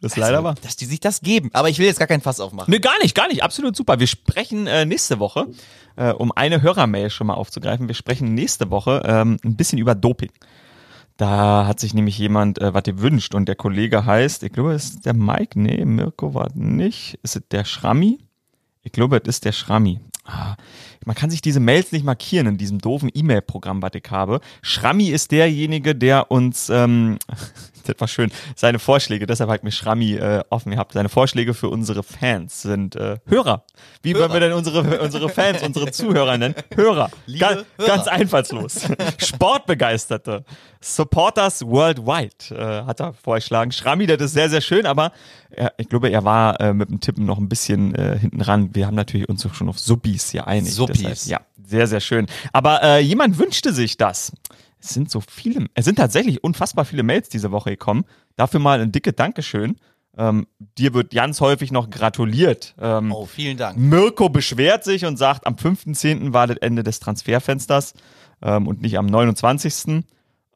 Das 0.00 0.12
ist 0.12 0.16
leider 0.18 0.36
Also, 0.38 0.44
wahr. 0.44 0.54
Dass 0.62 0.76
die 0.76 0.86
sich 0.86 1.00
das 1.00 1.20
geben. 1.20 1.50
Aber 1.52 1.68
ich 1.68 1.78
will 1.78 1.84
jetzt 1.86 1.98
gar 1.98 2.08
keinen 2.08 2.22
Fass 2.22 2.40
aufmachen. 2.40 2.70
Nee, 2.70 2.78
gar 2.80 2.98
nicht, 3.02 3.14
gar 3.14 3.28
nicht. 3.28 3.42
Absolut 3.42 3.76
super. 3.76 4.00
Wir 4.00 4.06
sprechen 4.06 4.66
äh, 4.66 4.84
nächste 4.86 5.18
Woche, 5.18 5.48
äh, 5.96 6.12
um 6.12 6.32
eine 6.32 6.62
Hörermail 6.62 7.10
schon 7.10 7.26
mal 7.26 7.34
aufzugreifen, 7.34 7.88
wir 7.88 7.94
sprechen 7.94 8.32
nächste 8.34 8.70
Woche 8.70 9.02
ähm, 9.04 9.36
ein 9.44 9.54
bisschen 9.56 9.78
über 9.78 9.94
Doping. 9.94 10.32
Da 11.16 11.66
hat 11.66 11.80
sich 11.80 11.94
nämlich 11.94 12.18
jemand 12.18 12.60
äh, 12.60 12.74
was 12.74 12.82
gewünscht 12.82 13.34
und 13.34 13.46
der 13.46 13.56
Kollege 13.56 14.04
heißt, 14.04 14.42
ich 14.42 14.52
glaube, 14.52 14.74
es 14.74 14.84
ist 14.90 15.06
der 15.06 15.14
Mike, 15.14 15.58
nee, 15.58 15.84
Mirko 15.84 16.34
war 16.34 16.50
nicht. 16.54 17.18
Ist 17.22 17.36
es 17.36 17.42
der 17.50 17.64
Schrammi? 17.64 18.18
Ich 18.82 18.92
glaube, 18.92 19.16
es 19.16 19.28
ist 19.28 19.44
der 19.44 19.52
Schrammi. 19.52 20.00
Ah, 20.24 20.56
man 21.04 21.14
kann 21.14 21.30
sich 21.30 21.40
diese 21.40 21.60
Mails 21.60 21.92
nicht 21.92 22.04
markieren 22.04 22.48
in 22.48 22.58
diesem 22.58 22.78
doofen 22.80 23.10
E-Mail-Programm, 23.14 23.80
was 23.80 23.92
ich 23.94 24.10
habe. 24.10 24.40
Schrammi 24.60 25.08
ist 25.08 25.30
derjenige, 25.30 25.94
der 25.94 26.30
uns, 26.30 26.68
ähm, 26.68 27.18
das 27.86 27.96
war 27.98 28.08
schön, 28.08 28.30
seine 28.54 28.78
Vorschläge, 28.78 29.26
deshalb 29.26 29.50
hat 29.50 29.64
mir 29.64 29.72
Schrammi 29.72 30.14
äh, 30.14 30.42
offen 30.50 30.72
gehabt, 30.72 30.92
seine 30.92 31.08
Vorschläge 31.08 31.54
für 31.54 31.68
unsere 31.68 32.02
Fans 32.02 32.62
sind 32.62 32.96
äh, 32.96 33.18
Hörer. 33.26 33.64
Wie 34.02 34.12
Hörer. 34.14 34.22
wollen 34.22 34.32
wir 34.32 34.40
denn 34.40 34.52
unsere, 34.52 35.00
unsere 35.00 35.28
Fans, 35.28 35.62
unsere 35.62 35.90
Zuhörer 35.90 36.38
nennen? 36.38 36.54
Hörer. 36.74 37.10
Liebe 37.26 37.40
Ganz, 37.40 37.64
Hörer. 37.78 37.88
ganz 37.88 38.08
einfallslos. 38.08 38.80
Sportbegeisterte. 39.18 40.44
Supporters 40.80 41.66
Worldwide 41.66 42.54
äh, 42.54 42.84
hat 42.86 43.00
er 43.00 43.12
vorgeschlagen. 43.14 43.72
Schrammi, 43.72 44.06
das 44.06 44.20
ist 44.20 44.32
sehr, 44.32 44.48
sehr 44.48 44.60
schön, 44.60 44.86
aber 44.86 45.12
er, 45.50 45.72
ich 45.78 45.88
glaube, 45.88 46.10
er 46.10 46.24
war 46.24 46.60
äh, 46.60 46.72
mit 46.72 46.90
dem 46.90 47.00
Tippen 47.00 47.24
noch 47.24 47.38
ein 47.38 47.48
bisschen 47.48 47.94
äh, 47.94 48.18
hinten 48.18 48.40
ran. 48.40 48.74
Wir 48.74 48.86
haben 48.86 48.94
natürlich 48.94 49.28
uns 49.28 49.46
schon 49.52 49.68
auf 49.68 49.78
Suppis 49.78 50.30
hier 50.30 50.46
einig. 50.46 50.74
Suppis. 50.74 51.02
Deshalb, 51.02 51.26
ja, 51.26 51.40
sehr, 51.64 51.86
sehr 51.86 52.00
schön. 52.00 52.26
Aber 52.52 52.82
äh, 52.82 53.00
jemand 53.00 53.38
wünschte 53.38 53.72
sich 53.72 53.96
das. 53.96 54.32
Es 54.86 54.94
sind 54.94 55.10
so 55.10 55.20
viele, 55.20 55.66
es 55.74 55.84
sind 55.84 55.96
tatsächlich 55.96 56.44
unfassbar 56.44 56.84
viele 56.84 57.02
Mails 57.02 57.28
diese 57.28 57.50
Woche 57.50 57.70
gekommen. 57.70 58.04
Dafür 58.36 58.60
mal 58.60 58.80
ein 58.80 58.92
dicke 58.92 59.12
Dankeschön. 59.12 59.76
Ähm, 60.16 60.46
dir 60.78 60.94
wird 60.94 61.10
ganz 61.12 61.40
häufig 61.40 61.72
noch 61.72 61.90
gratuliert. 61.90 62.74
Ähm, 62.80 63.10
Oh, 63.12 63.26
vielen 63.26 63.56
Dank. 63.56 63.76
Mirko 63.76 64.28
beschwert 64.28 64.84
sich 64.84 65.04
und 65.04 65.16
sagt, 65.16 65.46
am 65.46 65.54
5.10. 65.56 66.32
war 66.32 66.46
das 66.46 66.56
Ende 66.58 66.82
des 66.84 67.00
Transferfensters 67.00 67.94
ähm, 68.42 68.66
und 68.68 68.80
nicht 68.80 68.96
am 68.96 69.06
29. 69.06 70.04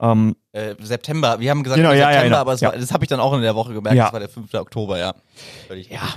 Ähm, 0.01 0.37
Äh, 0.53 0.77
September, 0.81 1.41
wir 1.41 1.51
haben 1.51 1.63
gesagt 1.63 1.79
Genau, 1.79 1.91
ja, 1.91 1.97
ja, 1.99 2.07
September, 2.07 2.25
genau. 2.29 2.37
aber 2.39 2.53
es 2.55 2.61
Ja. 2.61 2.71
war, 2.71 2.79
das 2.79 2.93
habe 2.93 3.05
ich 3.05 3.09
dann 3.09 3.21
auch 3.21 3.35
in 3.35 3.43
der 3.43 3.55
Woche 3.55 3.75
gemerkt, 3.75 3.97
Ja. 3.97 4.05
das 4.05 4.13
war 4.13 4.21
der 4.21 4.29
5. 4.31 4.55
Oktober, 4.55 4.99
ja. 4.99 5.15
Ja, 5.91 6.09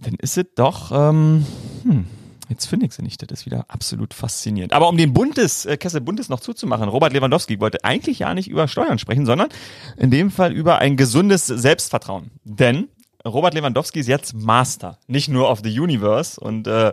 dann 0.00 0.14
ist 0.14 0.36
es 0.38 0.46
doch, 0.56 0.90
ähm, 0.90 1.46
hm, 1.84 2.06
jetzt 2.48 2.66
finde 2.66 2.86
ich 2.86 2.92
sie 2.94 3.02
nicht, 3.02 3.20
das 3.22 3.40
ist 3.40 3.46
wieder 3.46 3.64
absolut 3.68 4.14
faszinierend. 4.14 4.72
Aber 4.72 4.88
um 4.88 4.96
den 4.96 5.12
Bundes, 5.12 5.66
äh, 5.66 5.76
Kessel 5.76 6.00
Bundes 6.00 6.28
noch 6.28 6.40
zuzumachen, 6.40 6.88
Robert 6.88 7.12
Lewandowski 7.12 7.60
wollte 7.60 7.84
eigentlich 7.84 8.20
ja 8.20 8.34
nicht 8.34 8.48
über 8.48 8.68
Steuern 8.68 8.98
sprechen, 8.98 9.26
sondern 9.26 9.48
in 9.96 10.10
dem 10.10 10.30
Fall 10.30 10.52
über 10.52 10.78
ein 10.78 10.96
gesundes 10.96 11.46
Selbstvertrauen. 11.46 12.30
Denn 12.44 12.88
Robert 13.26 13.54
Lewandowski 13.54 14.00
ist 14.00 14.06
jetzt 14.06 14.34
Master, 14.34 14.98
nicht 15.06 15.28
nur 15.28 15.50
of 15.50 15.60
the 15.62 15.80
Universe 15.80 16.40
und 16.40 16.66
äh, 16.66 16.92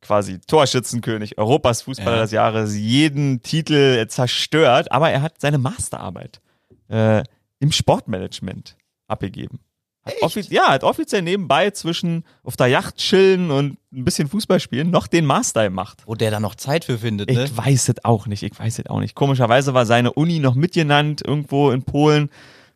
quasi 0.00 0.38
Torschützenkönig, 0.40 1.38
Europas 1.38 1.82
Fußballer 1.82 2.16
Ja. 2.16 2.22
des 2.22 2.30
Jahres, 2.30 2.74
jeden 2.76 3.42
Titel 3.42 4.06
zerstört, 4.08 4.92
aber 4.92 5.10
er 5.10 5.22
hat 5.22 5.40
seine 5.40 5.58
Masterarbeit 5.58 6.40
äh, 6.88 7.22
im 7.58 7.72
Sportmanagement 7.72 8.76
abgegeben. 9.08 9.60
Hat 10.04 10.14
offiz 10.20 10.50
ja, 10.50 10.68
hat 10.68 10.84
offiziell 10.84 11.22
nebenbei 11.22 11.70
zwischen 11.70 12.24
auf 12.42 12.56
der 12.56 12.66
Yacht 12.66 12.96
chillen 12.96 13.50
und 13.50 13.78
ein 13.92 14.04
bisschen 14.04 14.28
Fußball 14.28 14.60
spielen 14.60 14.90
noch 14.90 15.06
den 15.06 15.24
Master 15.24 15.64
gemacht. 15.64 16.02
Wo 16.04 16.14
der 16.14 16.30
da 16.30 16.40
noch 16.40 16.54
Zeit 16.56 16.84
für 16.84 16.98
findet, 16.98 17.30
ne? 17.30 17.44
Ich 17.44 17.56
weiß 17.56 17.88
es 17.88 18.04
auch 18.04 18.26
nicht, 18.26 18.42
ich 18.42 18.58
weiß 18.58 18.80
es 18.80 18.86
auch 18.86 19.00
nicht. 19.00 19.14
Komischerweise 19.14 19.72
war 19.72 19.86
seine 19.86 20.12
Uni 20.12 20.40
noch 20.40 20.54
mitgenannt, 20.54 21.22
irgendwo 21.26 21.70
in 21.70 21.84
Polen. 21.84 22.28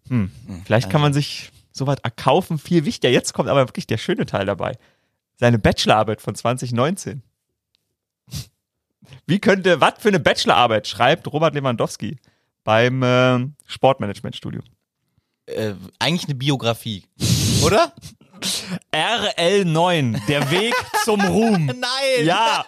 Hm, 0.09 0.31
vielleicht 0.65 0.89
kann 0.89 1.03
man 1.03 1.13
sich 1.13 1.51
sowas 1.73 1.99
erkaufen, 2.03 2.59
viel 2.59 2.87
wichtiger. 2.87 3.13
Jetzt 3.13 3.35
kommt 3.35 3.51
aber 3.51 3.69
wirklich 3.69 3.87
der 3.87 3.99
schöne 3.99 4.25
Teil 4.25 4.47
dabei. 4.47 4.79
Seine 5.37 5.59
Bachelorarbeit 5.59 6.23
von 6.23 6.35
2019. 6.35 7.23
Wie 9.27 9.39
könnte, 9.39 9.81
was 9.81 9.95
für 9.99 10.09
eine 10.09 10.21
Bachelorarbeit 10.21 10.87
schreibt 10.87 11.31
Robert 11.33 11.55
Lewandowski 11.55 12.17
beim 12.65 13.03
äh, 13.03 13.47
Sportmanagement-Studium? 13.67 14.65
Äh, 15.49 15.75
eigentlich 15.99 16.27
eine 16.27 16.35
Biografie, 16.35 17.05
oder? 17.65 17.93
RL9, 18.93 20.27
der 20.29 20.51
Weg 20.51 20.75
zum 21.05 21.21
Ruhm. 21.21 21.67
Nein! 21.67 22.25
Ja, 22.27 22.65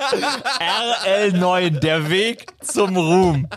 RL9, 0.59 1.79
der 1.79 2.09
Weg 2.11 2.47
zum 2.63 2.97
Ruhm. 2.97 3.49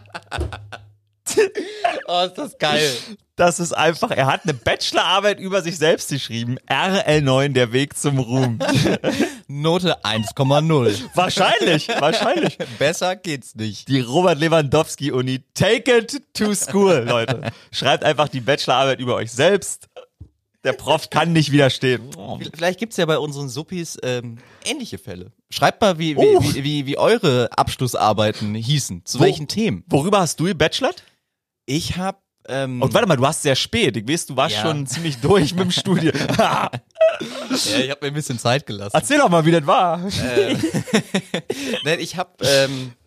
Oh, 2.06 2.26
ist 2.26 2.38
das 2.38 2.58
geil. 2.58 2.92
Das 3.38 3.60
ist 3.60 3.72
einfach, 3.72 4.12
er 4.12 4.26
hat 4.28 4.42
eine 4.44 4.54
Bachelorarbeit 4.54 5.40
über 5.40 5.62
sich 5.62 5.78
selbst 5.78 6.10
geschrieben. 6.10 6.58
RL9, 6.70 7.54
der 7.54 7.72
Weg 7.72 7.98
zum 7.98 8.20
Ruhm. 8.20 8.60
Note 9.48 10.04
1,0. 10.04 11.02
Wahrscheinlich, 11.16 11.88
wahrscheinlich. 11.88 12.58
Besser 12.80 13.16
geht's 13.16 13.56
nicht. 13.56 13.88
Die 13.88 14.02
Robert 14.02 14.40
Lewandowski 14.40 15.12
Uni. 15.12 15.42
Take 15.54 15.98
it 15.98 16.22
to 16.34 16.54
school, 16.54 17.06
Leute. 17.08 17.42
Schreibt 17.72 18.04
einfach 18.04 18.28
die 18.28 18.42
Bachelorarbeit 18.42 19.00
über 19.00 19.16
euch 19.16 19.32
selbst. 19.32 19.88
Der 20.64 20.74
Prof 20.74 21.10
kann 21.10 21.34
nicht 21.34 21.52
widerstehen. 21.52 22.10
Oh. 22.18 22.40
Vielleicht 22.54 22.80
gibt's 22.80 22.98
ja 22.98 23.06
bei 23.06 23.18
unseren 23.18 23.50
Suppis 23.50 23.98
ähm, 24.04 24.38
ähnliche 24.64 24.98
Fälle. 24.98 25.32
Schreibt 25.50 25.82
mal, 25.82 25.98
wie, 26.00 26.16
Oh. 26.16 26.42
wie, 26.42 26.64
wie, 26.64 26.86
wie 26.86 26.98
eure 26.98 27.50
Abschlussarbeiten 27.58 28.56
hießen. 28.56 29.04
Zu 29.06 29.20
welchen 29.20 29.48
Themen? 29.48 29.84
Worüber 29.88 30.20
hast 30.20 30.40
du 30.40 30.46
gebachelort? 30.46 31.04
Ich 31.66 31.98
hab 31.98 32.22
ähm, 32.50 32.82
Und 32.82 32.94
warte 32.94 33.08
mal, 33.08 33.16
du 33.16 33.26
hast 33.26 33.42
sehr 33.42 33.56
spät. 33.56 33.96
Ich 33.96 34.06
weiß, 34.08 34.26
du 34.26 34.36
warst 34.36 34.56
Ja. 34.56 34.64
schon 34.64 34.86
ziemlich 34.86 35.18
durch 35.20 35.54
mit 35.54 35.64
dem 35.64 35.72
Studium. 35.80 36.14
ja, 36.38 36.70
ich 37.52 37.90
habe 37.90 38.00
mir 38.02 38.08
ein 38.08 38.14
bisschen 38.14 38.38
Zeit 38.38 38.66
gelassen. 38.66 38.92
Erzähl 38.96 39.18
doch 39.18 39.30
mal, 39.30 39.46
wie 39.46 39.52
das 39.52 39.66
war. 39.66 40.00
Nein, 41.86 42.00
ich 42.00 42.18
hab 42.18 42.42
ähm, 42.42 42.92
äh, 42.92 43.03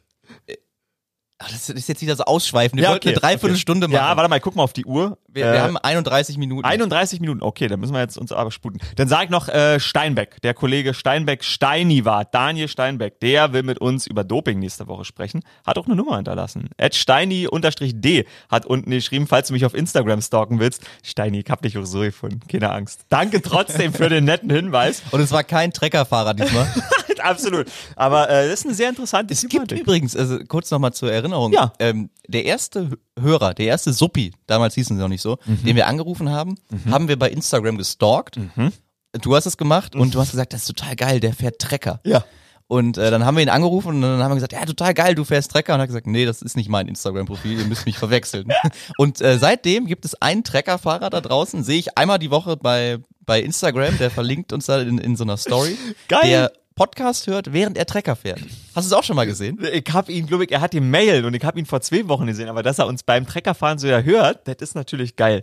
ach, 1.39 1.51
das 1.51 1.69
ist 1.69 1.89
jetzt 1.89 2.01
wieder 2.03 2.17
so 2.17 2.25
ausschweifend. 2.25 2.81
Wir 2.81 2.89
wollten 2.89 3.09
eine 3.09 3.17
Dreiviertelstunde 3.19 3.89
machen. 3.89 3.97
Ja, 3.97 4.17
warte 4.17 4.29
mal, 4.31 4.41
guck 4.41 4.57
mal 4.57 4.63
auf 4.63 4.73
die 4.73 4.85
Uhr. 4.85 5.19
wir, 5.29 5.47
Äh, 5.47 5.53
wir 5.53 5.63
haben 5.63 5.77
31 5.77 6.39
Minuten. 6.39 6.65
31 6.65 7.21
Minuten, 7.21 7.43
okay, 7.43 7.69
dann 7.69 7.81
müssen 7.81 7.93
wir 7.93 8.01
jetzt 8.01 8.17
uns 8.17 8.33
aber 8.33 8.51
sputen. 8.51 8.81
Dann 8.97 9.09
sag 9.09 9.25
ich 9.25 9.31
noch 9.31 9.49
äh, 9.49 9.79
Steinbeck, 9.79 10.41
der 10.43 10.55
Kollege 10.55 10.95
Steinbeck 10.95 11.45
Steini 11.45 12.05
war, 12.05 12.25
Daniel 12.25 12.69
Steinbeck, 12.69 13.21
der 13.21 13.53
will 13.53 13.63
mit 13.63 13.79
uns 13.79 14.07
über 14.07 14.25
Doping 14.25 14.59
nächste 14.59 14.87
Woche 14.87 15.05
sprechen, 15.05 15.43
hat 15.67 15.79
auch 15.79 15.87
eine 15.87 15.95
Nummer 15.97 16.17
hinterlassen. 16.17 16.71
Ed 16.77 16.95
Steini-D 16.95 18.27
hat 18.49 18.67
unten 18.67 18.91
geschrieben, 18.91 19.27
falls 19.27 19.49
du 19.49 19.53
mich 19.55 19.65
auf 19.65 19.75
Instagram 19.75 20.23
stalken 20.23 20.59
willst. 20.59 20.83
Steini, 21.03 21.41
ich 21.41 21.51
hab 21.51 21.63
dich 21.63 21.77
auch 21.77 21.85
so 21.85 22.01
gefunden, 22.01 22.41
keine 22.49 22.71
Angst. 22.71 23.05
Danke 23.09 23.43
trotzdem 23.43 23.93
für 23.93 24.09
den 24.09 24.25
netten 24.25 24.51
Hinweis. 24.51 25.03
Und 25.11 25.21
es 25.21 25.33
war 25.33 25.45
kein 25.45 25.73
Treckerfahrer 25.73 26.35
diesmal. 26.35 26.67
Absolut. 27.21 27.67
Aber 27.97 28.29
äh, 28.31 28.49
das 28.49 28.61
ist 28.61 28.67
eine 28.67 28.75
sehr 28.75 28.89
interessante 28.89 29.33
Es 29.35 29.47
gibt 29.49 29.73
übrigens, 29.73 30.17
also 30.17 30.39
kurz 30.49 30.71
nochmal 30.71 30.93
zur 30.93 31.13
Erinnerung, 31.13 31.53
Ja. 31.53 31.73
ähm, 31.79 32.11
der 32.29 32.45
erste 32.45 32.91
Hörer, 33.19 33.55
der 33.55 33.67
erste 33.67 33.93
Suppi, 33.93 34.33
damals 34.47 34.75
hießen 34.75 34.97
sie 34.97 35.03
noch 35.03 35.09
nicht 35.09 35.23
so, 35.23 35.39
Mhm. 35.47 35.65
den 35.65 35.77
wir 35.77 35.87
angerufen 35.87 36.31
haben, 36.31 36.57
haben 36.91 37.09
wir 37.09 37.19
bei 37.19 37.31
Instagram 37.31 37.79
gestalkt. 37.79 38.37
Mhm. 38.37 38.73
Du 39.21 39.35
hast 39.35 39.47
es 39.47 39.57
gemacht 39.57 39.95
und 39.97 40.15
du 40.15 40.21
hast 40.21 40.33
gesagt, 40.33 40.53
das 40.53 40.63
ist 40.63 40.77
total 40.77 40.95
geil, 40.97 41.21
der 41.21 41.33
fährt 41.33 41.59
Trecker. 41.59 42.01
Ja. 42.05 42.25
Und 42.69 42.99
äh, 42.99 43.13
dann 43.13 43.25
haben 43.25 43.37
wir 43.37 43.45
ihn 43.45 43.49
angerufen 43.49 43.91
und 43.95 44.03
dann 44.03 44.21
haben 44.21 44.33
wir 44.33 44.35
gesagt, 44.35 44.53
ja, 44.53 44.65
total 44.65 44.93
geil, 44.93 45.15
du 45.15 45.23
fährst 45.25 45.53
Trecker. 45.53 45.73
Und 45.75 45.79
er 45.79 45.83
hat 45.83 45.89
gesagt, 45.89 46.09
nee, 46.09 46.27
das 46.27 46.43
ist 46.43 46.57
nicht 46.57 46.69
mein 46.69 46.89
Instagram-Profil, 46.89 47.61
ihr 47.61 47.65
müsst 47.65 47.87
mich 47.87 47.97
verwechseln. 47.97 48.49
und 48.99 49.21
äh, 49.21 49.39
seitdem 49.39 49.87
gibt 49.87 50.05
es 50.05 50.21
einen 50.21 50.43
Treckerfahrer 50.43 51.09
da 51.09 51.21
draußen, 51.21 51.63
sehe 51.63 51.79
ich 51.79 51.97
einmal 51.97 52.19
die 52.19 52.33
Woche 52.33 52.57
bei, 52.57 52.99
bei 53.25 53.41
Instagram, 53.41 53.97
der 53.99 54.11
verlinkt 54.11 54.53
uns 54.53 54.67
da 54.67 54.81
in, 54.81 54.99
in 54.99 55.15
so 55.15 55.23
einer 55.23 55.37
Story, 55.37 55.79
Geil. 56.09 56.21
der 56.29 56.53
Podcast 56.77 57.27
hört, 57.27 57.55
während 57.55 57.79
er 57.79 57.87
Trecker 57.87 58.17
fährt. 58.17 58.39
Hast 58.75 58.91
du 58.91 58.93
es 58.95 58.99
auch 58.99 59.03
schon 59.03 59.17
mal 59.17 59.25
gesehen? 59.25 59.59
Ich 59.73 59.87
hab 59.95 60.11
ihn, 60.11 60.27
glaube 60.27 60.45
ich, 60.45 60.53
er 60.53 60.61
hat 60.61 60.75
die 60.75 60.81
Mail 60.81 61.25
und 61.25 61.33
ich 61.33 61.43
hab 61.43 61.57
ihn 61.57 61.65
vor 61.65 61.81
zwei 61.81 62.07
Wochen 62.07 62.27
gesehen, 62.27 62.51
aber 62.51 62.63
dass 62.63 62.79
er 62.79 62.87
uns 62.87 63.03
beim 63.03 63.27
Treckerfahren 63.27 63.79
so 63.79 63.87
ja 63.87 64.01
hört, 64.01 64.47
das 64.47 64.57
ist 64.61 64.75
natürlich 64.75 65.17
geil. 65.17 65.43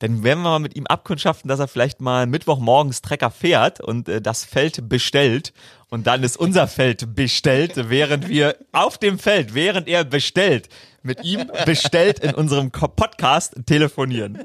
Dann 0.00 0.24
werden 0.24 0.42
wir 0.42 0.50
mal 0.50 0.58
mit 0.58 0.74
ihm 0.74 0.88
abkundschaften, 0.88 1.48
dass 1.48 1.60
er 1.60 1.68
vielleicht 1.68 2.00
mal 2.00 2.26
Mittwochmorgens 2.26 3.00
Trecker 3.00 3.30
fährt 3.30 3.80
und 3.80 4.08
äh, 4.08 4.20
das 4.20 4.44
Feld 4.44 4.88
bestellt 4.88 5.52
und 5.88 6.08
dann 6.08 6.24
ist 6.24 6.36
unser 6.36 6.66
Feld 6.66 7.14
bestellt, 7.14 7.74
während 7.76 8.28
wir 8.28 8.56
auf 8.72 8.98
dem 8.98 9.20
Feld, 9.20 9.54
während 9.54 9.86
er 9.86 10.02
bestellt, 10.04 10.68
mit 11.04 11.22
ihm 11.22 11.48
bestellt 11.64 12.18
in 12.18 12.34
unserem 12.34 12.72
Podcast 12.72 13.54
telefonieren. 13.66 14.38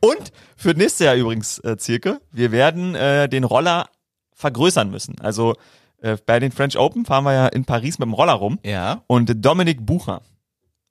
Und 0.00 0.32
für 0.56 0.74
nächstes 0.74 1.06
Jahr 1.06 1.14
übrigens, 1.14 1.58
äh, 1.60 1.78
Zirke, 1.78 2.20
wir 2.32 2.52
werden 2.52 2.94
äh, 2.94 3.28
den 3.28 3.44
Roller 3.44 3.88
vergrößern 4.38 4.90
müssen. 4.90 5.20
Also 5.20 5.54
äh, 6.00 6.16
bei 6.24 6.38
den 6.38 6.52
French 6.52 6.78
Open 6.78 7.04
fahren 7.04 7.24
wir 7.24 7.34
ja 7.34 7.46
in 7.48 7.64
Paris 7.64 7.98
mit 7.98 8.06
dem 8.06 8.14
Roller 8.14 8.34
rum. 8.34 8.58
Ja. 8.64 9.02
Und 9.08 9.44
Dominik 9.44 9.84
Bucher 9.84 10.22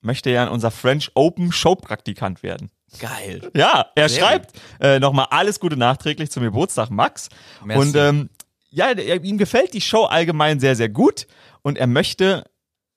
möchte 0.02 0.30
ja 0.30 0.48
unser 0.50 0.70
French 0.70 1.12
Open 1.16 1.52
Showpraktikant 1.52 2.44
werden. 2.44 2.70
Geil. 3.00 3.50
Ja, 3.56 3.88
er 3.96 4.10
Sehr 4.10 4.22
schreibt 4.22 4.52
äh, 4.80 5.00
nochmal 5.00 5.28
alles 5.32 5.60
Gute 5.60 5.78
nachträglich 5.78 6.30
zum 6.30 6.44
Geburtstag, 6.44 6.90
Max. 6.90 7.30
Merci. 7.64 7.82
Und 7.82 7.96
ähm, 7.96 8.30
ja, 8.70 8.92
ihm 8.92 9.38
gefällt 9.38 9.74
die 9.74 9.82
Show 9.82 10.04
allgemein 10.04 10.60
sehr, 10.60 10.76
sehr 10.76 10.90
gut 10.90 11.26
und 11.62 11.78
er 11.78 11.88
möchte 11.88 12.44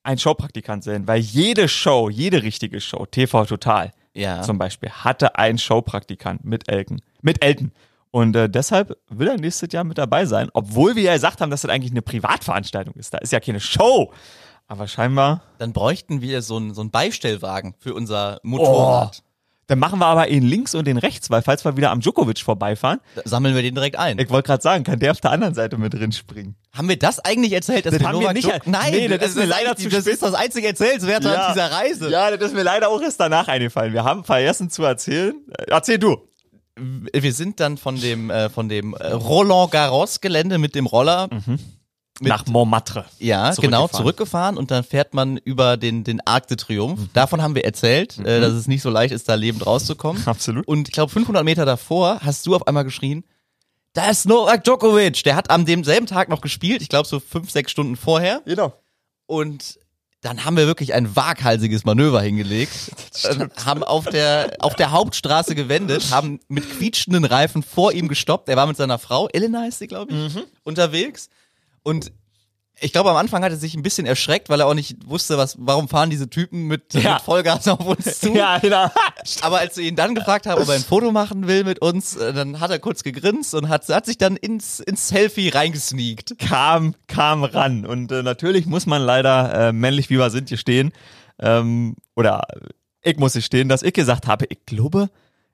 ein 0.03 0.17
Showpraktikant 0.17 0.83
sein, 0.83 1.07
weil 1.07 1.19
jede 1.19 1.67
Show, 1.67 2.09
jede 2.09 2.43
richtige 2.43 2.81
Show, 2.81 3.05
TV 3.05 3.45
Total 3.45 3.91
Ja. 4.13 4.41
zum 4.41 4.57
Beispiel, 4.57 4.89
hatte 4.89 5.35
einen 5.37 5.57
Showpraktikant 5.57 6.43
mit 6.43 6.69
Elken, 6.69 7.01
mit 7.21 7.43
Elton. 7.43 7.71
Und 8.11 8.35
äh, 8.35 8.49
deshalb 8.49 8.97
will 9.09 9.27
er 9.29 9.37
nächstes 9.37 9.71
Jahr 9.71 9.83
mit 9.85 9.97
dabei 9.97 10.25
sein, 10.25 10.49
obwohl 10.53 10.95
wir 10.95 11.03
ja 11.03 11.13
gesagt 11.13 11.39
haben, 11.41 11.49
dass 11.49 11.61
das 11.61 11.71
eigentlich 11.71 11.91
eine 11.91 12.01
Privatveranstaltung 12.01 12.93
ist. 12.95 13.13
Da 13.13 13.19
ist 13.19 13.31
ja 13.31 13.39
keine 13.39 13.59
Show. 13.61 14.11
Aber 14.67 14.87
scheinbar 14.87 15.41
Dann 15.57 15.73
bräuchten 15.73 16.21
wir 16.21 16.41
so 16.41 16.57
einen 16.57 16.73
so 16.73 16.81
einen 16.81 16.91
Beistellwagen 16.91 17.73
für 17.79 17.93
unser 17.93 18.39
Motorrad. 18.43 19.23
Dann 19.67 19.79
machen 19.79 19.99
wir 19.99 20.05
aber 20.07 20.27
ihn 20.27 20.43
links 20.43 20.75
und 20.75 20.85
den 20.85 20.97
rechts, 20.97 21.29
weil 21.29 21.41
falls 21.41 21.63
wir 21.63 21.77
wieder 21.77 21.91
am 21.91 22.01
Djokovic 22.01 22.39
vorbeifahren, 22.39 22.99
Da 23.15 23.21
sammeln 23.23 23.55
wir 23.55 23.61
den 23.61 23.73
direkt 23.73 23.97
ein. 23.97 24.19
ich 24.19 24.29
wollte 24.29 24.47
gerade 24.47 24.61
sagen, 24.61 24.83
kann 24.83 24.99
der 24.99 25.11
auf 25.11 25.21
der 25.21 25.31
anderen 25.31 25.53
Seite 25.53 25.77
mit 25.77 25.93
drin 25.93 26.11
springen. 26.11 26.55
haben 26.73 26.89
wir 26.89 26.99
das 26.99 27.19
eigentlich 27.19 27.53
erzählt? 27.53 27.85
Das 27.85 27.97
wir 27.97 28.05
haben 28.05 28.15
wir 28.15 28.21
Novak 28.21 28.33
nicht 28.35 28.47
Djok- 28.49 28.65
er- 28.65 28.69
Nein, 28.69 28.91
Nee, 28.91 29.07
das 29.07 29.29
ist 29.29 29.37
mir 29.37 29.45
leider 29.45 29.77
zu 29.77 29.87
Das 29.87 30.05
ist 30.07 30.21
das 30.23 30.33
einzige 30.33 30.67
Erzählenswerte 30.67 31.29
an 31.39 31.53
dieser 31.53 31.71
Reise. 31.71 32.09
Ja, 32.09 32.35
das 32.35 32.49
ist 32.49 32.53
mir 32.55 32.63
leider 32.63 32.89
auch 32.89 33.01
erst 33.01 33.19
danach 33.21 33.47
eingefallen. 33.47 33.93
Wir 33.93 34.03
haben 34.03 34.25
vergessen 34.25 34.69
zu 34.69 34.83
erzählen. 34.83 35.35
Äh, 35.57 35.65
Erzähl 35.69 35.97
du. 35.99 36.17
Wir 36.77 37.33
sind 37.33 37.59
dann 37.59 37.77
von 37.77 37.99
dem 37.99 38.29
äh, 38.29 38.49
von 38.49 38.69
dem 38.69 38.93
äh, 38.93 39.11
Roland 39.11 39.71
Garros 39.71 40.21
Gelände 40.21 40.57
mit 40.57 40.73
dem 40.73 40.85
Roller 40.85 41.27
mit, 42.19 42.29
Nach 42.29 42.45
Montmartre. 42.45 43.05
ja 43.19 43.51
zurückgefahren. 43.51 43.61
genau 43.61 43.87
zurückgefahren 43.87 44.57
und 44.57 44.69
dann 44.71 44.83
fährt 44.83 45.13
man 45.13 45.37
über 45.37 45.75
den 45.77 46.03
den 46.03 46.21
Arc 46.25 46.47
de 46.47 46.55
Triomphe. 46.57 47.09
Davon 47.13 47.41
haben 47.41 47.55
wir 47.55 47.65
erzählt, 47.65 48.19
äh, 48.19 48.39
dass 48.39 48.53
es 48.53 48.67
nicht 48.67 48.81
so 48.83 48.89
leicht 48.89 49.13
ist, 49.13 49.27
da 49.27 49.35
lebend 49.35 49.65
rauszukommen. 49.65 50.21
Absolut. 50.27 50.67
Und 50.67 50.87
ich 50.87 50.93
glaube 50.93 51.11
500 51.11 51.43
Meter 51.43 51.65
davor 51.65 52.19
hast 52.21 52.45
du 52.47 52.55
auf 52.55 52.67
einmal 52.67 52.83
geschrien. 52.83 53.23
Da 53.93 54.09
ist 54.09 54.25
Novak 54.25 54.63
Djokovic. 54.63 55.23
Der 55.23 55.35
hat 55.35 55.49
am 55.49 55.65
demselben 55.65 56.05
Tag 56.05 56.29
noch 56.29 56.39
gespielt. 56.41 56.81
Ich 56.81 56.87
glaube 56.89 57.07
so 57.07 57.19
fünf 57.19 57.51
sechs 57.51 57.71
Stunden 57.71 57.97
vorher. 57.97 58.41
Genau. 58.45 58.73
Und 59.25 59.79
dann 60.21 60.45
haben 60.45 60.55
wir 60.55 60.67
wirklich 60.67 60.93
ein 60.93 61.15
waghalsiges 61.15 61.83
Manöver 61.83 62.21
hingelegt, 62.21 62.71
äh, 63.23 63.47
haben 63.65 63.83
auf 63.83 64.05
der, 64.05 64.55
auf 64.59 64.75
der 64.75 64.91
Hauptstraße 64.91 65.55
gewendet, 65.55 66.11
haben 66.11 66.39
mit 66.47 66.69
quietschenden 66.69 67.25
Reifen 67.25 67.63
vor 67.63 67.91
ihm 67.91 68.07
gestoppt. 68.07 68.47
Er 68.47 68.55
war 68.55 68.67
mit 68.67 68.77
seiner 68.77 68.99
Frau, 68.99 69.27
Elena 69.29 69.61
heißt 69.61 69.79
sie, 69.79 69.87
glaube 69.87 70.13
ich, 70.13 70.35
unterwegs. 70.63 71.29
Und 71.83 72.11
ich 72.81 72.91
glaube, 72.91 73.09
am 73.11 73.15
Anfang 73.15 73.43
hat 73.43 73.51
er 73.51 73.57
sich 73.57 73.75
ein 73.75 73.83
bisschen 73.83 74.05
erschreckt, 74.05 74.49
weil 74.49 74.59
er 74.59 74.67
auch 74.67 74.73
nicht 74.73 74.97
wusste, 75.07 75.37
was, 75.37 75.55
warum 75.59 75.87
fahren 75.87 76.09
diese 76.09 76.29
Typen 76.29 76.67
mit, 76.67 76.93
Ja. 76.93 77.13
mit 77.13 77.21
Vollgas 77.21 77.67
auf 77.67 77.85
uns 77.85 78.19
zu. 78.19 78.33
Ja, 78.33 78.57
genau. 78.59 78.89
Aber 79.41 79.59
als 79.59 79.77
wir 79.77 79.83
ihn 79.85 79.95
dann 79.95 80.15
gefragt 80.15 80.47
haben, 80.47 80.61
ob 80.61 80.67
er 80.67 80.75
ein 80.75 80.81
Foto 80.81 81.11
machen 81.11 81.47
will 81.47 81.63
mit 81.63 81.79
uns, 81.81 82.15
äh, 82.15 82.33
dann 82.33 82.59
hat 82.59 82.71
er 82.71 82.79
kurz 82.79 83.03
gegrinst 83.03 83.53
und 83.55 83.69
hat, 83.69 83.87
hat 83.89 84.05
sich 84.05 84.17
dann 84.17 84.35
ins, 84.35 84.79
ins 84.79 85.07
Selfie 85.07 85.49
reingesneakt. 85.49 86.37
kam, 86.39 86.95
kam 87.07 87.43
ran. 87.43 87.85
Und 87.85 88.11
äh, 88.11 88.23
natürlich 88.23 88.65
muss 88.65 88.85
man 88.85 89.01
leider 89.01 89.69
äh, 89.69 89.71
männlich 89.73 90.09
wie 90.09 90.17
wir 90.17 90.29
sind 90.29 90.49
hier 90.49 90.57
stehen. 90.57 90.91
Ähm, 91.39 91.95
oder 92.15 92.41
ich 93.03 93.17
muss 93.17 93.33
hier 93.33 93.41
stehen, 93.41 93.69
dass 93.69 93.83
ich 93.83 93.93
gesagt 93.93 94.27
habe, 94.27 94.45
ich 94.49 94.65
glaube, 94.65 95.09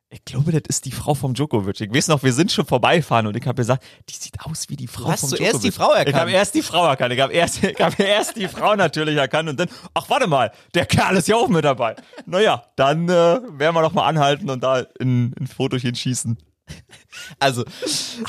ich 0.10 0.24
glaube, 0.24 0.53
das 0.53 0.62
ist 0.70 0.86
die 0.86 0.91
Frau 0.91 1.14
vom 1.14 1.34
Djokovic. 1.34 1.82
Ich 1.82 1.93
weiß 1.93 2.08
noch, 2.08 2.24
wir 2.24 2.32
sind 2.32 2.51
schon 2.51 2.66
vorbeifahren 2.66 3.28
und 3.28 3.36
ich 3.36 3.45
habe 3.45 3.55
gesagt, 3.55 3.84
die 4.10 4.16
sieht 4.16 4.39
aus 4.39 4.70
wie 4.70 4.78
die 4.78 4.88
Frau 4.88 5.10
hast 5.10 5.22
vom 5.22 5.32
Djokovic. 5.32 5.62
die 5.62 5.72
Frau 5.72 5.91
erkannt. 5.91 6.08
Ich 6.10 6.16
habe 6.16 6.32
erst 6.32 6.55
die 6.55 6.62
Frau 6.62 6.86
erkannt. 6.86 7.14
Ich 7.14 7.20
habe 7.20 7.34
erst, 7.34 7.62
ich 7.64 7.80
habe 7.80 8.01
erst 8.01 8.38
die 8.38 8.47
Frau 8.47 8.76
natürlich 8.76 9.18
erkannt 9.18 9.49
und 9.49 9.60
dann, 9.60 9.68
ach 9.93 10.10
warte 10.10 10.28
mal, 10.28 10.51
der 10.74 10.86
Kerl 10.86 11.18
ist 11.18 11.28
ja 11.28 11.36
auch 11.36 11.49
mit 11.49 11.66
dabei. 11.66 11.95
Naja, 12.26 12.64
dann 12.78 13.10
äh, 13.10 13.12
werden 13.12 13.76
wir 13.76 13.82
doch 13.82 13.93
mal 13.93 14.08
anhalten 14.08 14.49
und 14.49 14.64
da 14.64 14.80
in, 14.99 15.34
in 15.34 15.47
Fotochen 15.47 15.93
schießen. 15.93 16.38
Also, 17.39 17.65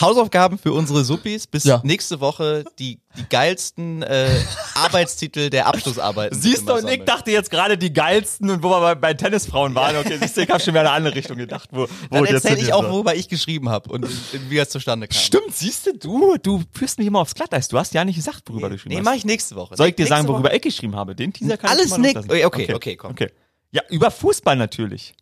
Hausaufgaben 0.01 0.59
für 0.59 0.72
unsere 0.72 1.05
Suppis 1.05 1.47
bis 1.47 1.64
Ja. 1.64 1.80
nächste 1.84 2.20
Woche 2.20 2.64
die, 2.78 2.99
die 3.16 3.24
geilsten 3.28 4.03
äh, 4.03 4.28
Arbeitstitel 4.74 5.51
der 5.51 5.66
Abschlussarbeiten. 5.66 6.41
Siehst 6.41 6.68
du, 6.68 6.72
und 6.74 6.89
ich 6.89 7.05
dachte 7.05 7.30
jetzt 7.30 7.51
gerade 7.51 7.76
die 7.78 7.93
geilsten 7.93 8.49
und 8.51 8.62
wo 8.62 8.70
wir 8.70 8.80
bei, 8.80 8.95
bei 8.95 9.14
Tennisfrauen 9.14 9.74
waren. 9.74 9.97
Okay, 9.99 10.18
siehst 10.20 10.36
du, 10.36 10.41
ich 10.43 10.49
habe 10.51 10.61
schon 10.61 10.72
wieder 10.72 10.80
in 10.82 10.86
eine 10.89 10.97
andere 10.97 11.14
Richtung 11.14 11.36
gedacht, 11.36 11.68
wo, 11.72 11.82
wo 11.82 11.86
Dann 12.11 12.24
erzähle 12.24 12.61
ich 12.61 12.72
auch, 12.72 12.82
soll. 12.82 12.91
worüber 12.93 13.14
ich 13.14 13.28
geschrieben 13.28 13.68
habe 13.68 13.91
und 13.93 14.07
wie 14.49 14.57
das 14.57 14.70
zustande 14.70 15.07
kam. 15.07 15.18
Stimmt, 15.20 15.55
siehst 15.55 15.86
du, 15.86 15.93
du, 15.97 16.36
du 16.43 16.62
führst 16.72 16.99
mich 16.99 17.07
immer 17.07 17.20
aufs 17.20 17.34
Glatteis. 17.34 17.68
Du 17.68 17.78
hast 17.78 17.93
ja 17.95 18.05
nicht 18.05 18.16
gesagt, 18.16 18.43
worüber 18.49 18.68
du 18.68 18.76
geschrieben 18.76 18.95
Nee, 18.95 19.01
hast. 19.01 19.05
mach 19.05 19.14
ich 19.14 19.24
nächste 19.24 19.55
Woche. 19.55 19.76
Soll 19.76 19.89
ich 19.89 19.97
dir 19.97 20.03
Nächste 20.05 20.16
sagen, 20.16 20.28
worüber 20.28 20.49
Woche? 20.49 20.57
ich 20.57 20.62
geschrieben 20.62 20.97
habe? 20.97 21.14
Den 21.14 21.32
Teaser 21.32 21.57
kann 21.57 21.70
Alles 21.70 21.84
ich 21.86 21.91
mal 21.91 21.99
nick- 21.99 22.14
loslassen. 22.16 22.47
okay, 22.47 22.74
okay, 22.74 22.97
komm. 22.97 23.11
Okay. 23.12 23.30
Ja, 23.70 23.82
über 23.91 24.11
Fußball 24.11 24.57
natürlich. 24.57 25.12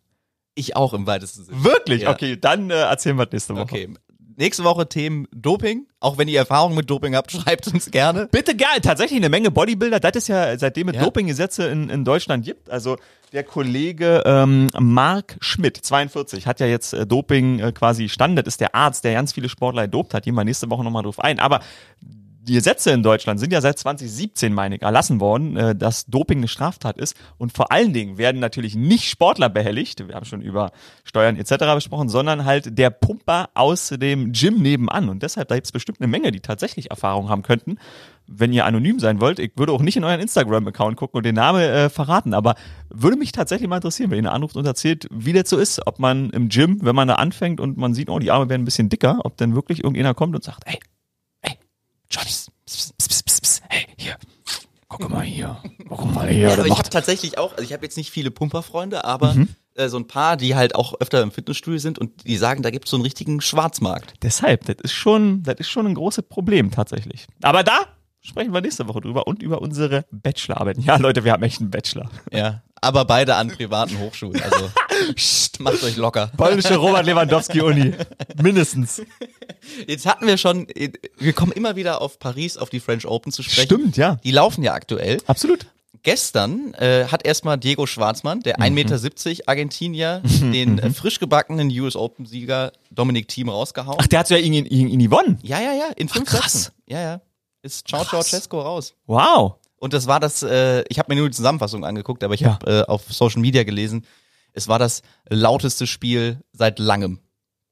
Ich 0.57 0.75
auch 0.75 0.93
im 0.93 1.05
weitesten 1.05 1.45
Sinne. 1.45 1.63
Wirklich? 1.63 2.03
Ja. 2.03 2.11
Okay, 2.11 2.35
dann 2.39 2.69
äh, 2.69 2.73
erzählen 2.73 3.17
wir 3.17 3.27
nächste 3.31 3.53
Woche. 3.53 3.61
Okay. 3.61 3.89
Nächste 4.39 4.63
Woche 4.63 4.87
Themen 4.87 5.27
Doping. 5.35 5.87
Auch 5.99 6.17
wenn 6.17 6.27
ihr 6.27 6.37
Erfahrung 6.39 6.75
mit 6.75 6.89
Doping 6.89 7.15
habt, 7.15 7.31
schreibt 7.33 7.67
uns 7.67 7.89
gerne. 7.89 8.27
Bitte 8.31 8.55
gerne, 8.55 8.81
tatsächlich 8.81 9.17
eine 9.17 9.29
Menge 9.29 9.49
Bodybuilder. 9.51 9.99
Das 9.99 10.15
ist 10.15 10.27
ja, 10.27 10.57
seitdem 10.57 10.89
es 10.89 10.95
Ja. 10.95 11.03
Dopinggesetze 11.03 11.67
in, 11.67 11.89
in 11.89 12.05
Deutschland 12.05 12.45
gibt. 12.45 12.69
Also 12.69 12.97
der 13.33 13.43
Kollege 13.43 14.23
ähm, 14.25 14.69
Marc 14.79 15.37
Schmidt, 15.41 15.77
42, 15.77 16.47
hat 16.47 16.59
ja 16.59 16.65
jetzt 16.67 16.93
äh, 16.93 17.05
Doping 17.05 17.59
äh, 17.59 17.71
quasi 17.71 18.09
stand. 18.09 18.37
Das 18.37 18.45
ist 18.45 18.61
der 18.61 18.73
Arzt, 18.73 19.03
der 19.03 19.13
ganz 19.13 19.33
viele 19.33 19.49
Sportler 19.49 19.87
dopt 19.87 20.13
hat. 20.13 20.23
Gehen 20.23 20.35
wir 20.35 20.43
nächste 20.43 20.69
Woche 20.69 20.83
nochmal 20.83 21.03
drauf 21.03 21.19
ein. 21.19 21.39
Aber 21.39 21.61
die 22.47 22.53
Gesetze 22.53 22.91
in 22.91 23.03
Deutschland 23.03 23.39
sind 23.39 23.51
ja 23.51 23.59
seit 23.59 23.77
2017, 23.77 24.53
meine 24.53 24.77
ich, 24.77 24.81
erlassen 24.81 25.19
worden, 25.19 25.57
äh, 25.57 25.75
dass 25.75 26.05
Doping 26.05 26.39
eine 26.39 26.47
Straftat 26.47 26.97
ist. 26.97 27.15
Und 27.37 27.51
vor 27.51 27.71
allen 27.71 27.91
Dingen 27.91 28.17
werden 28.17 28.39
natürlich 28.39 28.75
nicht 28.75 29.09
Sportler 29.09 29.49
behelligt, 29.49 30.07
wir 30.07 30.15
haben 30.15 30.25
schon 30.25 30.41
über 30.41 30.71
Steuern 31.03 31.35
etc. 31.35 31.73
besprochen, 31.75 32.07
sondern 32.07 32.45
halt 32.45 32.77
der 32.77 32.89
Pumper 32.89 33.49
aus 33.53 33.89
dem 33.89 34.31
Gym 34.31 34.61
nebenan. 34.61 35.09
Und 35.09 35.23
deshalb, 35.23 35.49
da 35.49 35.55
gibt 35.55 35.67
es 35.67 35.71
bestimmt 35.73 35.99
eine 35.99 36.07
Menge, 36.07 36.31
die 36.31 36.39
tatsächlich 36.39 36.89
Erfahrung 36.89 37.29
haben 37.29 37.43
könnten. 37.43 37.77
Wenn 38.27 38.53
ihr 38.53 38.65
anonym 38.65 38.99
sein 38.99 39.19
wollt, 39.21 39.39
ich 39.39 39.51
würde 39.55 39.71
auch 39.71 39.81
nicht 39.81 39.97
in 39.97 40.03
euren 40.03 40.19
Instagram-Account 40.19 40.97
gucken 40.97 41.17
und 41.17 41.25
den 41.25 41.35
Namen 41.35 41.61
äh, 41.61 41.89
verraten, 41.89 42.33
aber 42.33 42.55
würde 42.89 43.17
mich 43.17 43.31
tatsächlich 43.31 43.69
mal 43.69 43.77
interessieren, 43.77 44.11
wenn 44.11 44.23
ihr 44.23 44.31
anruft 44.31 44.55
und 44.55 44.65
erzählt, 44.65 45.07
wie 45.11 45.33
das 45.33 45.49
so 45.49 45.57
ist, 45.57 45.85
ob 45.85 45.99
man 45.99 46.29
im 46.31 46.49
Gym, 46.49 46.79
wenn 46.81 46.95
man 46.95 47.07
da 47.07 47.15
anfängt 47.15 47.59
und 47.59 47.77
man 47.77 47.93
sieht, 47.93 48.09
oh, 48.09 48.19
die 48.19 48.31
Arme 48.31 48.49
werden 48.49 48.63
ein 48.63 48.65
bisschen 48.65 48.89
dicker, 48.89 49.19
ob 49.23 49.37
dann 49.37 49.55
wirklich 49.55 49.83
irgendjemand 49.83 50.17
kommt 50.17 50.35
und 50.35 50.43
sagt, 50.43 50.63
ey, 50.65 50.77
Johnny, 52.09 52.27
pss, 52.29 52.49
pss, 52.65 52.93
pss, 52.97 53.23
pss, 53.23 53.41
pss, 53.41 53.61
hey, 53.69 53.85
hier, 53.97 54.15
guck 54.87 55.09
mal 55.09 55.21
hier, 55.23 55.57
guck 55.89 56.13
mal 56.13 56.27
hier, 56.29 56.49
Ja, 56.49 56.65
ich 56.65 56.77
habe 56.77 56.89
tatsächlich 56.89 57.37
auch, 57.37 57.51
also 57.51 57.63
ich 57.63 57.73
habe 57.73 57.83
jetzt 57.85 57.97
nicht 57.97 58.11
viele 58.11 58.31
Pumperfreunde, 58.31 59.03
aber 59.05 59.33
Mhm. 59.33 59.49
äh, 59.75 59.89
so 59.89 59.97
ein 59.97 60.07
paar, 60.07 60.37
die 60.37 60.55
halt 60.55 60.75
auch 60.75 60.93
öfter 60.99 61.21
im 61.21 61.31
Fitnessstudio 61.31 61.79
sind 61.79 61.99
und 61.99 62.25
die 62.25 62.37
sagen, 62.37 62.63
da 62.63 62.69
gibt's 62.71 62.89
so 62.91 62.97
einen 62.97 63.03
richtigen 63.03 63.41
Schwarzmarkt. 63.41 64.13
Deshalb, 64.23 64.65
das 64.65 64.77
ist 64.83 64.93
schon, 64.93 65.43
das 65.43 65.55
ist 65.59 65.69
schon 65.69 65.85
ein 65.87 65.95
großes 65.95 66.23
Problem 66.29 66.71
tatsächlich. 66.71 67.27
Aber 67.41 67.63
da 67.63 67.77
sprechen 68.21 68.53
wir 68.53 68.61
nächste 68.61 68.87
Woche 68.87 69.01
drüber 69.01 69.27
und 69.27 69.41
über 69.43 69.61
unsere 69.61 70.05
Bachelorarbeiten. 70.11 70.81
Ja, 70.83 70.97
Leute, 70.97 71.23
wir 71.23 71.31
haben 71.33 71.43
echt 71.43 71.59
einen 71.61 71.71
Bachelor. 71.71 72.09
Ja. 72.31 72.63
Aber 72.81 73.05
beide 73.05 73.35
an 73.35 73.47
privaten 73.49 73.97
Hochschulen. 73.99 74.41
Also 74.41 74.69
macht 75.59 75.83
euch 75.83 75.97
locker. 75.97 76.31
Polnische 76.37 76.75
Robert 76.77 77.05
Lewandowski 77.05 77.61
Uni. 77.61 77.93
Mindestens. 78.41 79.01
Jetzt 79.87 80.05
hatten 80.05 80.27
wir 80.27 80.37
schon, 80.37 80.67
wir 81.17 81.33
kommen 81.33 81.51
immer 81.51 81.75
wieder 81.75 82.01
auf 82.01 82.19
Paris, 82.19 82.57
auf 82.57 82.69
die 82.69 82.79
French 82.79 83.05
Open 83.05 83.31
zu 83.31 83.43
sprechen. 83.43 83.65
Stimmt, 83.65 83.97
ja. 83.97 84.17
Die 84.23 84.31
laufen 84.31 84.63
ja 84.63 84.73
aktuell. 84.73 85.21
Absolut. 85.27 85.67
Gestern 86.03 86.73
äh, 86.75 87.05
hat 87.07 87.25
erstmal 87.25 87.57
Diego 87.57 87.85
Schwarzmann, 87.85 88.39
der 88.41 88.59
1,70 88.59 88.69
Meter 89.29 89.47
Argentinier, 89.49 90.21
den 90.41 90.79
äh, 90.79 90.89
frisch 90.91 91.19
gebackenen 91.19 91.69
US 91.79 91.95
Open-Sieger 91.95 92.71
Dominik 92.91 93.27
Thiem 93.27 93.49
rausgehauen. 93.49 93.97
Ach, 94.01 94.07
der 94.07 94.19
hat 94.19 94.29
ja 94.29 94.37
ihn, 94.37 94.53
ihn, 94.53 94.87
ihn 94.87 94.99
gewonnen. 94.99 95.39
ja, 95.41 95.59
ja, 95.59 95.73
ja, 95.73 95.87
in 95.95 96.07
fünf 96.07 96.29
krass. 96.29 96.53
Sätzen. 96.53 96.71
Ja, 96.87 97.01
ja. 97.01 97.21
Ist 97.61 97.87
Ciao 97.87 98.03
Ceausescu 98.05 98.57
raus. 98.59 98.93
Wow. 99.07 99.55
Und 99.79 99.93
das 99.93 100.07
war 100.07 100.19
das, 100.19 100.43
äh, 100.43 100.83
ich 100.89 100.97
habe 100.99 101.13
mir 101.13 101.19
nur 101.19 101.29
die 101.29 101.35
Zusammenfassung 101.35 101.83
angeguckt, 101.83 102.23
aber 102.23 102.33
ich 102.35 102.41
Ja. 102.41 102.53
habe 102.53 102.71
äh, 102.71 102.81
auf 102.83 103.03
Social 103.09 103.41
Media 103.41 103.63
gelesen, 103.63 104.05
es 104.57 104.67
war 104.67 104.79
das 104.79 105.03
lauteste 105.29 105.85
Spiel 105.87 106.41
seit 106.51 106.79
langem. 106.79 107.19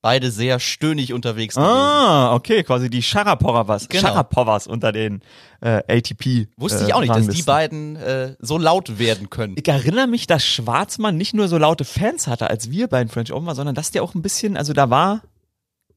Beide 0.01 0.29
sehr 0.29 0.59
stöhnig 0.59 1.13
unterwegs 1.13 1.55
gewesen. 1.55 1.67
Ah, 1.67 2.35
okay, 2.35 2.61
quasi 2.61 2.91
die 2.91 3.01
Sharapovas, 3.01 3.89
Genau. 3.89 4.23
Unter 4.67 4.91
den 4.91 5.21
äh, 5.61 5.81
ATP. 5.87 6.47
Wusste 6.57 6.83
äh, 6.83 6.87
ich 6.87 6.93
auch 6.93 7.01
nicht, 7.01 7.15
dass 7.15 7.27
die 7.27 7.41
beiden 7.41 7.95
äh, 7.95 8.35
so 8.37 8.59
laut 8.59 8.99
werden 8.99 9.31
können. 9.31 9.55
Ich 9.57 9.67
erinnere 9.67 10.05
mich, 10.05 10.27
dass 10.27 10.45
Schwarzmann 10.45 11.17
nicht 11.17 11.33
nur 11.33 11.47
so 11.47 11.57
laute 11.57 11.85
Fans 11.85 12.27
hatte, 12.27 12.51
als 12.51 12.69
wir 12.69 12.87
bei 12.87 13.03
den 13.03 13.09
French 13.09 13.33
Open 13.33 13.47
waren, 13.47 13.55
sondern 13.55 13.73
dass 13.73 13.89
der 13.89 14.03
auch 14.03 14.13
ein 14.13 14.21
bisschen, 14.21 14.57
also 14.57 14.73
da 14.73 14.91
war, 14.91 15.23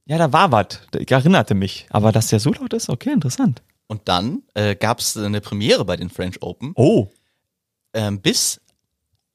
ja, 0.06 0.16
da 0.16 0.32
war 0.32 0.52
was. 0.52 0.80
Ich 0.96 1.10
erinnerte 1.10 1.54
mich. 1.54 1.86
Aber 1.90 2.10
dass 2.10 2.28
der 2.28 2.40
so 2.40 2.50
laut 2.50 2.72
ist, 2.72 2.88
okay, 2.88 3.10
interessant. 3.10 3.62
Und 3.88 4.08
dann 4.08 4.42
äh, 4.54 4.74
gab 4.74 5.00
es 5.00 5.18
eine 5.18 5.42
Premiere 5.42 5.84
bei 5.84 5.96
den 5.96 6.08
French 6.08 6.40
Open. 6.40 6.72
Oh. 6.76 7.08
Ähm, 7.92 8.22
bis, 8.22 8.58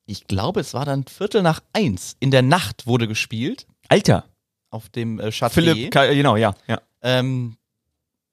ich 0.06 0.28
glaube, 0.28 0.60
es 0.62 0.74
war 0.74 0.86
dann 0.86 1.06
Viertel 1.06 1.42
nach 1.42 1.62
eins. 1.74 2.16
In 2.20 2.32
der 2.32 2.42
Nacht 2.42 2.86
wurde 2.88 3.08
gespielt 3.08 3.66
Alter. 3.90 4.26
auf 4.70 4.90
dem 4.90 5.20
äh, 5.20 5.28
Châtelet. 5.32 5.74
Philipp, 5.74 5.92
Ka- 5.92 6.08
genau, 6.14 6.36
ja, 6.36 6.54
ja. 6.68 6.82
Ähm, 7.02 7.58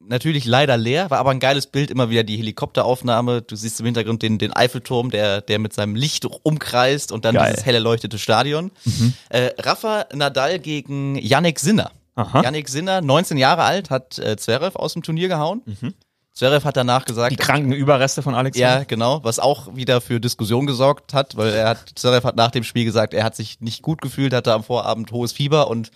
natürlich 0.01 0.47
leider 0.47 0.77
leer, 0.77 1.11
war 1.11 1.19
aber 1.19 1.31
ein 1.31 1.41
geiles 1.41 1.67
Bild, 1.67 1.91
immer 1.91 2.09
wieder 2.11 2.25
die 2.25 2.37
Helikopteraufnahme. 2.39 3.43
Du 3.43 3.55
siehst 3.57 3.79
im 3.81 3.87
Hintergrund 3.87 4.23
den, 4.23 4.39
den 4.39 4.53
Eiffelturm, 4.53 5.11
der, 5.11 5.41
der 5.43 5.59
mit 5.59 5.73
seinem 5.73 5.95
Licht 5.95 6.25
umkreist 6.25 7.13
und 7.13 7.25
dann 7.25 7.35
Geil. 7.35 7.51
dieses 7.53 7.67
hell 7.67 7.75
erleuchtete 7.75 8.19
Stadion. 8.19 8.71
Äh, 9.29 9.51
Rafa 9.59 10.07
Nadal 10.15 10.59
gegen 10.59 11.17
Yannick 11.17 11.61
Sinner. 11.61 11.91
Aha. 12.17 12.43
Yannick 12.43 12.69
Sinner, 12.69 13.01
19 13.01 13.37
Jahre 13.39 13.63
alt, 13.63 13.91
hat 13.91 14.19
äh, 14.19 14.37
Zverev 14.37 14.77
aus 14.77 14.95
dem 14.95 15.03
Turnier 15.03 15.29
gehauen. 15.29 15.63
Zverev 16.33 16.65
hat 16.65 16.77
danach 16.77 17.05
gesagt, 17.05 17.33
Die 17.33 17.37
kranken 17.37 17.73
Überreste 17.73 18.23
von 18.23 18.35
Alex. 18.35 18.57
ja, 18.57 18.85
genau, 18.85 19.23
was 19.25 19.39
auch 19.39 19.75
wieder 19.75 20.01
für 20.01 20.21
Diskussion 20.21 20.67
gesorgt 20.67 21.13
hat, 21.13 21.37
weil 21.37 21.53
er 21.53 21.69
hat, 21.71 21.91
Zverev 21.97 22.27
hat 22.27 22.37
nach 22.37 22.51
dem 22.51 22.65
Spiel 22.65 22.85
gesagt, 22.85 23.15
er 23.15 23.25
hat 23.25 23.37
sich 23.37 23.61
nicht 23.61 23.83
gut 23.83 24.01
gefühlt, 24.01 24.33
hatte 24.33 24.53
am 24.53 24.63
Vorabend 24.65 25.11
hohes 25.13 25.33
Fieber 25.33 25.69
und 25.69 25.91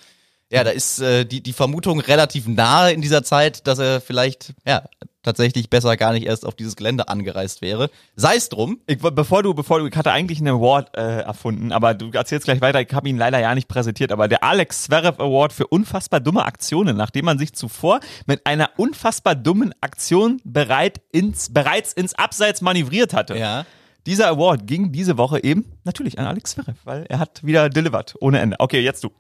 ja, 0.55 0.63
da 0.63 0.71
ist 0.71 1.01
äh, 1.01 1.25
die, 1.25 1.43
die 1.43 1.53
Vermutung 1.53 1.99
relativ 1.99 2.47
nahe 2.47 2.93
in 2.93 3.03
dieser 3.03 3.25
Zeit, 3.25 3.67
dass 3.67 3.81
er 3.81 4.01
vielleicht, 4.01 4.55
ja, 4.65 4.85
tatsächlich 5.25 5.69
besser 5.69 5.97
gar 5.97 6.13
nicht 6.13 6.27
erst 6.27 6.47
auf 6.47 6.55
dieses 6.55 6.77
Gelände 6.77 7.09
angereist 7.09 7.61
wäre. 7.61 7.91
Sei 8.15 8.37
es 8.37 8.51
drum. 8.51 8.79
Ich, 8.87 8.99
bevor 8.99 9.43
du, 9.43 9.53
bevor 9.53 9.81
du, 9.81 9.87
ich 9.87 9.97
hatte 9.97 10.13
eigentlich 10.13 10.39
einen 10.39 10.55
Award 10.55 10.97
äh, 10.97 11.23
erfunden, 11.23 11.73
aber 11.73 11.95
du 11.95 12.11
erzählst 12.13 12.45
gleich 12.45 12.61
weiter, 12.61 12.81
ich 12.81 12.93
habe 12.93 13.09
ihn 13.09 13.17
leider 13.17 13.41
ja 13.41 13.53
nicht 13.57 13.67
präsentiert, 13.67 14.13
aber 14.13 14.29
der 14.29 14.45
Alex 14.45 14.85
Zverev 14.85 15.21
Award 15.21 15.53
für 15.53 15.67
unfassbar 15.67 16.21
dumme 16.21 16.45
Aktionen, 16.45 16.97
nachdem 16.97 17.25
man 17.25 17.39
sich 17.39 17.55
zuvor 17.55 17.99
mit 18.27 18.47
einer 18.47 18.71
unfassbar 18.77 19.35
dummen 19.35 19.75
Aktion 19.81 20.41
bereit 20.45 21.01
ins, 21.11 21.53
bereits 21.53 21.93
ins 21.93 22.15
Abseits 22.15 22.61
manövriert 22.61 23.13
hatte. 23.13 23.37
Ja. 23.37 23.65
Dieser 24.07 24.29
Award 24.29 24.67
ging 24.69 24.93
diese 24.93 25.17
Woche 25.19 25.43
eben 25.43 25.65
natürlich 25.83 26.19
an 26.19 26.27
Alex 26.27 26.53
Zverev, 26.53 26.79
weil 26.85 27.07
er 27.09 27.19
hat 27.19 27.43
wieder 27.43 27.71
delivered, 27.71 28.15
ohne 28.21 28.39
Ende. 28.39 28.61
Okay, 28.61 28.81
jetzt 28.81 29.03
du. 29.03 29.11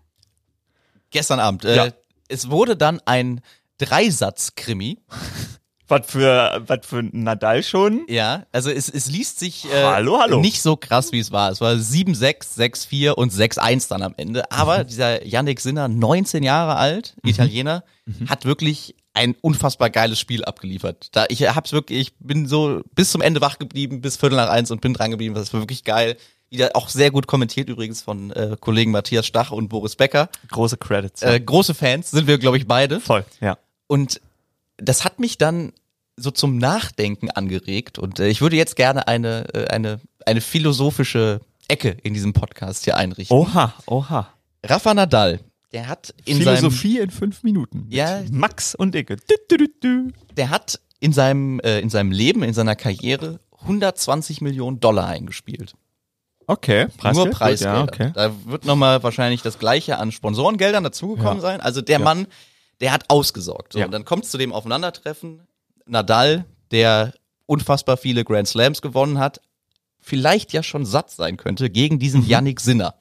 Gestern 1.14 1.40
Abend. 1.40 1.64
Äh, 1.64 1.76
Ja. 1.76 1.88
Es 2.28 2.50
wurde 2.50 2.76
dann 2.76 3.00
ein 3.06 3.40
Dreisatz-Krimi. 3.78 4.98
Was 5.86 6.06
für, 6.06 6.62
was 6.66 6.78
für 6.86 7.02
Nadal 7.12 7.62
schon? 7.62 8.06
Ja, 8.08 8.46
also 8.52 8.70
es, 8.70 8.88
es 8.88 9.06
liest 9.10 9.38
sich 9.38 9.66
äh, 9.70 9.82
Hallo, 9.84 10.18
hallo. 10.18 10.40
nicht 10.40 10.62
so 10.62 10.76
krass, 10.76 11.12
wie 11.12 11.18
es 11.18 11.30
war. 11.30 11.50
Es 11.50 11.60
war 11.60 11.74
7-6, 11.74 12.56
6-4 12.58 13.10
und 13.10 13.30
6-1 13.30 13.90
dann 13.90 14.00
am 14.02 14.14
Ende. 14.16 14.50
Aber 14.50 14.78
Mhm. 14.78 14.86
dieser 14.86 15.26
Yannick 15.26 15.60
Sinner, 15.60 15.88
19 15.88 16.42
Jahre 16.42 16.76
alt, 16.76 17.14
Italiener, 17.22 17.84
hat 18.30 18.46
wirklich 18.46 18.94
ein 19.12 19.36
unfassbar 19.42 19.90
geiles 19.90 20.18
Spiel 20.18 20.42
abgeliefert. 20.42 21.08
Da 21.12 21.26
ich 21.28 21.42
hab's 21.54 21.72
wirklich, 21.72 21.98
ich 22.00 22.14
bin 22.18 22.48
so 22.48 22.80
bis 22.94 23.10
zum 23.10 23.20
Ende 23.20 23.42
wach 23.42 23.58
geblieben, 23.58 24.00
bis 24.00 24.16
Viertel 24.16 24.36
nach 24.36 24.48
eins 24.48 24.70
und 24.70 24.80
bin 24.80 24.94
dran 24.94 25.10
geblieben. 25.10 25.34
Das 25.34 25.52
war 25.52 25.60
wirklich 25.60 25.84
geil. 25.84 26.16
Wieder 26.50 26.70
auch 26.74 26.88
sehr 26.88 27.10
gut 27.10 27.26
kommentiert 27.26 27.68
übrigens 27.68 28.02
von 28.02 28.30
äh, 28.30 28.56
Kollegen 28.60 28.90
Matthias 28.90 29.26
Stach 29.26 29.50
und 29.50 29.68
Boris 29.68 29.96
Becker. 29.96 30.28
Große 30.48 30.76
Credits. 30.76 31.22
Äh, 31.22 31.40
große 31.40 31.74
Fans 31.74 32.10
sind 32.10 32.26
wir, 32.26 32.38
glaube 32.38 32.56
ich, 32.58 32.66
beide. 32.66 33.00
Voll, 33.00 33.24
ja. 33.40 33.58
Und 33.86 34.20
das 34.76 35.04
hat 35.04 35.18
mich 35.20 35.38
dann 35.38 35.72
so 36.16 36.30
zum 36.30 36.58
Nachdenken 36.58 37.30
angeregt 37.30 37.98
und 37.98 38.20
äh, 38.20 38.28
ich 38.28 38.40
würde 38.40 38.56
jetzt 38.56 38.76
gerne 38.76 39.08
eine, 39.08 39.52
äh, 39.52 39.66
eine, 39.66 40.00
eine 40.26 40.40
philosophische 40.40 41.40
Ecke 41.66 41.96
in 42.02 42.14
diesem 42.14 42.32
Podcast 42.32 42.84
hier 42.84 42.96
einrichten. 42.96 43.36
Oha, 43.36 43.74
oha. 43.86 44.28
Rafa 44.64 44.94
Nadal, 44.94 45.40
der 45.72 45.88
hat 45.88 46.14
in 46.24 46.38
Philosophie 46.38 47.00
in 47.00 47.10
fünf 47.10 47.42
Minuten. 47.42 47.86
Ja. 47.90 48.22
Max 48.30 48.74
und 48.76 48.94
Icke. 48.94 49.16
Du, 49.16 49.34
du, 49.48 49.56
du, 49.56 49.66
du. 49.80 49.88
seinem, 49.88 50.12
der 50.36 50.50
hat 50.50 50.80
in 51.00 51.12
seinem, 51.12 51.60
äh, 51.60 51.80
in 51.80 51.90
seinem 51.90 52.12
Leben, 52.12 52.44
in 52.44 52.54
seiner 52.54 52.76
Karriere 52.76 53.40
120 53.62 54.40
Millionen 54.40 54.78
Dollar 54.78 55.08
eingespielt. 55.08 55.74
Okay, 56.46 56.86
Preisgeld? 56.96 57.26
Nur 57.26 57.34
Preisgelder. 57.34 57.74
Ja, 57.78 57.82
okay. 57.84 58.10
Da 58.14 58.32
wird 58.46 58.64
nochmal 58.64 59.02
wahrscheinlich 59.02 59.42
das 59.42 59.58
gleiche 59.58 59.98
an 59.98 60.12
Sponsorengeldern 60.12 60.84
dazugekommen 60.84 61.36
Ja. 61.36 61.40
sein. 61.40 61.60
Also 61.60 61.80
der 61.80 61.98
Mann, 61.98 62.26
der 62.80 62.92
hat 62.92 63.04
ausgesorgt. 63.08 63.72
So, 63.72 63.78
Ja. 63.78 63.86
Und 63.86 63.92
dann 63.92 64.04
kommt 64.04 64.24
es 64.24 64.30
zu 64.30 64.38
dem 64.38 64.52
Aufeinandertreffen. 64.52 65.40
Nadal, 65.86 66.44
der 66.70 67.14
unfassbar 67.46 67.96
viele 67.96 68.24
Grand 68.24 68.48
Slams 68.48 68.80
gewonnen 68.82 69.18
hat, 69.18 69.40
vielleicht 70.00 70.52
ja 70.52 70.62
schon 70.62 70.84
satt 70.86 71.10
sein 71.10 71.36
könnte 71.36 71.70
gegen 71.70 71.98
diesen 71.98 72.22
Mhm. 72.22 72.28
Yannick 72.28 72.60
Sinner. 72.60 72.94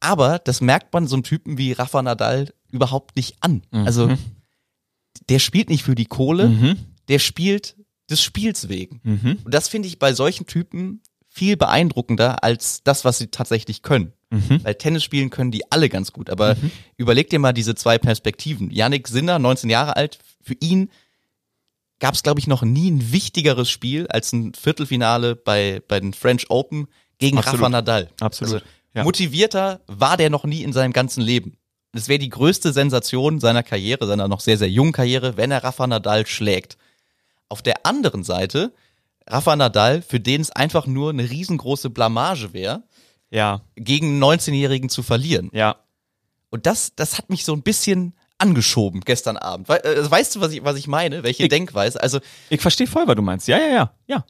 Aber 0.00 0.38
das 0.38 0.60
merkt 0.60 0.92
man 0.92 1.06
so 1.06 1.16
einem 1.16 1.22
Typen 1.22 1.56
wie 1.58 1.72
Rafa 1.72 2.02
Nadal 2.02 2.52
überhaupt 2.70 3.16
nicht 3.16 3.36
an. 3.40 3.62
Mhm. 3.70 3.86
Also 3.86 4.10
der 5.28 5.38
spielt 5.38 5.68
nicht 5.70 5.82
für 5.84 5.94
die 5.94 6.06
Kohle, 6.06 6.76
der 7.08 7.18
spielt 7.18 7.76
des 8.10 8.20
Spiels 8.22 8.68
wegen. 8.68 9.00
Mhm. 9.02 9.38
Und 9.44 9.54
das 9.54 9.68
finde 9.68 9.88
ich 9.88 9.98
bei 9.98 10.12
solchen 10.12 10.46
Typen 10.46 11.00
viel 11.34 11.56
beeindruckender 11.56 12.44
als 12.44 12.84
das, 12.84 13.04
was 13.04 13.18
sie 13.18 13.26
tatsächlich 13.26 13.82
können. 13.82 14.12
Mhm. 14.30 14.60
Weil 14.62 14.76
Tennis 14.76 15.02
spielen 15.02 15.30
können 15.30 15.50
die 15.50 15.70
alle 15.72 15.88
ganz 15.88 16.12
gut. 16.12 16.30
Aber 16.30 16.56
überleg 16.96 17.28
dir 17.28 17.40
mal 17.40 17.52
diese 17.52 17.74
zwei 17.74 17.98
Perspektiven. 17.98 18.70
Yannick 18.70 19.08
Sinner, 19.08 19.40
19 19.40 19.68
Jahre 19.68 19.96
alt, 19.96 20.18
für 20.40 20.54
ihn 20.60 20.90
gab 21.98 22.14
es, 22.14 22.22
glaube 22.22 22.38
ich, 22.38 22.46
noch 22.46 22.62
nie 22.62 22.88
ein 22.88 23.12
wichtigeres 23.12 23.68
Spiel 23.68 24.06
als 24.06 24.32
ein 24.32 24.54
Viertelfinale 24.54 25.34
bei, 25.34 25.82
bei 25.88 25.98
den 25.98 26.12
French 26.14 26.50
Open 26.50 26.86
gegen 27.18 27.38
Absolut. 27.38 27.60
Rafa 27.62 27.68
Nadal. 27.68 28.10
Absolut. 28.20 28.54
Also, 28.54 28.66
Ja. 28.94 29.02
Motivierter 29.02 29.80
war 29.88 30.16
der 30.16 30.30
noch 30.30 30.44
nie 30.44 30.62
in 30.62 30.72
seinem 30.72 30.92
ganzen 30.92 31.20
Leben. 31.20 31.56
Es 31.92 32.08
wäre 32.08 32.20
die 32.20 32.28
größte 32.28 32.72
Sensation 32.72 33.40
seiner 33.40 33.64
Karriere, 33.64 34.06
seiner 34.06 34.28
noch 34.28 34.40
sehr, 34.40 34.56
sehr 34.58 34.70
jungen 34.70 34.92
Karriere, 34.92 35.36
wenn 35.36 35.50
er 35.50 35.64
Rafa 35.64 35.86
Nadal 35.88 36.26
schlägt. 36.26 36.76
Auf 37.48 37.60
der 37.60 37.86
anderen 37.86 38.22
Seite, 38.22 38.72
Rafa 39.28 39.56
Nadal, 39.56 40.02
für 40.02 40.20
den 40.20 40.40
es 40.40 40.50
einfach 40.50 40.86
nur 40.86 41.10
eine 41.10 41.28
riesengroße 41.28 41.90
Blamage 41.90 42.52
wäre, 42.52 42.82
Ja, 43.30 43.62
gegen 43.76 44.06
einen 44.22 44.22
19-Jährigen 44.24 44.88
zu 44.88 45.02
verlieren. 45.02 45.50
ja. 45.52 45.76
Und 46.50 46.66
das, 46.66 46.94
das 46.94 47.18
hat 47.18 47.30
mich 47.30 47.44
so 47.44 47.52
ein 47.52 47.62
bisschen 47.62 48.14
angeschoben 48.38 49.00
gestern 49.00 49.36
Abend. 49.36 49.68
We 49.68 49.82
äh, 49.82 50.08
weißt 50.08 50.36
du, 50.36 50.40
was 50.40 50.52
ich, 50.52 50.62
was 50.62 50.76
ich 50.76 50.86
meine? 50.86 51.24
Welche 51.24 51.48
Denkweise? 51.48 52.00
Also, 52.00 52.20
Ich 52.48 52.60
verstehe 52.60 52.86
voll, 52.86 53.08
was 53.08 53.16
du 53.16 53.22
meinst. 53.22 53.48
Ja, 53.48 53.58
ja, 53.58 53.66
ja. 53.68 53.94
Ja. 54.06 54.24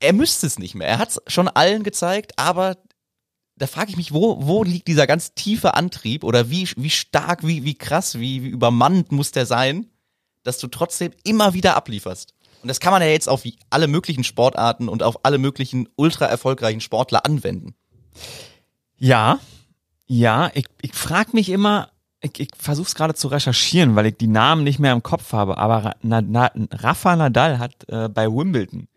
er 0.00 0.12
müsste 0.14 0.46
es 0.46 0.58
nicht 0.58 0.74
mehr. 0.74 0.88
Er 0.88 0.96
hat 0.98 1.10
es 1.10 1.20
schon 1.26 1.46
allen 1.46 1.82
gezeigt, 1.82 2.32
aber 2.38 2.78
da 3.56 3.66
frage 3.66 3.90
ich 3.90 3.98
mich, 3.98 4.14
wo, 4.14 4.46
wo 4.46 4.64
liegt 4.64 4.88
dieser 4.88 5.06
ganz 5.06 5.34
tiefe 5.34 5.74
Antrieb 5.74 6.24
oder 6.24 6.48
wie, 6.48 6.66
wie 6.76 6.88
stark, 6.88 7.46
wie, 7.46 7.64
wie 7.64 7.74
krass, 7.74 8.18
wie, 8.18 8.42
wie 8.44 8.48
übermannend 8.48 9.12
muss 9.12 9.30
der 9.32 9.44
sein, 9.44 9.90
dass 10.44 10.56
du 10.58 10.68
trotzdem 10.68 11.12
immer 11.24 11.52
wieder 11.52 11.76
ablieferst. 11.76 12.32
Und 12.62 12.68
das 12.68 12.80
kann 12.80 12.92
man 12.92 13.02
ja 13.02 13.08
jetzt 13.08 13.28
auf 13.28 13.44
alle 13.70 13.86
möglichen 13.86 14.24
Sportarten 14.24 14.88
und 14.88 15.02
auf 15.02 15.24
alle 15.24 15.38
möglichen 15.38 15.88
ultra 15.96 16.26
erfolgreichen 16.26 16.80
Sportler 16.80 17.24
anwenden. 17.24 17.74
Ja, 18.96 19.38
ja, 20.06 20.50
ich, 20.54 20.66
ich 20.80 20.94
frage 20.94 21.30
mich 21.34 21.50
immer, 21.50 21.90
ich, 22.20 22.40
ich 22.40 22.48
versuche 22.56 22.88
es 22.88 22.94
gerade 22.94 23.14
zu 23.14 23.28
recherchieren, 23.28 23.94
weil 23.94 24.06
ich 24.06 24.16
die 24.16 24.26
Namen 24.26 24.64
nicht 24.64 24.78
mehr 24.78 24.92
im 24.92 25.02
Kopf 25.02 25.32
habe, 25.32 25.58
aber 25.58 25.94
Na, 26.02 26.20
Na, 26.20 26.50
Rafa 26.72 27.14
Nadal 27.14 27.58
hat 27.58 27.88
äh, 27.88 28.08
bei 28.08 28.26
Wimbledon 28.26 28.88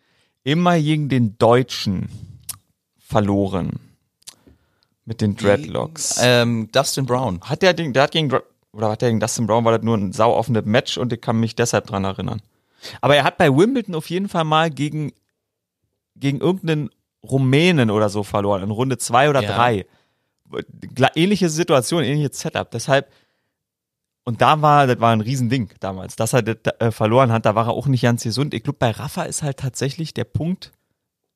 immer 0.43 0.79
gegen 0.79 1.09
den 1.09 1.37
Deutschen 1.37 2.09
verloren. 2.97 3.79
Mit 5.05 5.21
den 5.21 5.35
Dreadlocks. 5.35 6.19
Ähm, 6.21 6.69
Dustin 6.71 7.05
Brown. 7.05 7.41
hat 7.41 7.61
der, 7.61 7.73
Ding, 7.73 7.91
der 7.91 8.03
hat 8.03 8.11
gegen, 8.11 8.31
oder 8.71 8.91
hat 8.91 9.01
der 9.01 9.09
gegen 9.09 9.19
Dustin 9.19 9.47
Brown, 9.47 9.65
war 9.65 9.73
das 9.73 9.83
nur 9.83 9.97
ein 9.97 10.13
sau 10.13 10.33
offenes 10.33 10.65
Match 10.65 10.97
und 10.97 11.11
ich 11.11 11.19
kann 11.19 11.39
mich 11.39 11.55
deshalb 11.55 11.87
dran 11.87 12.05
erinnern. 12.05 12.41
Aber 13.01 13.15
er 13.15 13.23
hat 13.23 13.37
bei 13.37 13.49
Wimbledon 13.55 13.95
auf 13.95 14.09
jeden 14.09 14.29
Fall 14.29 14.43
mal 14.43 14.69
gegen, 14.69 15.11
gegen 16.15 16.39
irgendeinen 16.39 16.89
Rumänen 17.23 17.91
oder 17.91 18.09
so 18.09 18.23
verloren, 18.23 18.63
in 18.63 18.71
Runde 18.71 18.97
zwei 18.97 19.29
oder 19.29 19.43
Ja. 19.43 19.55
drei. 19.55 19.85
Ähnliche 21.15 21.49
Situation, 21.49 22.03
ähnliches 22.03 22.39
Setup. 22.39 22.69
Deshalb, 22.71 23.11
und 24.23 24.41
da 24.41 24.61
war, 24.61 24.87
das 24.87 24.99
war 24.99 25.11
ein 25.13 25.21
Riesending 25.21 25.69
damals, 25.79 26.15
dass 26.15 26.33
er 26.33 26.41
das 26.41 26.57
äh, 26.79 26.91
verloren 26.91 27.31
hat, 27.31 27.45
da 27.45 27.55
war 27.55 27.67
er 27.67 27.73
auch 27.73 27.87
nicht 27.87 28.01
ganz 28.01 28.23
gesund. 28.23 28.53
Ich 28.53 28.63
glaube, 28.63 28.77
bei 28.79 28.91
Rafa 28.91 29.23
ist 29.23 29.43
halt 29.43 29.57
tatsächlich 29.57 30.13
der 30.13 30.25
Punkt, 30.25 30.71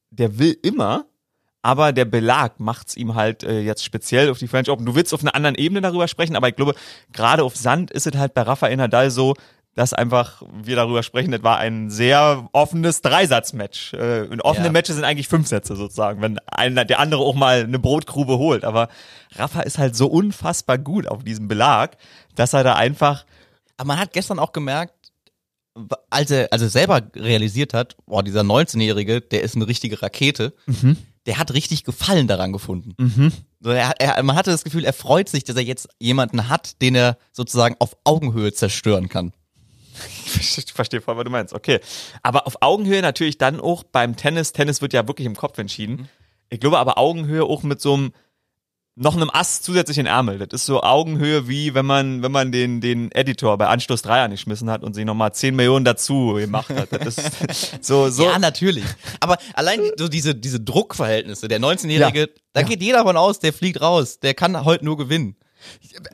der 0.09 0.37
will 0.37 0.57
immer, 0.63 1.05
aber 1.61 1.93
der 1.93 2.05
Belag 2.05 2.59
macht's 2.59 2.95
ihm 2.95 3.15
halt 3.15 3.43
äh, 3.43 3.61
jetzt 3.61 3.83
speziell 3.83 4.29
auf 4.29 4.37
die 4.37 4.47
French 4.47 4.69
Open. 4.69 4.85
Du 4.85 4.95
willst 4.95 5.13
auf 5.13 5.21
einer 5.21 5.33
anderen 5.33 5.55
Ebene 5.55 5.81
darüber 5.81 6.07
sprechen, 6.07 6.35
aber 6.35 6.49
ich 6.49 6.55
glaube, 6.55 6.75
gerade 7.11 7.43
auf 7.43 7.55
Sand 7.55 7.89
ist 7.91 8.05
es 8.05 8.15
halt 8.15 8.33
bei 8.33 8.41
Rafael 8.43 8.75
Nadal 8.75 9.09
so, 9.11 9.33
dass 9.75 9.93
einfach 9.93 10.41
wir 10.63 10.77
darüber 10.77 11.03
sprechen, 11.03 11.31
das 11.31 11.43
war 11.43 11.57
ein 11.57 11.89
sehr 11.89 12.47
offenes 12.53 13.01
Dreisatzmatch. 13.01 13.93
Äh, 13.93 14.21
und 14.29 14.41
offene 14.41 14.67
Ja. 14.67 14.71
Matches 14.71 14.95
sind 14.95 15.03
eigentlich 15.03 15.27
fünf 15.27 15.47
Sätze 15.47 15.75
sozusagen, 15.75 16.21
wenn 16.21 16.39
einer, 16.47 16.85
der 16.85 16.99
andere 16.99 17.21
auch 17.21 17.35
mal 17.35 17.63
eine 17.63 17.77
Brotgrube 17.77 18.37
holt. 18.37 18.63
Aber 18.63 18.87
Rafa 19.35 19.61
ist 19.61 19.77
halt 19.77 19.95
so 19.95 20.07
unfassbar 20.07 20.77
gut 20.77 21.07
auf 21.07 21.23
diesem 21.23 21.47
Belag, 21.49 21.97
dass 22.35 22.53
er 22.53 22.63
da 22.63 22.75
einfach 22.75 23.25
Aber 23.77 23.87
man 23.87 23.99
hat 23.99 24.13
gestern 24.13 24.39
auch 24.39 24.53
gemerkt, 24.53 24.93
als 26.09 26.31
er, 26.31 26.47
als 26.53 26.61
er 26.61 26.69
selber 26.69 27.01
realisiert 27.13 27.73
hat, 27.73 27.97
boah, 28.05 28.23
dieser 28.23 28.41
19-Jährige, 28.41 29.19
der 29.19 29.41
ist 29.43 29.57
eine 29.57 29.67
richtige 29.67 30.01
Rakete, 30.01 30.53
der 31.25 31.37
hat 31.37 31.53
richtig 31.53 31.83
Gefallen 31.83 32.27
daran 32.29 32.53
gefunden. 32.53 32.93
So, 33.59 33.71
er, 33.71 33.99
er, 33.99 34.23
man 34.23 34.37
hatte 34.37 34.51
das 34.51 34.63
Gefühl, 34.63 34.85
er 34.85 34.93
freut 34.93 35.27
sich, 35.27 35.43
dass 35.43 35.57
er 35.57 35.63
jetzt 35.63 35.89
jemanden 35.99 36.47
hat, 36.47 36.81
den 36.81 36.95
er 36.95 37.17
sozusagen 37.33 37.75
auf 37.79 37.97
Augenhöhe 38.05 38.53
zerstören 38.53 39.09
kann. 39.09 39.33
Ich 40.39 40.73
verstehe 40.73 41.01
voll, 41.01 41.17
was 41.17 41.23
du 41.23 41.29
meinst. 41.31 41.53
Okay. 41.53 41.79
Aber 42.23 42.47
auf 42.47 42.57
Augenhöhe 42.61 43.01
natürlich 43.01 43.37
dann 43.37 43.59
auch 43.59 43.83
beim 43.83 44.15
Tennis. 44.15 44.51
Tennis 44.53 44.81
wird 44.81 44.93
ja 44.93 45.07
wirklich 45.07 45.25
im 45.25 45.35
Kopf 45.35 45.57
entschieden. 45.57 46.09
Ich 46.49 46.59
glaube 46.59 46.77
aber 46.79 46.97
Augenhöhe 46.97 47.43
auch 47.43 47.63
mit 47.63 47.81
so 47.81 47.93
einem 47.93 48.13
noch 48.97 49.17
einem 49.17 49.29
Ass 49.29 49.61
zusätzlich 49.61 49.97
in 49.97 50.05
den 50.05 50.13
Ärmel. 50.13 50.37
Das 50.39 50.61
ist 50.61 50.67
so 50.67 50.81
Augenhöhe 50.81 51.49
wie 51.49 51.73
wenn 51.73 51.85
man, 51.85 52.23
wenn 52.23 52.31
man 52.31 52.53
den, 52.53 52.79
den 52.79 53.11
Editor 53.11 53.57
bei 53.57 53.67
Anstoß 53.67 54.01
3 54.03 54.23
angeschmissen 54.23 54.69
hat 54.69 54.83
und 54.83 54.93
sich 54.93 55.03
nochmal 55.03 55.33
10 55.33 55.53
Millionen 55.53 55.83
dazu 55.83 56.35
gemacht 56.35 56.69
hat. 56.69 56.93
Das 56.93 57.17
ist 57.17 57.31
so, 57.85 58.09
so. 58.09 58.23
Ja, 58.23 58.39
natürlich. 58.39 58.85
Aber 59.19 59.37
allein 59.53 59.81
so 59.97 60.07
diese, 60.07 60.33
diese 60.33 60.61
Druckverhältnisse, 60.61 61.49
der 61.49 61.59
19-Jährige, 61.59 62.19
Ja. 62.21 62.27
da 62.53 62.61
Ja. 62.61 62.67
geht 62.67 62.81
jeder 62.81 62.99
davon 62.99 63.17
aus, 63.17 63.39
der 63.39 63.51
fliegt 63.51 63.81
raus, 63.81 64.19
der 64.21 64.33
kann 64.33 64.63
heute 64.63 64.85
nur 64.85 64.95
gewinnen. 64.95 65.35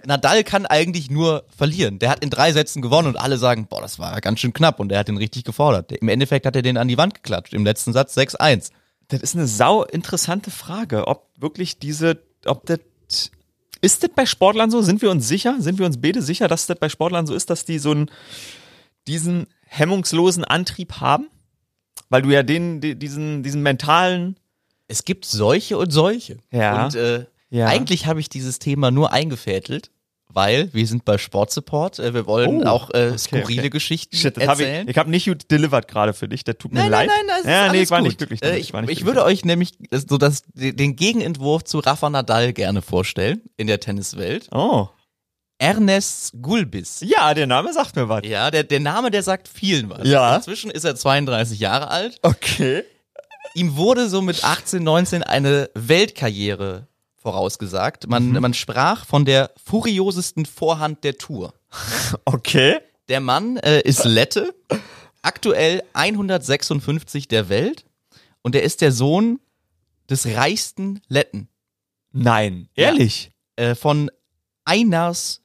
Nadal 0.06 0.44
kann 0.44 0.66
eigentlich 0.66 1.10
nur 1.10 1.46
verlieren. 1.56 2.00
Der 2.00 2.10
hat 2.10 2.24
in 2.24 2.30
drei 2.30 2.52
Sätzen 2.54 2.82
gewonnen 2.82 3.08
und 3.10 3.18
alle 3.18 3.38
sagen, 3.38 3.68
boah, 3.68 3.82
das 3.82 4.00
war 4.00 4.20
ganz 4.22 4.40
schön 4.40 4.54
knapp 4.54 4.80
und 4.80 4.90
der 4.90 5.00
hat 5.00 5.08
den 5.08 5.18
richtig 5.18 5.44
gefordert. 5.44 5.92
Im 5.92 6.08
Endeffekt 6.08 6.46
hat 6.46 6.56
er 6.56 6.62
den 6.62 6.78
an 6.78 6.88
die 6.88 6.98
Wand 6.98 7.14
geklatscht. 7.16 7.54
Im 7.54 7.64
letzten 7.66 7.94
Satz 7.94 8.18
6-1. 8.18 8.72
Das 9.08 9.22
ist 9.22 9.36
eine 9.36 9.48
sau 9.48 9.84
interessante 9.84 10.52
Frage, 10.52 11.08
ob 11.08 11.30
wirklich 11.38 11.80
diese, 11.80 12.22
ob 12.46 12.66
das, 12.66 12.80
ist 13.82 14.04
das 14.04 14.10
bei 14.16 14.26
Sportlern 14.26 14.72
so? 14.72 14.82
Sind 14.82 15.02
wir 15.02 15.12
uns 15.12 15.28
sicher? 15.28 15.58
Sind 15.60 15.80
wir 15.80 15.86
uns 15.86 16.00
beide 16.00 16.22
sicher, 16.22 16.48
dass 16.48 16.68
das 16.68 16.78
bei 16.80 16.88
Sportlern 16.90 17.26
so 17.28 17.34
ist, 17.34 17.50
dass 17.50 17.66
die 17.66 17.80
so 17.80 17.92
einen, 17.92 18.12
diesen 19.08 19.48
hemmungslosen 19.68 20.44
Antrieb 20.46 20.94
haben? 21.02 21.28
Weil 22.10 22.22
du 22.22 22.30
ja 22.30 22.44
den, 22.44 22.82
die- 22.82 22.96
diesen, 22.96 23.42
diesen 23.44 23.62
mentalen, 23.64 24.38
Es 24.88 25.06
gibt 25.06 25.24
solche 25.26 25.78
und 25.78 25.92
solche. 25.92 26.38
Ja. 26.52 26.86
Und 26.86 26.96
äh, 26.96 27.26
Ja. 27.52 27.68
eigentlich 27.68 28.06
habe 28.08 28.20
ich 28.20 28.30
dieses 28.30 28.60
Thema 28.60 28.90
nur 28.92 29.12
eingefädelt, 29.14 29.92
weil 30.34 30.74
wir 30.74 30.88
sind 30.88 31.04
bei 31.04 31.18
Sportsupport. 31.18 32.00
Äh, 32.00 32.14
wir 32.14 32.26
wollen 32.26 32.64
Oh, 32.64 32.66
auch 32.66 32.90
äh, 32.92 33.10
okay, 33.10 33.18
skurrile 33.18 33.62
okay. 33.64 33.70
Geschichten 33.70 34.16
shit, 34.16 34.38
das 34.38 34.48
hab 34.48 34.60
ich, 34.60 34.66
erzählen. 34.66 34.88
ich 34.88 34.98
habe 34.98 35.10
nicht 35.10 35.26
gut 35.28 35.52
delivered 35.52 35.88
gerade 35.90 36.14
für 36.14 36.30
dich, 36.30 36.44
das 36.46 36.56
tut 36.58 36.72
mir 36.72 36.80
Nein, 36.80 36.92
leid. 36.92 37.08
nein, 37.08 37.18
nein, 37.18 37.28
das 37.28 37.40
ist 37.40 37.50
ja, 37.52 37.72
nee, 37.72 37.82
ich 37.82 37.92
war 37.92 38.00
gut. 38.00 38.08
nicht 38.08 38.18
glücklich 38.18 38.40
damit. 38.40 38.56
Äh, 38.56 38.60
ich, 38.60 38.72
war 38.74 38.82
nicht 38.82 38.92
ich 38.92 39.06
würde 39.06 39.24
euch 39.26 39.44
nämlich 39.44 39.74
äh, 39.92 40.00
so 40.08 40.18
das, 40.18 40.44
den 40.54 40.96
Gegenentwurf 40.96 41.66
zu 41.66 41.80
Rafa 41.80 42.10
Nadal 42.10 42.54
gerne 42.54 42.82
vorstellen 42.82 43.42
in 43.58 43.68
der 43.68 43.80
Tenniswelt. 43.82 44.48
Oh. 44.54 44.88
Ernest 45.60 46.34
Gulbis. 46.42 47.02
Ja, 47.06 47.34
der 47.36 47.46
Name 47.46 47.72
sagt 47.74 47.96
mir 47.96 48.10
was. 48.10 48.22
Ja, 48.26 48.50
der, 48.50 48.64
der 48.64 48.80
Name, 48.80 49.12
der 49.12 49.22
sagt 49.22 49.48
vielen 49.48 49.90
was. 49.92 50.08
Ja. 50.08 50.38
Inzwischen 50.38 50.72
ist 50.72 50.86
er 50.86 50.96
32 50.96 51.60
Jahre 51.60 51.90
alt. 51.92 52.18
Okay. 52.24 52.84
Ihm 53.54 53.76
wurde 53.76 54.10
so 54.10 54.22
mit 54.22 54.44
18, 54.44 54.82
19 54.82 55.22
eine 55.24 55.70
Weltkarriere 55.76 56.88
vorausgesagt. 57.22 58.08
Man, 58.08 58.30
Mhm. 58.32 58.42
man 58.42 58.54
sprach 58.54 59.06
von 59.06 59.26
der 59.26 59.52
furiosesten 59.64 60.46
Vorhand 60.46 61.04
der 61.04 61.18
Tour. 61.18 61.54
Okay. 62.26 62.80
Der 63.10 63.20
Mann 63.22 63.58
äh, 63.58 63.82
ist 63.82 64.04
Lette, 64.06 64.54
aktuell 65.22 65.84
156 65.94 67.28
der 67.28 67.48
Welt 67.50 67.86
und 68.42 68.56
er 68.56 68.64
ist 68.64 68.82
der 68.82 68.92
Sohn 68.92 69.40
des 70.10 70.26
reichsten 70.28 71.02
Letten 71.08 71.48
Nein, 72.12 72.68
ehrlich. 72.76 73.32
äh, 73.56 73.76
von 73.76 74.12
Einars 74.66 75.42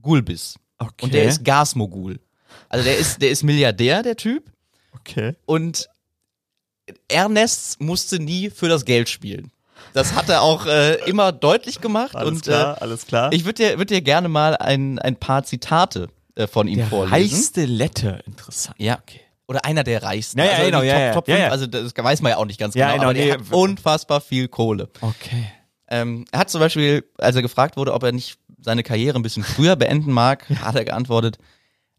Gulbis. 0.00 0.56
Okay. 0.78 1.04
Und 1.04 1.14
der 1.14 1.24
ist 1.24 1.44
Gasmogul. 1.44 2.20
Also 2.68 2.84
der 2.84 2.98
ist, 2.98 3.20
der 3.22 3.30
ist 3.30 3.42
Milliardär, 3.42 4.02
der 4.02 4.16
Typ. 4.16 4.50
okay. 4.94 5.34
Und 5.46 5.88
Ernest 7.08 7.80
musste 7.80 8.18
nie 8.18 8.50
für 8.50 8.68
das 8.68 8.84
Geld 8.84 9.08
spielen. 9.08 9.50
Das 9.94 10.14
hat 10.14 10.28
er 10.28 10.42
auch 10.42 10.66
äh, 10.66 10.94
immer 11.08 11.32
deutlich 11.32 11.80
gemacht. 11.80 12.14
Alles 12.14 12.28
und 12.30 12.42
klar, 12.42 12.76
Äh, 12.76 12.80
alles 12.80 13.06
klar. 13.06 13.32
ich 13.32 13.44
würde 13.44 13.62
dir, 13.64 13.78
würd 13.78 13.90
dir 13.90 14.00
gerne 14.02 14.28
mal 14.28 14.56
ein, 14.56 14.98
ein 14.98 15.16
paar 15.16 15.44
Zitate 15.44 16.08
äh, 16.34 16.46
von 16.46 16.68
ihm 16.68 16.76
der 16.78 16.86
vorlesen. 16.86 17.14
reichste 17.14 17.64
Lette, 17.64 18.20
interessant. 18.26 18.76
Ja. 18.78 18.98
Oder 19.46 19.64
einer 19.64 19.82
der 19.82 20.02
reichsten. 20.02 20.38
Ja, 20.40 20.44
ja, 20.44 20.50
also 20.52 20.64
genau, 20.66 20.82
ja, 20.82 20.92
Top, 20.92 21.00
ja, 21.02 21.12
Top 21.14 21.28
ja, 21.28 21.34
5, 21.36 21.44
ja. 21.46 21.50
also 21.50 21.66
das 21.66 21.92
weiß 21.96 22.20
man 22.22 22.30
ja 22.30 22.36
auch 22.36 22.44
nicht 22.44 22.60
ganz 22.60 22.74
Ja, 22.74 22.88
genau, 22.92 22.94
genau, 22.98 23.04
aber 23.10 23.14
der 23.14 23.24
nee, 23.24 23.32
hat 23.32 23.40
unfassbar 23.52 24.20
viel 24.20 24.46
Kohle. 24.48 24.90
Okay. 25.00 25.50
Ähm, 25.90 26.26
er 26.30 26.40
hat 26.40 26.50
zum 26.50 26.60
Beispiel, 26.60 27.04
als 27.16 27.34
er 27.34 27.40
gefragt 27.42 27.78
wurde, 27.78 27.94
ob 27.94 28.02
er 28.02 28.12
nicht 28.12 28.38
seine 28.60 28.82
Karriere 28.82 29.18
ein 29.18 29.22
bisschen 29.22 29.42
früher 29.44 29.74
beenden 29.76 30.12
mag, 30.12 30.44
hat 30.62 30.74
er 30.76 30.84
geantwortet, 30.84 31.38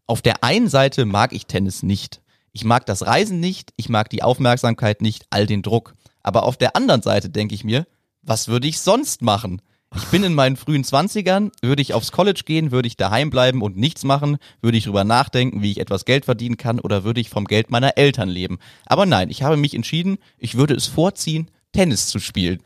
auf 0.06 0.22
der 0.22 0.44
einen 0.44 0.68
Seite 0.68 1.06
mag 1.06 1.32
ich 1.32 1.46
Tennis 1.46 1.82
nicht. 1.82 2.20
Ich 2.52 2.64
mag 2.64 2.86
das 2.86 3.04
Reisen 3.06 3.40
nicht, 3.40 3.72
ich 3.76 3.88
mag 3.88 4.10
die 4.10 4.22
Aufmerksamkeit 4.22 5.02
nicht, 5.02 5.24
all 5.30 5.46
den 5.46 5.62
Druck. 5.62 5.94
Aber 6.22 6.44
auf 6.44 6.56
der 6.56 6.76
anderen 6.76 7.02
Seite 7.02 7.30
denke 7.30 7.54
ich 7.54 7.64
mir, 7.64 7.86
was 8.22 8.48
würde 8.48 8.68
ich 8.68 8.80
sonst 8.80 9.22
machen? 9.22 9.62
Ich 9.96 10.04
bin 10.04 10.22
in 10.22 10.34
meinen 10.34 10.56
frühen 10.56 10.84
Zwanzigern, 10.84 11.50
würde 11.62 11.82
ich 11.82 11.94
aufs 11.94 12.12
College 12.12 12.42
gehen, 12.44 12.70
würde 12.70 12.86
ich 12.86 12.96
daheim 12.96 13.30
bleiben 13.30 13.60
und 13.60 13.76
nichts 13.76 14.04
machen, 14.04 14.36
würde 14.60 14.78
ich 14.78 14.84
drüber 14.84 15.02
nachdenken, 15.02 15.62
wie 15.62 15.72
ich 15.72 15.80
etwas 15.80 16.04
Geld 16.04 16.26
verdienen 16.26 16.56
kann 16.56 16.78
oder 16.78 17.02
würde 17.02 17.20
ich 17.20 17.28
vom 17.28 17.44
Geld 17.46 17.70
meiner 17.70 17.96
Eltern 17.98 18.28
leben. 18.28 18.58
Aber 18.86 19.04
nein, 19.04 19.30
ich 19.30 19.42
habe 19.42 19.56
mich 19.56 19.74
entschieden, 19.74 20.18
ich 20.38 20.56
würde 20.56 20.74
es 20.74 20.86
vorziehen, 20.86 21.50
Tennis 21.72 22.06
zu 22.06 22.20
spielen. 22.20 22.62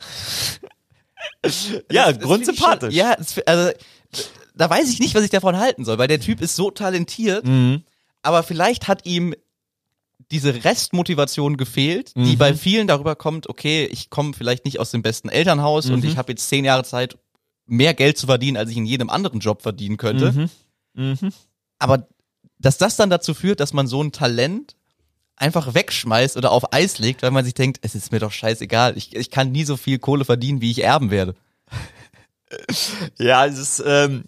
Ja, 1.90 2.11
grundsympathisch. 2.12 2.94
Ja, 2.94 3.14
das, 3.16 3.38
also, 3.46 3.70
da 4.55 4.70
weiß 4.70 4.90
ich 4.90 5.00
nicht, 5.00 5.14
was 5.14 5.24
ich 5.24 5.30
davon 5.30 5.57
halten 5.57 5.84
soll, 5.84 5.98
weil 5.98 6.09
der 6.09 6.20
Typ 6.20 6.40
ist 6.40 6.57
so 6.57 6.70
talentiert, 6.70 7.44
Mhm. 7.46 7.82
aber 8.22 8.42
vielleicht 8.42 8.88
hat 8.88 9.07
ihm 9.07 9.34
diese 10.35 10.64
Restmotivation 10.64 11.57
gefehlt, 11.57 12.14
die 12.16 12.35
Mhm. 12.35 12.39
bei 12.39 12.55
vielen 12.55 12.87
darüber 12.87 13.14
kommt, 13.16 13.49
okay, 13.49 13.87
ich 13.87 14.11
komme 14.11 14.35
vielleicht 14.35 14.64
nicht 14.64 14.78
aus 14.80 14.91
dem 14.91 15.01
besten 15.03 15.28
Elternhaus 15.28 15.89
und 15.89 16.03
Mhm. 16.03 16.09
ich 16.11 16.16
habe 16.18 16.32
jetzt 16.32 16.49
zehn 16.49 16.64
Jahre 16.64 16.85
Zeit, 16.85 17.16
mehr 17.66 17.95
Geld 17.95 18.18
zu 18.18 18.26
verdienen, 18.26 18.57
als 18.59 18.70
ich 18.70 18.76
in 18.76 18.85
jedem 18.85 19.09
anderen 19.11 19.41
Job 19.41 19.62
verdienen 19.62 19.97
könnte. 19.97 20.32
Mhm. 20.32 20.51
Mhm. 21.20 21.32
Aber 21.78 22.07
dass 22.59 22.76
das 22.78 22.97
dann 22.97 23.11
dazu 23.11 23.32
führt, 23.35 23.61
dass 23.61 23.72
man 23.72 23.87
so 23.87 24.03
ein 24.03 24.12
Talent 24.12 24.76
einfach 25.37 25.74
wegschmeißt 25.74 26.37
oder 26.37 26.53
auf 26.53 26.72
Eis 26.72 26.99
legt, 26.99 27.22
weil 27.22 27.30
man 27.32 27.45
sich 27.45 27.55
denkt, 27.55 27.78
es 27.82 27.95
ist 27.95 28.12
mir 28.12 28.20
doch 28.20 28.32
scheißegal, 28.32 28.97
ich, 28.97 29.16
ich 29.16 29.30
kann 29.30 29.51
nie 29.53 29.64
so 29.64 29.76
viel 29.76 29.99
Kohle 29.99 30.24
verdienen, 30.24 30.61
wie 30.61 30.70
ich 30.70 30.82
erben 30.85 31.11
werde. 31.11 31.35
Ja, 33.18 33.47
es 33.47 33.59
ist, 33.59 33.82
ähm, 33.85 34.24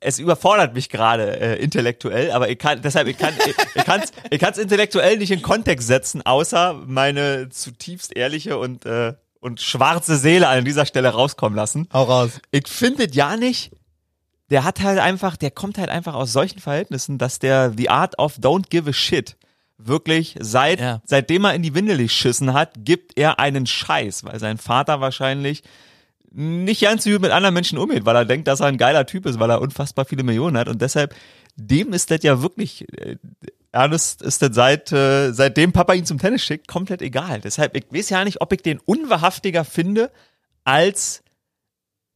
es 0.00 0.18
überfordert 0.18 0.74
mich 0.74 0.88
gerade 0.88 1.40
äh, 1.40 1.62
intellektuell, 1.62 2.30
aber 2.30 2.48
ich 2.48 2.58
kann 2.58 2.80
deshalb 2.82 3.08
ich 3.08 3.18
kann 3.18 3.34
ich, 3.46 3.54
ich 3.74 3.84
kann's 3.84 4.12
ich 4.30 4.38
kann's 4.38 4.58
intellektuell 4.58 5.18
nicht 5.18 5.30
in 5.30 5.42
Kontext 5.42 5.86
setzen, 5.88 6.24
außer 6.24 6.74
meine 6.86 7.48
zutiefst 7.48 8.16
ehrliche 8.16 8.58
und 8.58 8.86
äh, 8.86 9.14
und 9.40 9.60
schwarze 9.60 10.16
Seele 10.16 10.48
an 10.48 10.64
dieser 10.64 10.84
Stelle 10.86 11.10
rauskommen 11.10 11.56
lassen. 11.56 11.88
Hau 11.92 12.04
raus. 12.04 12.40
Ich 12.50 12.66
finde 12.68 13.06
es 13.06 13.14
ja 13.14 13.36
nicht. 13.36 13.70
Der 14.50 14.64
hat 14.64 14.80
halt 14.80 14.98
einfach, 14.98 15.36
der 15.36 15.50
kommt 15.50 15.78
halt 15.78 15.90
einfach 15.90 16.14
aus 16.14 16.32
solchen 16.32 16.58
Verhältnissen, 16.58 17.18
dass 17.18 17.38
der 17.38 17.72
The 17.76 17.90
Art 17.90 18.18
of 18.18 18.38
Don't 18.38 18.68
Give 18.70 18.90
a 18.90 18.92
Shit 18.92 19.36
wirklich 19.76 20.34
seit 20.40 20.80
Ja. 20.80 21.02
seitdem 21.04 21.44
er 21.44 21.54
in 21.54 21.62
die 21.62 21.74
Windel 21.74 21.98
geschissen 21.98 22.52
hat, 22.52 22.72
gibt 22.78 23.16
er 23.16 23.38
einen 23.38 23.66
Scheiß, 23.66 24.24
weil 24.24 24.40
sein 24.40 24.58
Vater 24.58 25.00
wahrscheinlich 25.00 25.62
nicht 26.30 26.82
ganz 26.82 27.04
so 27.04 27.10
gut 27.10 27.22
mit 27.22 27.30
anderen 27.30 27.54
Menschen 27.54 27.78
umgeht, 27.78 28.04
weil 28.04 28.16
er 28.16 28.24
denkt, 28.24 28.48
dass 28.48 28.60
er 28.60 28.66
ein 28.66 28.78
geiler 28.78 29.06
Typ 29.06 29.26
ist, 29.26 29.38
weil 29.38 29.50
er 29.50 29.60
unfassbar 29.60 30.04
viele 30.04 30.22
Millionen 30.22 30.56
hat 30.56 30.68
und 30.68 30.80
deshalb 30.82 31.14
dem 31.56 31.92
ist 31.92 32.10
das 32.10 32.22
ja 32.22 32.42
wirklich 32.42 32.86
äh, 32.98 33.16
Ernest 33.72 34.22
ist 34.22 34.40
das 34.42 34.54
seit 34.54 34.92
äh, 34.92 35.32
seitdem 35.32 35.72
Papa 35.72 35.92
ihn 35.92 36.06
zum 36.06 36.18
Tennis 36.18 36.42
schickt 36.42 36.68
komplett 36.68 37.02
egal. 37.02 37.40
Deshalb 37.40 37.76
ich 37.76 37.86
weiß 37.90 38.10
ja 38.10 38.24
nicht, 38.24 38.40
ob 38.40 38.52
ich 38.52 38.62
den 38.62 38.78
unwahrhaftiger 38.78 39.64
finde 39.64 40.10
als 40.64 41.22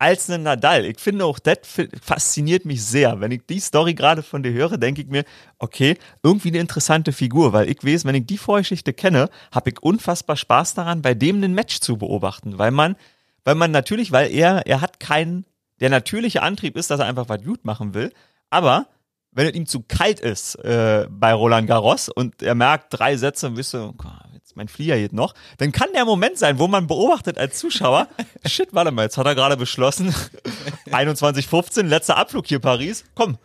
als 0.03 0.29
einen 0.29 0.43
Nadal. 0.43 0.85
Ich 0.85 0.99
finde 0.99 1.25
auch, 1.25 1.39
das 1.39 1.59
fasziniert 2.03 2.65
mich 2.65 2.85
sehr. 2.85 3.21
Wenn 3.21 3.31
ich 3.31 3.43
die 3.49 3.61
Story 3.61 3.95
gerade 3.95 4.25
von 4.25 4.43
dir 4.43 4.53
höre, 4.53 4.77
denke 4.77 5.01
ich 5.01 5.07
mir, 5.07 5.25
okay, 5.61 5.97
irgendwie 6.25 6.49
eine 6.49 6.59
interessante 6.59 7.13
Figur, 7.13 7.53
weil 7.53 7.71
ich 7.71 7.85
weiß, 7.85 8.05
wenn 8.05 8.17
ich 8.17 8.27
die 8.27 8.37
Vorgeschichte 8.37 8.93
kenne, 8.93 9.31
habe 9.53 9.71
ich 9.71 9.81
unfassbar 9.81 10.35
Spaß 10.35 10.75
daran, 10.75 11.03
bei 11.03 11.15
dem 11.15 11.41
ein 11.45 11.55
Match 11.55 11.79
zu 11.79 11.99
beobachten, 11.99 12.59
weil 12.59 12.73
man, 12.73 12.97
weil 13.45 13.55
man 13.55 13.71
natürlich, 13.71 14.13
weil 14.13 14.31
er, 14.31 14.67
er 14.67 14.81
hat 14.81 15.01
keinen, 15.01 15.45
der 15.81 15.91
natürliche 15.91 16.43
Antrieb 16.43 16.77
ist, 16.77 16.91
dass 16.91 17.01
er 17.01 17.07
einfach 17.07 17.29
was 17.29 17.43
gut 17.43 17.65
machen 17.65 17.95
will, 17.95 18.13
aber 18.51 18.87
wenn 19.33 19.47
es 19.47 19.55
ihm 19.55 19.67
zu 19.67 19.81
kalt 19.81 20.21
ist 20.21 20.57
äh, 20.57 21.07
bei 21.11 21.33
Roland 21.33 21.67
Garros 21.67 22.09
und 22.09 22.43
er 22.43 22.55
merkt 22.55 22.87
drei 22.91 23.17
Sätze 23.17 23.47
und 23.47 23.57
wisst 23.57 23.73
"Gott, 23.73 23.97
jetzt 24.35 24.57
mein 24.57 24.69
Flieger 24.69 24.97
geht 24.97 25.15
noch, 25.15 25.35
dann 25.57 25.73
kann 25.73 25.89
der 25.95 26.05
Moment 26.05 26.39
sein, 26.39 26.59
wo 26.59 26.69
man 26.69 26.87
beobachtet 26.87 27.39
als 27.39 27.59
Zuschauer, 27.59 28.09
shit, 28.47 28.69
warte 28.73 28.91
mal, 28.91 29.05
jetzt 29.05 29.17
hat 29.17 29.27
er 29.27 29.35
gerade 29.35 29.57
beschlossen, 29.57 30.15
21.15, 30.91 31.85
letzter 31.85 32.19
Abflug 32.19 32.47
hier 32.47 32.59
Paris, 32.59 33.05
komm, 33.15 33.39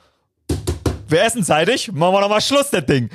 wir 1.07 1.23
essen 1.23 1.43
zeitig, 1.43 1.91
machen 1.93 2.13
wir 2.13 2.21
noch 2.21 2.29
mal 2.29 2.41
Schluss, 2.41 2.69
das 2.69 2.85
Ding. 2.85 3.09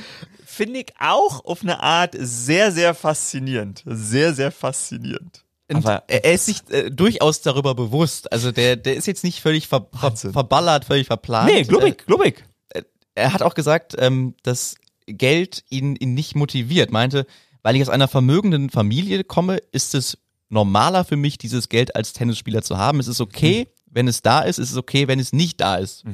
Finde 0.46 0.80
ich 0.80 0.94
auch 0.98 1.44
auf 1.44 1.62
eine 1.62 1.82
Art 1.82 2.14
sehr, 2.18 2.72
sehr 2.72 2.94
faszinierend. 2.94 3.82
Sehr, 3.86 4.34
sehr 4.34 4.50
faszinierend. 4.50 5.44
Aber- 5.76 6.04
er, 6.08 6.24
er 6.24 6.32
ist 6.34 6.46
sich 6.46 6.62
äh, 6.70 6.90
durchaus 6.90 7.40
darüber 7.42 7.74
bewusst. 7.74 8.32
Also 8.32 8.52
der, 8.52 8.76
der 8.76 8.96
ist 8.96 9.06
jetzt 9.06 9.24
nicht 9.24 9.40
völlig 9.40 9.68
ver, 9.68 9.86
ver, 9.98 10.16
verballert, 10.16 10.84
völlig 10.84 11.06
verplant. 11.06 11.50
Nee, 11.52 11.62
glubig, 11.62 12.06
glubig. 12.06 12.44
Äh, 12.70 12.82
er 13.14 13.32
hat 13.32 13.42
auch 13.42 13.54
gesagt, 13.54 13.94
ähm, 13.98 14.34
dass 14.42 14.76
Geld 15.06 15.64
ihn, 15.68 15.96
ihn 15.96 16.14
nicht 16.14 16.34
motiviert. 16.36 16.90
Meinte, 16.92 17.26
weil 17.62 17.76
ich 17.76 17.82
aus 17.82 17.88
einer 17.88 18.08
vermögenden 18.08 18.70
Familie 18.70 19.24
komme, 19.24 19.58
ist 19.72 19.94
es 19.94 20.18
normaler 20.48 21.04
für 21.04 21.16
mich, 21.16 21.38
dieses 21.38 21.68
Geld 21.68 21.96
als 21.96 22.12
Tennisspieler 22.12 22.62
zu 22.62 22.76
haben. 22.78 23.00
Es 23.00 23.08
ist 23.08 23.20
okay, 23.20 23.68
wenn 23.92 24.08
es 24.08 24.22
da 24.22 24.40
ist. 24.40 24.58
Es 24.58 24.70
ist 24.70 24.76
okay, 24.76 25.06
wenn 25.06 25.20
es 25.20 25.32
nicht 25.32 25.60
da 25.60 25.76
ist. 25.76 26.04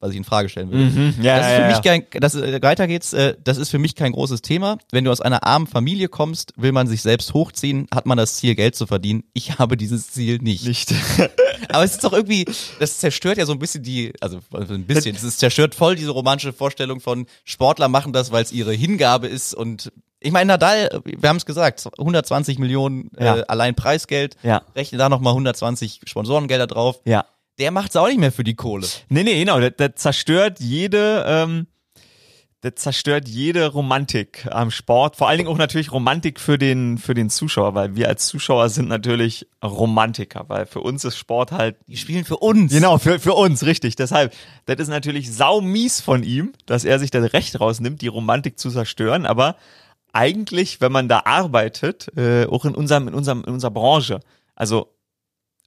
Was 0.00 0.10
ich 0.10 0.16
in 0.16 0.24
Frage 0.24 0.48
stellen 0.48 0.70
will. 0.70 0.90
Mhm. 0.90 1.14
Ja, 1.22 1.38
das 1.38 1.46
ist 1.46 1.54
für 1.54 1.60
ja. 1.60 1.68
mich 1.68 1.82
kein, 1.82 2.20
das, 2.20 2.34
äh, 2.34 2.62
weiter 2.62 2.86
geht's, 2.86 3.12
äh, 3.12 3.34
das 3.42 3.58
ist 3.58 3.70
für 3.70 3.78
mich 3.78 3.94
kein 3.94 4.12
großes 4.12 4.42
Thema. 4.42 4.78
Wenn 4.92 5.04
du 5.04 5.10
aus 5.10 5.20
einer 5.20 5.44
armen 5.44 5.66
Familie 5.66 6.08
kommst, 6.08 6.52
will 6.56 6.72
man 6.72 6.86
sich 6.86 7.02
selbst 7.02 7.34
hochziehen, 7.34 7.86
hat 7.92 8.06
man 8.06 8.18
das 8.18 8.34
Ziel, 8.34 8.54
Geld 8.54 8.74
zu 8.74 8.86
verdienen. 8.86 9.24
Ich 9.32 9.58
habe 9.58 9.76
dieses 9.76 10.10
Ziel 10.10 10.38
nicht. 10.38 10.66
Nicht. 10.66 10.94
Aber 11.70 11.84
es 11.84 11.92
ist 11.92 12.04
doch 12.04 12.12
irgendwie, 12.12 12.44
das 12.78 12.98
zerstört 12.98 13.38
ja 13.38 13.46
so 13.46 13.52
ein 13.52 13.58
bisschen 13.58 13.82
die, 13.82 14.12
also 14.20 14.38
ein 14.52 14.84
bisschen, 14.84 15.14
es 15.16 15.36
zerstört 15.36 15.74
voll 15.74 15.96
diese 15.96 16.10
romantische 16.10 16.52
Vorstellung 16.52 17.00
von 17.00 17.26
Sportler 17.44 17.88
machen 17.88 18.12
das, 18.12 18.32
weil 18.32 18.42
es 18.42 18.52
ihre 18.52 18.72
Hingabe 18.72 19.26
ist 19.26 19.54
und 19.54 19.92
ich 20.20 20.32
meine, 20.32 20.48
Nadal, 20.48 21.00
wir 21.04 21.28
haben 21.28 21.36
es 21.36 21.46
gesagt, 21.46 21.84
120 21.98 22.58
Millionen 22.58 23.10
Ja. 23.18 23.38
äh, 23.38 23.44
allein 23.48 23.74
Preisgeld, 23.74 24.36
Ja. 24.42 24.62
rechne 24.74 24.98
da 24.98 25.08
nochmal 25.08 25.34
120 25.34 26.00
Sponsorengelder 26.06 26.66
drauf. 26.66 27.00
ja. 27.04 27.24
Der 27.60 27.72
macht's 27.72 27.96
auch 27.96 28.06
nicht 28.06 28.20
mehr 28.20 28.30
für 28.30 28.44
die 28.44 28.54
Kohle. 28.54 28.86
Nee, 29.08 29.24
nee, 29.24 29.40
genau. 29.40 29.58
Das, 29.58 29.72
das 29.76 29.90
zerstört 29.96 30.60
jede, 30.60 31.24
ähm, 31.26 31.66
das 32.60 32.74
zerstört 32.76 33.28
jede 33.28 33.66
Romantik 33.66 34.46
am 34.50 34.70
Sport. 34.70 35.16
Vor 35.16 35.28
allen 35.28 35.38
Dingen 35.38 35.48
auch 35.50 35.58
natürlich 35.58 35.90
Romantik 35.90 36.38
für 36.38 36.56
den, 36.56 36.98
für 36.98 37.14
den 37.14 37.30
Zuschauer, 37.30 37.74
weil 37.74 37.96
wir 37.96 38.06
als 38.08 38.28
Zuschauer 38.28 38.68
sind 38.68 38.88
natürlich 38.88 39.48
Romantiker, 39.64 40.44
weil 40.48 40.66
für 40.66 40.80
uns 40.80 41.04
ist 41.04 41.16
Sport 41.16 41.50
halt 41.50 41.74
Die 41.88 41.96
spielen 41.96 42.24
für 42.24 42.36
uns. 42.36 42.72
Genau, 42.72 42.98
für, 42.98 43.18
für 43.18 43.34
uns, 43.34 43.64
richtig. 43.66 43.96
Deshalb, 43.96 44.32
das 44.66 44.78
ist 44.78 44.88
natürlich 44.88 45.32
saumies 45.32 46.00
von 46.00 46.22
ihm, 46.22 46.52
dass 46.66 46.84
er 46.84 47.00
sich 47.00 47.10
das 47.10 47.32
Recht 47.32 47.58
rausnimmt, 47.60 48.02
die 48.02 48.08
Romantik 48.08 48.58
zu 48.58 48.70
zerstören. 48.70 49.26
Aber 49.26 49.56
eigentlich, 50.12 50.80
wenn 50.80 50.92
man 50.92 51.08
da 51.08 51.22
arbeitet, 51.24 52.08
äh, 52.16 52.46
auch 52.46 52.64
in 52.64 52.74
unserem, 52.74 53.08
in 53.08 53.14
unserem, 53.14 53.44
in 53.44 53.52
unserer 53.52 53.70
Branche, 53.70 54.20
also 54.54 54.94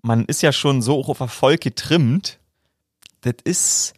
man 0.02 0.26
ist 0.26 0.42
ja 0.42 0.52
schon 0.52 0.82
so 0.82 1.04
auf 1.06 1.20
Erfolg 1.20 1.62
getrimmt, 1.62 2.40
das 3.22 3.36
ist, 3.44 3.94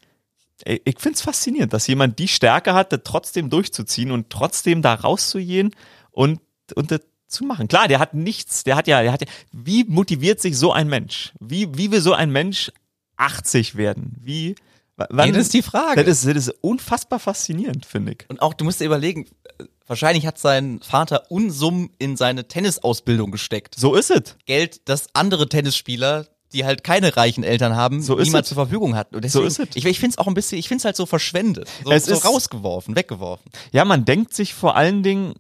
ich 0.65 0.81
ich 0.83 0.95
find's 0.99 1.21
faszinierend, 1.21 1.73
dass 1.73 1.87
jemand 1.87 2.19
die 2.19 2.27
Stärke 2.27 2.73
hat, 2.73 2.91
das 2.91 3.01
trotzdem 3.03 3.49
durchzuziehen 3.49 4.11
und 4.11 4.29
trotzdem 4.29 4.81
da 4.81 4.93
rauszugehen 4.93 5.75
und, 6.11 6.39
und 6.75 6.91
das 6.91 7.01
zu 7.27 7.43
machen. 7.45 7.67
Klar, 7.67 7.87
der 7.87 7.99
hat 7.99 8.13
nichts, 8.13 8.63
der 8.63 8.75
hat 8.75 8.87
ja, 8.87 9.01
der 9.01 9.11
hat 9.11 9.21
ja, 9.21 9.27
wie 9.51 9.83
motiviert 9.85 10.39
sich 10.39 10.57
so 10.57 10.71
ein 10.71 10.87
Mensch? 10.87 11.33
Wie, 11.39 11.75
wie 11.77 11.91
will 11.91 12.01
so 12.01 12.13
ein 12.13 12.31
Mensch 12.31 12.71
80 13.17 13.75
werden? 13.75 14.15
Wie, 14.21 14.55
wann, 14.95 15.07
Nee, 15.11 15.31
das 15.31 15.43
ist 15.43 15.53
die 15.53 15.61
Frage. 15.61 16.03
Das 16.03 16.23
ist, 16.23 16.27
das 16.27 16.47
ist 16.47 16.57
unfassbar 16.61 17.19
faszinierend, 17.19 17.85
finde 17.85 18.13
ich. 18.13 18.29
Und 18.29 18.41
auch, 18.41 18.53
du 18.53 18.63
musst 18.63 18.79
dir 18.79 18.85
überlegen, 18.85 19.27
äh, 19.57 19.65
wahrscheinlich 19.87 20.25
hat 20.25 20.37
sein 20.39 20.79
Vater 20.81 21.29
Unsummen 21.31 21.89
in 21.99 22.15
seine 22.17 22.47
Tennisausbildung 22.47 23.31
gesteckt. 23.31 23.75
So 23.77 23.95
ist 23.95 24.11
es. 24.11 24.35
Geld, 24.45 24.81
das 24.85 25.07
andere 25.13 25.47
Tennisspieler, 25.49 26.27
die 26.53 26.65
halt 26.65 26.83
keine 26.83 27.15
reichen 27.17 27.43
Eltern 27.43 27.75
haben, 27.75 28.01
So 28.01 28.17
ist 28.17 28.27
niemand 28.27 28.45
zur 28.45 28.55
Verfügung 28.55 28.95
hatten. 28.95 29.15
Und 29.15 29.21
So 29.29 29.41
deswegen, 29.43 29.65
ist 29.65 29.71
es. 29.71 29.75
Ich, 29.75 29.85
ich 29.85 29.99
finde 29.99 30.13
es 30.13 30.17
auch 30.19 30.27
ein 30.27 30.33
bisschen, 30.35 30.57
ich 30.59 30.67
finde 30.67 30.81
es 30.81 30.85
halt 30.85 30.95
so 30.95 31.05
verschwendet. 31.05 31.67
So, 31.83 31.91
Es 31.91 32.05
so 32.05 32.13
ist- 32.13 32.25
rausgeworfen, 32.25 32.95
weggeworfen. 32.95 33.51
Ja, 33.71 33.85
man 33.85 34.05
denkt 34.05 34.33
sich 34.33 34.53
vor 34.53 34.75
allen 34.75 35.01
Dingen, 35.03 35.33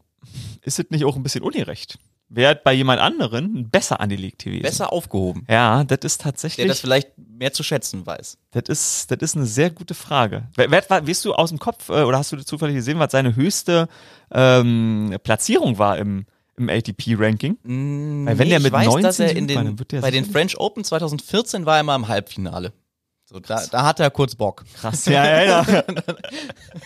ist 0.61 0.79
es 0.79 0.85
nicht 0.89 1.05
auch 1.05 1.15
ein 1.15 1.23
bisschen 1.23 1.43
ungerecht? 1.43 1.97
Wäre 2.35 2.59
bei 2.63 2.73
jemand 2.73 2.99
anderen 2.99 3.69
besser 3.69 3.99
angelegt 3.99 4.43
gewesen. 4.43 4.63
Besser 4.63 4.91
aufgehoben. 4.91 5.45
Ja, 5.47 5.83
das 5.83 5.99
ist 6.03 6.19
Der 6.19 6.31
tatsächlich, 6.31 6.67
das 6.67 6.79
vielleicht 6.79 7.09
mehr 7.17 7.53
zu 7.53 7.61
schätzen 7.61 8.05
weiß. 8.05 8.37
das 8.51 8.63
ist, 8.67 9.11
das 9.11 9.19
ist 9.21 9.35
eine 9.35 9.45
sehr 9.45 9.69
gute 9.69 9.93
Frage. 9.93 10.47
Wer, 10.55 10.71
wer, 10.71 10.83
weißt 10.89 11.25
du 11.25 11.33
aus 11.33 11.49
dem 11.49 11.59
Kopf, 11.59 11.89
äh, 11.89 12.01
oder 12.03 12.17
hast 12.17 12.31
du 12.31 12.37
zufällig 12.43 12.75
gesehen, 12.75 12.97
was 12.97 13.11
seine 13.11 13.35
höchste 13.35 13.87
ähm, 14.31 15.15
Platzierung 15.23 15.77
war 15.77 15.97
im, 15.99 16.25
im 16.57 16.69
ATP-Ranking? 16.69 17.57
Weil 17.63 18.37
wenn 18.39 18.47
Nee, 18.47 18.49
der 18.49 18.57
ich 18.57 18.63
mit 18.63 18.73
weiß, 18.73 18.85
19 18.87 19.03
dass 19.03 19.19
er 19.19 19.35
in 19.35 19.47
den, 19.47 19.75
der 19.91 20.01
bei 20.01 20.09
den 20.11 20.25
French 20.25 20.57
Open 20.59 20.83
2014 20.83 21.65
war 21.67 21.77
er 21.77 21.83
mal 21.83 21.95
im 21.95 22.07
Halbfinale. 22.07 22.73
So, 23.33 23.39
da, 23.39 23.63
da 23.71 23.83
hat 23.83 23.99
er 23.99 24.11
kurz 24.11 24.35
Bock. 24.35 24.63
Krass, 24.79 25.07
ja, 25.07 25.25
ja, 25.25 25.63
ja. 25.63 25.65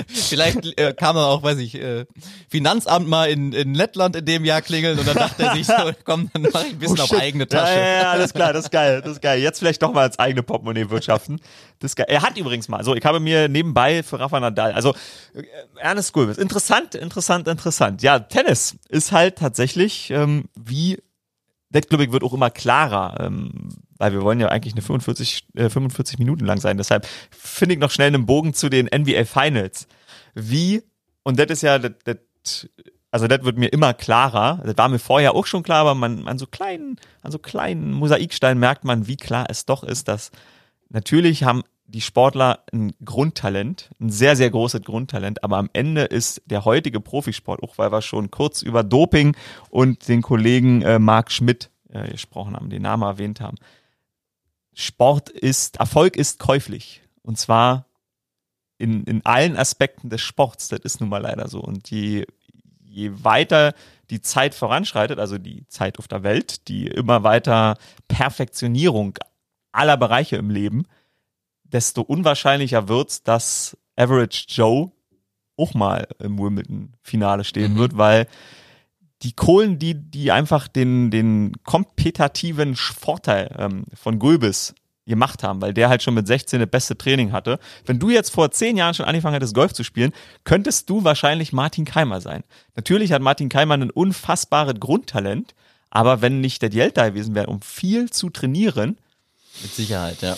Vielleicht 0.08 0.80
äh, 0.80 0.93
kam 0.93 1.18
er 1.18 1.26
auch, 1.26 1.43
weiß 1.43 1.58
ich, 1.58 1.76
äh, 1.76 2.06
Finanzamt 2.50 3.06
mal 3.10 3.30
in, 3.30 3.52
in 3.52 3.74
Lettland 3.74 4.16
in 4.16 4.24
dem 4.24 4.45
Jahr 4.45 4.62
klingeln 4.62 4.98
und 4.98 5.06
dann 5.06 5.18
dachte 5.18 5.43
er 5.43 5.56
sich 5.56 5.68
so, 5.68 5.74
komm, 6.06 6.30
dann 6.32 6.43
mach 6.54 6.64
ich 6.64 6.72
ein 6.72 6.80
bisschen 6.80 7.00
Oh, 7.00 7.04
auf 7.04 7.10
shit. 7.10 7.20
eigene 7.20 7.50
Tasche. 7.50 7.74
Ja, 7.74 7.86
ja, 7.86 8.02
ja, 8.04 8.12
alles 8.12 8.34
klar, 8.34 8.54
das 8.54 8.64
ist 8.64 8.72
geil, 8.72 9.02
das 9.02 9.12
ist 9.12 9.22
geil. 9.22 9.41
Jetzt 9.41 9.60
vielleicht 9.60 9.84
doch 9.84 9.91
mal 9.91 10.06
ins 10.06 10.18
eigene 10.20 10.41
Portemonnaie 10.41 10.89
wirtschaften. 10.89 11.41
Das 11.80 11.91
ist 11.91 11.95
geil. 11.98 12.06
Er 12.08 12.22
hat 12.22 12.38
übrigens 12.38 12.70
mal, 12.70 12.82
so, 12.82 12.95
ich 12.95 13.04
habe 13.04 13.20
mir 13.20 13.50
nebenbei 13.50 14.02
für 14.02 14.18
Rafa 14.18 14.39
Nadal, 14.39 14.72
also 14.72 14.95
äh, 15.34 15.43
Ernest 15.82 16.14
Gulbis, 16.14 16.38
interessant, 16.38 16.95
interessant, 16.95 17.50
interessant. 17.50 18.02
Ja, 18.04 18.20
Tennis 18.20 18.78
ist 18.88 19.12
halt 19.12 19.36
tatsächlich 19.38 20.12
ähm, 20.12 20.45
wie, 20.56 20.98
das 21.72 21.89
glaube 21.89 22.06
ich 22.06 22.14
wird 22.14 22.24
auch 22.24 22.34
immer 22.34 22.52
klarer, 22.52 23.18
ähm, 23.20 23.52
weil 23.98 24.14
wir 24.14 24.22
wollen 24.22 24.39
ja 24.39 24.50
eigentlich 24.50 24.74
eine 24.74 24.82
45, 24.82 25.48
äh, 25.56 25.70
45 25.70 26.20
Minuten 26.20 26.45
lang 26.45 26.60
sein. 26.60 26.78
Deshalb 26.78 27.08
finde 27.32 27.76
ich 27.76 27.80
noch 27.80 27.91
schnell 27.91 28.08
einen 28.08 28.26
Bogen 28.26 28.54
zu 28.54 28.70
den 28.70 28.88
NBA 28.88 29.26
Finals. 29.26 29.88
Wie, 30.34 30.84
und 31.24 31.39
das 31.39 31.48
ist 31.48 31.64
ja, 31.64 31.80
das, 31.80 31.91
das 32.04 32.70
also 33.12 33.28
das 33.28 33.43
wird 33.43 33.58
mir 33.58 33.68
immer 33.68 33.93
klarer. 33.93 34.62
Das 34.64 34.78
war 34.78 34.89
mir 34.89 35.00
vorher 35.00 35.34
auch 35.34 35.45
schon 35.45 35.64
klar, 35.64 35.82
aber 35.82 35.95
man 35.95 36.28
an 36.28 36.38
so 36.38 36.45
kleinen, 36.45 36.98
an 37.22 37.32
so 37.32 37.39
kleinen 37.39 37.91
Mosaiksteinen 37.93 38.60
merkt 38.60 38.84
man, 38.84 39.08
wie 39.08 39.18
klar 39.18 39.45
es 39.50 39.66
doch 39.66 39.84
ist, 39.84 40.08
dass 40.08 40.32
natürlich 40.89 41.43
haben 41.43 41.64
die 41.88 42.02
Sportler 42.02 42.66
ein 42.74 42.93
Grundtalent, 43.04 43.89
ein 44.02 44.10
sehr, 44.10 44.36
sehr 44.36 44.50
großes 44.50 44.82
Grundtalent, 44.82 45.43
aber 45.43 45.58
am 45.58 45.70
Ende 45.72 46.04
ist 46.04 46.41
der 46.45 46.66
heutige 46.66 47.00
Profisport, 47.00 47.64
auch 47.64 47.78
weil 47.78 47.91
wir 47.93 48.02
schon 48.02 48.30
kurz 48.30 48.62
über 48.62 48.84
Doping 48.84 49.38
und 49.70 50.08
den 50.10 50.22
Kollegen 50.22 50.82
äh, 50.82 51.00
Marc 51.00 51.32
Schmidt 51.32 51.70
äh, 51.89 52.10
gesprochen 52.12 52.56
haben, 52.56 52.70
den 52.70 52.82
Namen 52.82 53.04
erwähnt 53.04 53.39
haben. 53.39 53.58
Sport 54.80 55.30
ist, 55.30 55.78
Erfolg 55.78 56.16
ist 56.16 56.38
käuflich. 56.38 57.02
Und 57.24 57.40
zwar 57.40 57.88
in, 58.78 59.04
in 59.06 59.26
allen 59.26 59.58
Aspekten 59.58 60.10
des 60.10 60.22
Sports. 60.22 60.68
Das 60.68 60.82
ist 60.82 61.02
nun 61.02 61.10
mal 61.10 61.22
leider 61.22 61.48
so. 61.48 61.60
Und 61.60 61.90
je, 61.90 62.28
je 62.84 63.12
weiter 63.24 63.74
die 64.12 64.22
Zeit 64.22 64.54
voranschreitet, 64.54 65.18
also 65.18 65.40
die 65.40 65.68
Zeit 65.68 65.98
auf 65.98 66.08
der 66.08 66.22
Welt, 66.22 66.68
die 66.68 66.86
immer 66.86 67.24
weiter 67.24 67.78
Perfektionierung 68.08 69.18
aller 69.72 69.98
Bereiche 69.98 70.36
im 70.36 70.52
Leben, 70.52 70.86
desto 71.64 72.02
unwahrscheinlicher 72.02 72.88
wird's, 72.88 73.24
dass 73.24 73.76
Average 73.96 74.46
Joe 74.48 74.92
auch 75.58 75.74
mal 75.74 76.08
im 76.20 76.38
Wimbledon-Finale 76.38 77.44
stehen 77.44 77.74
Mhm. 77.74 77.78
wird, 77.78 77.98
weil 77.98 78.28
die 79.24 79.34
Kohlen, 79.34 79.80
die, 79.80 79.95
die 79.95 80.32
einfach 80.32 80.68
den, 80.68 81.09
den 81.11 81.53
kompetitiven 81.63 82.76
Vorteil 82.76 83.53
ähm, 83.57 83.86
von 83.93 84.20
Gulbis 84.20 84.76
gemacht 85.07 85.41
haben, 85.41 85.61
weil 85.61 85.74
der 85.74 85.89
halt 85.89 86.03
schon 86.03 86.13
mit 86.13 86.28
16 86.28 86.59
das 86.59 86.70
beste 86.70 86.97
Training 86.97 87.32
hatte. 87.32 87.59
Wenn 87.86 87.97
du 87.97 88.09
jetzt 88.09 88.30
vor 88.30 88.51
zehn 88.51 88.78
Jahren 88.78 88.93
schon 88.93 89.05
angefangen 89.05 89.34
hättest, 89.34 89.55
Golf 89.55 89.74
zu 89.74 89.84
spielen, 89.84 90.11
könntest 90.43 90.89
du 90.89 91.03
wahrscheinlich 91.03 91.53
Martin 91.53 91.86
Keimer 91.86 92.22
sein. 92.22 92.43
Natürlich 92.76 93.11
hat 93.11 93.22
Martin 93.22 93.49
Keimer 93.49 93.76
ein 93.76 93.89
unfassbares 93.89 94.76
Grundtalent, 94.80 95.55
aber 95.89 96.22
wenn 96.22 96.41
nicht 96.41 96.61
der 96.61 96.70
Geld 96.70 96.97
da 96.97 97.09
gewesen 97.09 97.34
wäre, 97.34 97.47
um 97.47 97.61
viel 97.61 98.09
zu 98.09 98.30
trainieren, 98.30 98.97
Mit 99.61 99.74
Sicherheit, 99.74 100.22
ja. 100.22 100.36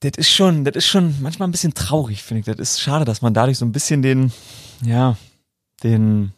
das 0.00 0.12
ist 0.16 0.30
schon, 0.30 0.64
das 0.64 0.76
ist 0.76 0.86
schon 0.86 1.20
manchmal 1.20 1.48
ein 1.48 1.52
bisschen 1.52 1.74
traurig, 1.74 2.22
finde 2.22 2.40
ich. 2.40 2.46
Das 2.46 2.58
ist 2.58 2.80
schade, 2.80 3.04
dass 3.04 3.20
man 3.20 3.34
dadurch 3.34 3.58
so 3.58 3.66
ein 3.66 3.72
bisschen 3.72 4.00
den, 4.00 4.32
ja, 4.82 5.18
den, 5.82 6.32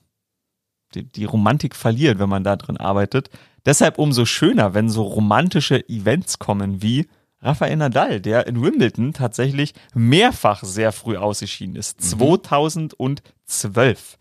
die, 0.97 1.05
die 1.05 1.25
Romantik 1.25 1.77
verliert, 1.77 2.19
wenn 2.19 2.29
man 2.29 2.45
da 2.45 2.57
drin 2.57 2.77
arbeitet. 2.77 3.31
Deshalb 3.65 3.99
umso 3.99 4.25
schöner, 4.25 4.75
wenn 4.75 4.89
so 4.89 5.03
romantische 5.03 5.89
Events 5.89 6.39
kommen 6.39 6.83
wie 6.83 7.09
Rafael 7.43 7.77
Nadal, 7.77 8.21
der 8.21 8.47
in 8.47 8.63
Wimbledon 8.63 9.13
tatsächlich 9.13 9.75
mehrfach 9.95 10.63
sehr 10.65 10.93
früh 10.93 11.17
ausgeschieden 11.17 11.77
ist. 11.77 12.01
2012 12.01 14.19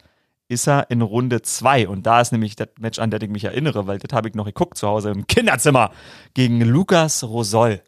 ist 0.48 0.68
er 0.68 0.92
in 0.92 1.02
Runde 1.02 1.42
zwei 1.42 1.88
und 1.88 2.06
da 2.06 2.22
ist 2.22 2.32
nämlich 2.32 2.56
das 2.56 2.68
Match, 2.80 3.00
an 3.00 3.10
das 3.10 3.24
ich 3.24 3.30
mich 3.30 3.46
erinnere, 3.46 3.88
weil 3.88 3.98
das 3.98 4.16
habe 4.16 4.30
ich 4.30 4.36
noch 4.36 4.46
geguckt 4.46 4.78
zu 4.78 4.88
Hause 4.88 5.10
im 5.10 5.26
Kinderzimmer 5.26 5.90
gegen 6.34 6.62
Lukas 6.62 7.24
Rosol. 7.24 7.82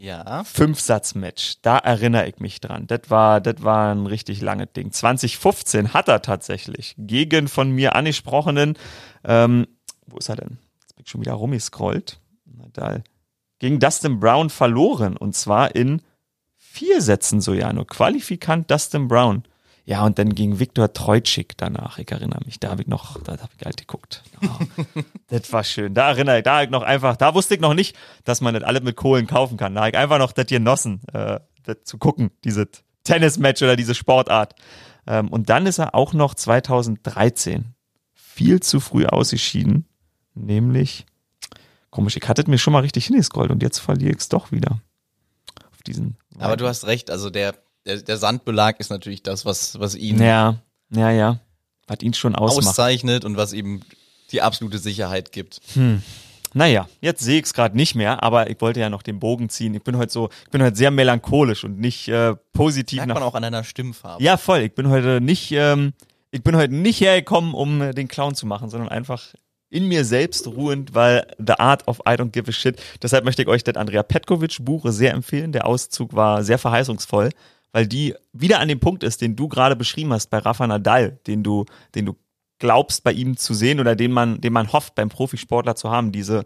Ja. 0.00 0.44
Fünfsatz-Match, 0.44 1.58
da 1.60 1.76
erinnere 1.76 2.26
ich 2.26 2.38
mich 2.38 2.58
dran. 2.62 2.86
Das 2.86 3.02
war, 3.08 3.42
das 3.42 3.62
war 3.62 3.94
ein 3.94 4.06
richtig 4.06 4.40
langes 4.40 4.72
Ding. 4.74 4.92
2015 4.92 5.92
hat 5.92 6.08
er 6.08 6.22
tatsächlich 6.22 6.94
gegen 6.96 7.48
von 7.48 7.70
mir 7.70 7.94
angesprochenen, 7.94 8.78
ähm, 9.24 9.66
wo 10.06 10.16
ist 10.16 10.30
er 10.30 10.36
denn? 10.36 10.56
Jetzt 10.80 10.96
bin 10.96 11.04
ich 11.04 11.10
schon 11.10 11.20
wieder 11.20 11.34
rumgescrollt. 11.34 12.18
Nadal. 12.46 13.04
Gegen 13.58 13.78
Dustin 13.78 14.20
Brown 14.20 14.48
verloren 14.48 15.18
und 15.18 15.36
zwar 15.36 15.76
in 15.76 16.00
vier 16.56 17.02
Sätzen 17.02 17.42
so 17.42 17.52
ja 17.52 17.70
nur. 17.70 17.86
Qualifikant 17.86 18.70
Dustin 18.70 19.06
Brown. 19.06 19.42
Ja, 19.90 20.06
und 20.06 20.20
dann 20.20 20.36
gegen 20.36 20.60
Viktor 20.60 20.92
Treutschik 20.92 21.56
danach. 21.56 21.98
Ich 21.98 22.08
erinnere 22.12 22.44
mich, 22.44 22.60
da 22.60 22.70
habe 22.70 22.82
ich 22.82 22.86
noch, 22.86 23.20
da 23.24 23.32
habe 23.32 23.50
ich 23.58 23.64
halt 23.66 23.76
geguckt. 23.76 24.22
Oh, 24.40 24.46
das 25.26 25.52
war 25.52 25.64
schön. 25.64 25.94
Da 25.94 26.10
erinnere 26.10 26.38
ich, 26.38 26.44
da 26.44 26.58
hab 26.58 26.64
ich 26.66 26.70
noch 26.70 26.82
einfach, 26.82 27.16
da 27.16 27.34
wusste 27.34 27.56
ich 27.56 27.60
noch 27.60 27.74
nicht, 27.74 27.96
dass 28.22 28.40
man 28.40 28.54
das 28.54 28.62
alles 28.62 28.84
mit 28.84 28.94
Kohlen 28.94 29.26
kaufen 29.26 29.56
kann. 29.56 29.74
Da 29.74 29.80
habe 29.80 29.90
ich 29.90 29.96
einfach 29.96 30.18
noch 30.18 30.30
das 30.30 30.46
genossen, 30.46 31.00
äh, 31.12 31.40
das 31.64 31.78
zu 31.82 31.98
gucken, 31.98 32.30
dieses 32.44 32.68
Tennismatch 33.02 33.62
oder 33.62 33.74
diese 33.74 33.96
Sportart. 33.96 34.54
Ähm, 35.08 35.26
und 35.26 35.50
dann 35.50 35.66
ist 35.66 35.78
er 35.78 35.96
auch 35.96 36.12
noch 36.12 36.34
2013 36.34 37.74
viel 38.14 38.60
zu 38.60 38.78
früh 38.78 39.06
ausgeschieden, 39.06 39.88
nämlich, 40.34 41.04
komisch, 41.90 42.16
ich 42.16 42.28
hatte 42.28 42.48
mir 42.48 42.58
schon 42.58 42.74
mal 42.74 42.82
richtig 42.82 43.06
hingescrollt 43.06 43.50
und 43.50 43.60
jetzt 43.60 43.80
verliere 43.80 44.12
ich 44.12 44.18
es 44.18 44.28
doch 44.28 44.52
wieder. 44.52 44.80
Auf 45.68 45.82
diesen. 45.84 46.16
Aber 46.38 46.56
du 46.56 46.68
hast 46.68 46.86
recht, 46.86 47.10
also 47.10 47.28
der, 47.28 47.56
der, 47.86 47.98
der 47.98 48.16
Sandbelag 48.16 48.78
ist 48.78 48.90
natürlich 48.90 49.22
das, 49.22 49.44
was, 49.44 49.78
was 49.80 49.94
ihn 49.94 50.20
Ja, 50.22 50.56
ja, 50.90 51.10
ja. 51.10 51.40
Was 51.86 52.02
ihn 52.02 52.14
schon 52.14 52.34
ausmacht. 52.34 52.68
auszeichnet 52.68 53.24
und 53.24 53.36
was 53.36 53.52
ihm 53.52 53.82
die 54.30 54.42
absolute 54.42 54.78
Sicherheit 54.78 55.32
gibt. 55.32 55.60
Naja, 56.52 56.88
jetzt 57.00 57.22
sehe 57.22 57.38
ich 57.38 57.46
es 57.46 57.54
gerade 57.54 57.76
nicht 57.76 57.94
mehr, 57.94 58.22
aber 58.22 58.50
ich 58.50 58.60
wollte 58.60 58.80
ja 58.80 58.90
noch 58.90 59.02
den 59.02 59.18
Bogen 59.20 59.48
ziehen. 59.48 59.74
Ich 59.74 59.82
bin 59.82 59.96
heute 59.96 60.12
so, 60.12 60.28
ich 60.44 60.50
bin 60.50 60.62
heute 60.62 60.76
sehr 60.76 60.90
melancholisch 60.90 61.64
und 61.64 61.78
nicht 61.78 62.08
äh, 62.08 62.34
positiv 62.52 62.98
Merkt 62.98 63.14
man 63.14 63.22
auch 63.22 63.34
an 63.34 63.42
deiner 63.42 63.64
Stimmfarbe. 63.64 64.22
Ja, 64.22 64.36
voll. 64.36 64.60
Ich 64.60 64.74
bin 64.74 64.88
heute 64.88 65.20
nicht, 65.20 65.52
ähm, 65.52 65.92
ich 66.30 66.42
bin 66.42 66.56
heute 66.56 66.74
nicht 66.74 67.00
hergekommen, 67.00 67.54
um 67.54 67.82
äh, 67.82 67.92
den 67.92 68.08
Clown 68.08 68.34
zu 68.34 68.46
machen, 68.46 68.68
sondern 68.68 68.88
einfach 68.88 69.22
in 69.68 69.86
mir 69.86 70.04
selbst 70.04 70.48
ruhend, 70.48 70.94
weil 70.94 71.26
The 71.38 71.54
Art 71.54 71.86
of 71.86 72.00
I 72.00 72.10
Don't 72.12 72.30
Give 72.30 72.48
a 72.48 72.52
Shit. 72.52 72.80
Deshalb 73.02 73.24
möchte 73.24 73.42
ich 73.42 73.48
euch 73.48 73.62
das 73.62 73.76
Andrea 73.76 74.02
Petkovic 74.02 74.56
Buch 74.60 74.84
sehr 74.88 75.12
empfehlen. 75.12 75.52
Der 75.52 75.66
Auszug 75.66 76.14
war 76.14 76.42
sehr 76.42 76.58
verheißungsvoll, 76.58 77.30
weil 77.72 77.86
die 77.86 78.14
wieder 78.32 78.60
an 78.60 78.68
dem 78.68 78.80
Punkt 78.80 79.02
ist, 79.02 79.20
den 79.20 79.36
du 79.36 79.48
gerade 79.48 79.76
beschrieben 79.76 80.12
hast 80.12 80.28
bei 80.30 80.38
Rafa 80.38 80.66
Nadal, 80.66 81.18
den 81.26 81.42
du, 81.42 81.66
den 81.94 82.06
du 82.06 82.16
glaubst 82.58 83.04
bei 83.04 83.12
ihm 83.12 83.36
zu 83.36 83.54
sehen 83.54 83.80
oder 83.80 83.96
den 83.96 84.12
man, 84.12 84.40
den 84.40 84.52
man 84.52 84.72
hofft 84.72 84.94
beim 84.94 85.08
Profisportler 85.08 85.76
zu 85.76 85.90
haben. 85.90 86.12
Diese, 86.12 86.44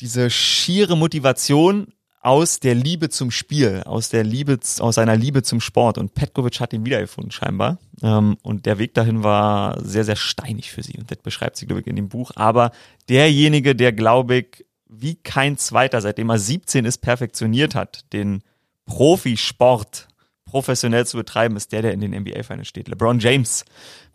diese 0.00 0.30
schiere 0.30 0.96
Motivation 0.96 1.92
aus 2.20 2.58
der 2.58 2.74
Liebe 2.74 3.08
zum 3.08 3.30
Spiel, 3.30 3.82
aus 3.84 4.08
der 4.08 4.24
Liebe, 4.24 4.58
aus 4.80 4.96
seiner 4.96 5.16
Liebe 5.16 5.44
zum 5.44 5.60
Sport. 5.60 5.96
Und 5.96 6.14
Petkovic 6.14 6.58
hat 6.58 6.72
ihn 6.72 6.84
wiedergefunden 6.84 7.30
scheinbar. 7.30 7.78
Ähm, 8.02 8.36
und 8.42 8.66
der 8.66 8.78
Weg 8.78 8.94
dahin 8.94 9.22
war 9.22 9.80
sehr, 9.84 10.04
sehr 10.04 10.16
steinig 10.16 10.72
für 10.72 10.82
sie. 10.82 10.98
Und 10.98 11.08
das 11.08 11.18
beschreibt 11.18 11.56
sie, 11.56 11.66
glaube 11.66 11.82
ich, 11.82 11.86
in 11.86 11.94
dem 11.94 12.08
Buch. 12.08 12.32
Aber 12.34 12.72
derjenige, 13.08 13.76
der, 13.76 13.92
glaube 13.92 14.38
ich, 14.38 14.66
wie 14.88 15.14
kein 15.14 15.56
zweiter, 15.56 16.00
seitdem 16.00 16.28
er 16.30 16.38
17 16.38 16.84
ist, 16.84 16.98
perfektioniert 16.98 17.76
hat, 17.76 18.12
den 18.12 18.42
Profisport 18.86 20.08
professionell 20.46 21.04
zu 21.04 21.16
betreiben, 21.16 21.56
ist 21.56 21.72
der, 21.72 21.82
der 21.82 21.92
in 21.92 22.00
den 22.00 22.12
NBA-Finals 22.12 22.68
steht. 22.68 22.88
LeBron 22.88 23.18
James. 23.18 23.64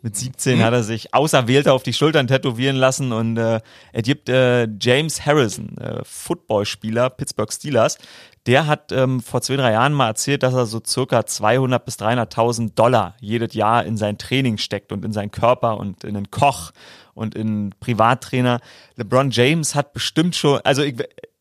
Mit 0.00 0.16
17 0.16 0.64
hat 0.64 0.72
er 0.72 0.82
sich 0.82 1.14
Auserwählter 1.14 1.72
auf 1.74 1.84
die 1.84 1.92
Schultern 1.92 2.26
tätowieren 2.26 2.74
lassen 2.74 3.12
und 3.12 3.36
äh, 3.36 3.60
er 3.92 4.02
gibt 4.02 4.28
äh, 4.28 4.66
James 4.80 5.24
Harrison, 5.24 5.78
äh, 5.78 6.00
Footballspieler, 6.02 7.10
Pittsburgh 7.10 7.52
Steelers, 7.52 7.98
der 8.46 8.66
hat 8.66 8.90
ähm, 8.90 9.20
vor 9.20 9.42
zwei, 9.42 9.54
drei 9.54 9.72
Jahren 9.72 9.92
mal 9.92 10.08
erzählt, 10.08 10.42
dass 10.42 10.54
er 10.54 10.66
so 10.66 10.80
circa 10.84 11.24
200 11.24 11.84
bis 11.84 11.96
300.000 12.00 12.74
Dollar 12.74 13.14
jedes 13.20 13.54
Jahr 13.54 13.84
in 13.84 13.96
sein 13.96 14.18
Training 14.18 14.58
steckt 14.58 14.90
und 14.90 15.04
in 15.04 15.12
seinen 15.12 15.30
Körper 15.30 15.76
und 15.76 16.02
in 16.02 16.16
einen 16.16 16.32
Koch 16.32 16.72
und 17.14 17.36
in 17.36 17.46
einen 17.46 17.74
Privattrainer. 17.78 18.60
LeBron 18.96 19.30
James 19.30 19.76
hat 19.76 19.92
bestimmt 19.92 20.34
schon, 20.34 20.60
also 20.64 20.82
ich, 20.82 20.96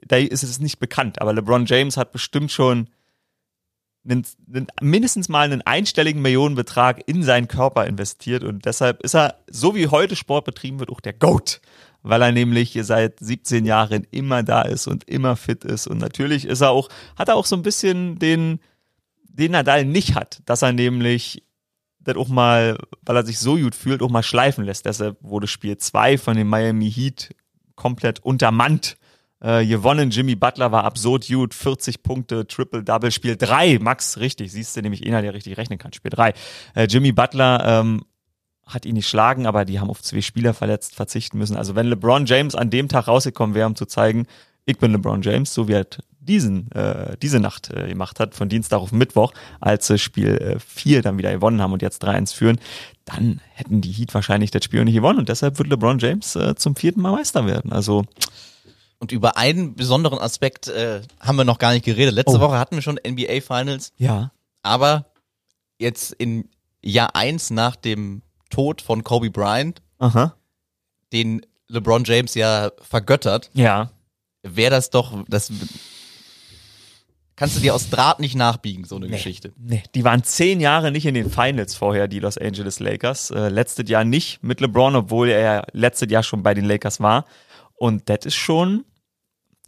da 0.05 0.17
ist 0.17 0.43
es 0.43 0.59
nicht 0.59 0.77
bekannt, 0.79 1.19
aber 1.19 1.33
LeBron 1.33 1.65
James 1.65 1.97
hat 1.97 2.11
bestimmt 2.11 2.51
schon 2.51 2.87
einen, 4.03 4.25
einen, 4.53 4.67
mindestens 4.81 5.29
mal 5.29 5.43
einen 5.43 5.61
einstelligen 5.61 6.21
Millionenbetrag 6.21 7.07
in 7.07 7.23
seinen 7.23 7.47
Körper 7.47 7.85
investiert. 7.85 8.43
Und 8.43 8.65
deshalb 8.65 9.01
ist 9.03 9.15
er, 9.15 9.39
so 9.49 9.75
wie 9.75 9.87
heute 9.87 10.15
Sport 10.15 10.45
betrieben 10.45 10.79
wird, 10.79 10.89
auch 10.89 11.01
der 11.01 11.13
GOAT, 11.13 11.61
weil 12.01 12.21
er 12.21 12.31
nämlich 12.31 12.77
seit 12.81 13.19
17 13.19 13.65
Jahren 13.65 14.07
immer 14.11 14.43
da 14.43 14.63
ist 14.63 14.87
und 14.87 15.03
immer 15.05 15.35
fit 15.35 15.63
ist. 15.63 15.87
Und 15.87 15.99
natürlich 15.99 16.45
ist 16.45 16.61
er 16.61 16.71
auch, 16.71 16.89
hat 17.15 17.29
er 17.29 17.35
auch 17.35 17.45
so 17.45 17.55
ein 17.55 17.61
bisschen 17.61 18.17
den, 18.17 18.59
den 19.23 19.51
Nadal 19.51 19.85
nicht 19.85 20.15
hat, 20.15 20.41
dass 20.45 20.61
er 20.61 20.73
nämlich 20.73 21.43
das 22.03 22.15
auch 22.15 22.29
mal, 22.29 22.77
weil 23.03 23.15
er 23.15 23.25
sich 23.25 23.37
so 23.37 23.57
gut 23.57 23.75
fühlt, 23.75 24.01
auch 24.01 24.09
mal 24.09 24.23
schleifen 24.23 24.65
lässt. 24.65 24.85
Deshalb 24.85 25.17
wurde 25.21 25.47
Spiel 25.47 25.77
2 25.77 26.17
von 26.17 26.35
dem 26.35 26.47
Miami 26.47 26.91
Heat 26.91 27.35
komplett 27.75 28.19
untermannt 28.19 28.97
äh, 29.41 29.65
gewonnen. 29.65 30.11
Jimmy 30.11 30.35
Butler 30.35 30.71
war 30.71 30.83
absurd 30.83 31.27
gut, 31.27 31.53
40 31.53 32.03
Punkte, 32.03 32.47
Triple-Double. 32.47 33.11
Spiel 33.11 33.35
3, 33.35 33.79
Max, 33.79 34.17
richtig, 34.19 34.51
siehst 34.51 34.75
du 34.75 34.81
nämlich 34.81 35.05
einer, 35.05 35.21
der 35.21 35.33
richtig 35.33 35.57
rechnen 35.57 35.79
kann. 35.79 35.93
Spiel 35.93 36.11
3. 36.11 36.33
Äh, 36.75 36.87
Jimmy 36.89 37.11
Butler 37.11 37.81
ähm, 37.81 38.05
hat 38.65 38.85
ihn 38.85 38.95
nicht 38.95 39.07
schlagen, 39.07 39.45
aber 39.45 39.65
die 39.65 39.79
haben 39.79 39.89
auf 39.89 40.01
zwei 40.01 40.21
Spieler 40.21 40.53
verletzt 40.53 40.95
verzichten 40.95 41.37
müssen. 41.37 41.57
Also 41.57 41.75
wenn 41.75 41.87
LeBron 41.87 42.25
James 42.25 42.55
an 42.55 42.69
dem 42.69 42.87
Tag 42.87 43.07
rausgekommen 43.07 43.55
wäre, 43.55 43.67
um 43.67 43.75
zu 43.75 43.85
zeigen, 43.85 44.27
ich 44.65 44.77
bin 44.77 44.91
LeBron 44.91 45.21
James, 45.21 45.53
so 45.53 45.67
wie 45.67 45.73
er 45.73 45.87
diesen, 46.19 46.71
äh, 46.71 47.17
diese 47.21 47.39
Nacht 47.39 47.71
äh, 47.71 47.89
gemacht 47.89 48.19
hat, 48.19 48.35
von 48.35 48.47
Dienstag 48.47 48.79
auf 48.79 48.91
Mittwoch, 48.91 49.33
als 49.59 49.87
sie 49.87 49.97
Spiel 49.97 50.59
4 50.65 50.99
äh, 50.99 51.01
dann 51.01 51.17
wieder 51.17 51.31
gewonnen 51.31 51.61
haben 51.61 51.73
und 51.73 51.81
jetzt 51.81 52.03
3-1 52.05 52.35
führen, 52.35 52.59
dann 53.05 53.41
hätten 53.53 53.81
die 53.81 53.91
Heat 53.91 54.13
wahrscheinlich 54.13 54.51
das 54.51 54.63
Spiel 54.63 54.85
nicht 54.85 54.93
gewonnen 54.93 55.19
und 55.19 55.29
deshalb 55.29 55.57
wird 55.57 55.69
LeBron 55.69 55.97
James 55.97 56.35
äh, 56.35 56.55
zum 56.55 56.75
vierten 56.75 57.01
Mal 57.01 57.11
Meister 57.11 57.47
werden. 57.47 57.71
Also 57.71 58.05
und 59.01 59.11
über 59.11 59.35
einen 59.35 59.75
besonderen 59.75 60.19
Aspekt 60.19 60.67
äh, 60.67 61.01
haben 61.19 61.35
wir 61.35 61.43
noch 61.43 61.57
gar 61.57 61.73
nicht 61.73 61.83
geredet. 61.83 62.13
Letzte 62.13 62.37
oh. 62.37 62.39
Woche 62.39 62.59
hatten 62.59 62.75
wir 62.75 62.83
schon 62.83 62.99
NBA 63.05 63.41
Finals. 63.41 63.93
Ja. 63.97 64.31
Aber 64.61 65.07
jetzt 65.79 66.13
in 66.13 66.47
Jahr 66.83 67.15
eins 67.15 67.49
nach 67.49 67.75
dem 67.75 68.21
Tod 68.51 68.81
von 68.81 69.03
Kobe 69.03 69.31
Bryant, 69.31 69.81
Aha. 69.97 70.35
den 71.11 71.41
LeBron 71.67 72.03
James 72.03 72.35
ja 72.35 72.71
vergöttert. 72.81 73.49
Ja. 73.53 73.91
Wäre 74.43 74.71
das 74.71 74.91
doch, 74.91 75.23
das 75.27 75.51
kannst 77.35 77.55
du 77.55 77.59
dir 77.59 77.73
aus 77.73 77.89
Draht 77.89 78.19
nicht 78.19 78.35
nachbiegen, 78.35 78.83
so 78.83 78.97
eine 78.97 79.07
nee, 79.07 79.13
Geschichte. 79.13 79.51
Nee, 79.57 79.81
die 79.95 80.03
waren 80.03 80.23
zehn 80.23 80.59
Jahre 80.59 80.91
nicht 80.91 81.07
in 81.07 81.15
den 81.15 81.31
Finals 81.31 81.73
vorher, 81.73 82.07
die 82.07 82.19
Los 82.19 82.37
Angeles 82.37 82.79
Lakers. 82.79 83.31
Äh, 83.31 83.49
letztes 83.49 83.89
Jahr 83.89 84.03
nicht 84.03 84.43
mit 84.43 84.61
LeBron, 84.61 84.95
obwohl 84.95 85.29
er 85.29 85.39
ja 85.39 85.63
letztes 85.71 86.11
Jahr 86.11 86.21
schon 86.21 86.43
bei 86.43 86.53
den 86.53 86.65
Lakers 86.65 86.99
war. 86.99 87.25
Und 87.73 88.09
das 88.09 88.25
ist 88.25 88.35
schon, 88.35 88.85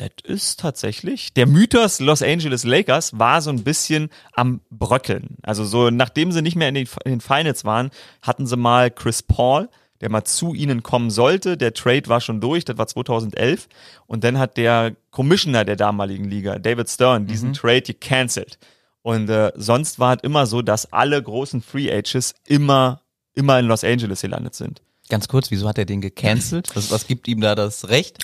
das 0.10 0.32
ist 0.32 0.60
tatsächlich, 0.60 1.34
der 1.34 1.48
Mythos 1.48 2.00
Los 2.00 2.22
Angeles 2.22 2.64
Lakers 2.64 3.18
war 3.18 3.42
so 3.42 3.50
ein 3.50 3.64
bisschen 3.64 4.10
am 4.34 4.62
Bröckeln. 4.70 5.38
Also 5.42 5.64
so, 5.66 5.90
nachdem 5.90 6.32
sie 6.32 6.42
nicht 6.42 6.56
mehr 6.56 6.70
in 6.70 6.76
den, 6.76 6.88
in 7.06 7.12
den 7.12 7.22
Finals 7.22 7.66
waren, 7.66 7.92
hatten 8.22 8.46
sie 8.46 8.58
mal 8.58 8.92
Chris 8.92 9.24
Paul, 9.24 9.70
der 10.02 10.10
mal 10.10 10.24
zu 10.24 10.54
ihnen 10.54 10.84
kommen 10.84 11.10
sollte. 11.10 11.58
Der 11.58 11.74
Trade 11.74 12.08
war 12.08 12.22
schon 12.22 12.42
durch, 12.42 12.66
das 12.66 12.78
war 12.78 12.88
2011. 12.88 13.68
Und 14.06 14.24
dann 14.24 14.38
hat 14.38 14.58
der 14.58 14.96
Commissioner 15.12 15.66
der 15.66 15.76
damaligen 15.76 16.26
Liga, 16.26 16.60
David 16.60 16.90
Stern, 16.90 17.26
diesen 17.26 17.50
mhm. 17.50 17.54
Trade 17.54 17.82
gecancelt. 17.84 18.60
Und 19.02 19.30
äh, 19.30 19.52
sonst 19.56 20.00
war 20.00 20.16
es 20.16 20.24
immer 20.24 20.46
so, 20.46 20.62
dass 20.62 20.92
alle 20.92 21.22
großen 21.22 21.62
Free 21.62 21.92
Agents 21.92 22.36
immer, 22.48 23.02
immer 23.34 23.60
in 23.60 23.66
Los 23.66 23.84
Angeles 23.84 24.22
gelandet 24.22 24.56
sind. 24.56 24.82
Ganz 25.10 25.28
kurz, 25.28 25.52
wieso 25.52 25.68
hat 25.68 25.78
er 25.78 25.86
den 25.86 26.00
gecancelt? 26.00 26.74
Was, 26.76 26.90
was 26.90 27.08
gibt 27.08 27.28
ihm 27.28 27.42
da 27.42 27.56
das 27.56 27.90
Recht? 27.90 28.20